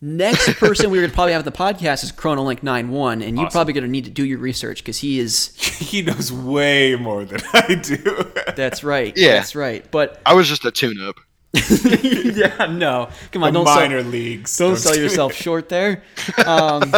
[0.00, 3.72] next person we're gonna probably have at the podcast is ChronoLink 91, and you're probably
[3.72, 5.54] gonna need to do your research because he is.
[5.78, 7.96] He knows way more than I do.
[8.56, 9.16] That's right.
[9.16, 9.34] Yeah.
[9.36, 9.88] that's right.
[9.92, 11.14] But I was just a tune-up.
[11.54, 14.56] yeah, no, come on, The don't minor sell, leagues.
[14.56, 16.02] don't I'm sell yourself short there.
[16.44, 16.92] Um,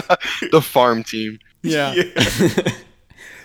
[0.50, 1.38] The farm team.
[1.62, 1.92] yeah.
[1.94, 2.72] kidding.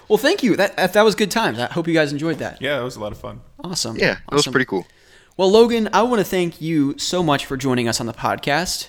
[0.07, 0.55] Well, thank you.
[0.55, 1.59] That that that was good times.
[1.59, 2.61] I hope you guys enjoyed that.
[2.61, 3.41] Yeah, it was a lot of fun.
[3.63, 3.97] Awesome.
[3.97, 4.87] Yeah, that was pretty cool.
[5.35, 8.87] Well, Logan, I want to thank you so much for joining us on the podcast.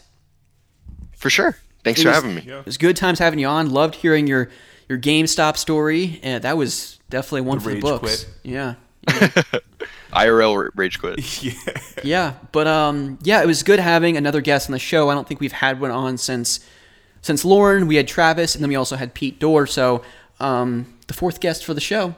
[1.16, 1.56] For sure.
[1.84, 2.44] Thanks It for was- having me.
[2.46, 2.60] Yeah.
[2.60, 3.70] It was good times having you on.
[3.70, 4.48] Loved hearing your
[4.88, 8.24] your GameStop story, and that was definitely one The for the books.
[8.24, 8.28] quit.
[8.44, 8.74] Yeah,
[10.12, 11.18] IRL rage quit.
[11.42, 11.52] Yeah.
[12.04, 12.32] yeah.
[12.52, 15.08] But um, yeah, it was good having another guest on the show.
[15.10, 16.60] I don't think we've had one on since
[17.22, 17.86] since Lauren.
[17.86, 19.66] We had Travis, and then we also had Pete Dorr.
[19.66, 20.02] So
[20.40, 22.14] um, the fourth guest for the show.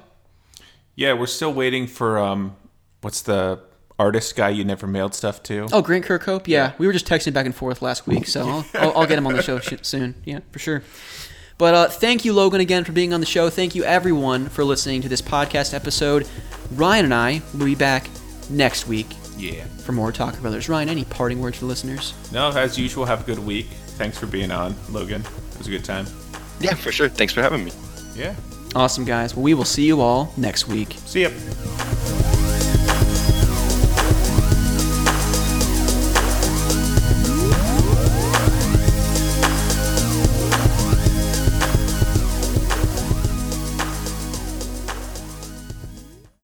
[0.94, 2.56] Yeah, we're still waiting for um
[3.00, 3.60] what's the
[3.98, 5.66] artist guy you never mailed stuff to?
[5.72, 6.46] Oh, Grant Kirkhope.
[6.46, 9.18] Yeah, we were just texting back and forth last week, so I'll, I'll, I'll get
[9.18, 10.14] him on the show sh- soon.
[10.24, 10.82] Yeah, for sure.
[11.58, 13.50] But uh, thank you, Logan, again for being on the show.
[13.50, 16.28] Thank you, everyone, for listening to this podcast episode.
[16.74, 18.08] Ryan and I will be back
[18.48, 19.64] next week Yeah.
[19.64, 20.68] for more Otaku Brothers.
[20.68, 22.14] Ryan, any parting words for the listeners?
[22.32, 23.66] No, as usual, have a good week.
[23.98, 25.22] Thanks for being on, Logan.
[25.52, 26.06] It was a good time.
[26.60, 27.08] Yeah, for sure.
[27.08, 27.72] Thanks for having me.
[28.14, 28.36] Yeah.
[28.76, 29.34] Awesome, guys.
[29.34, 30.92] Well, we will see you all next week.
[31.06, 32.67] See ya.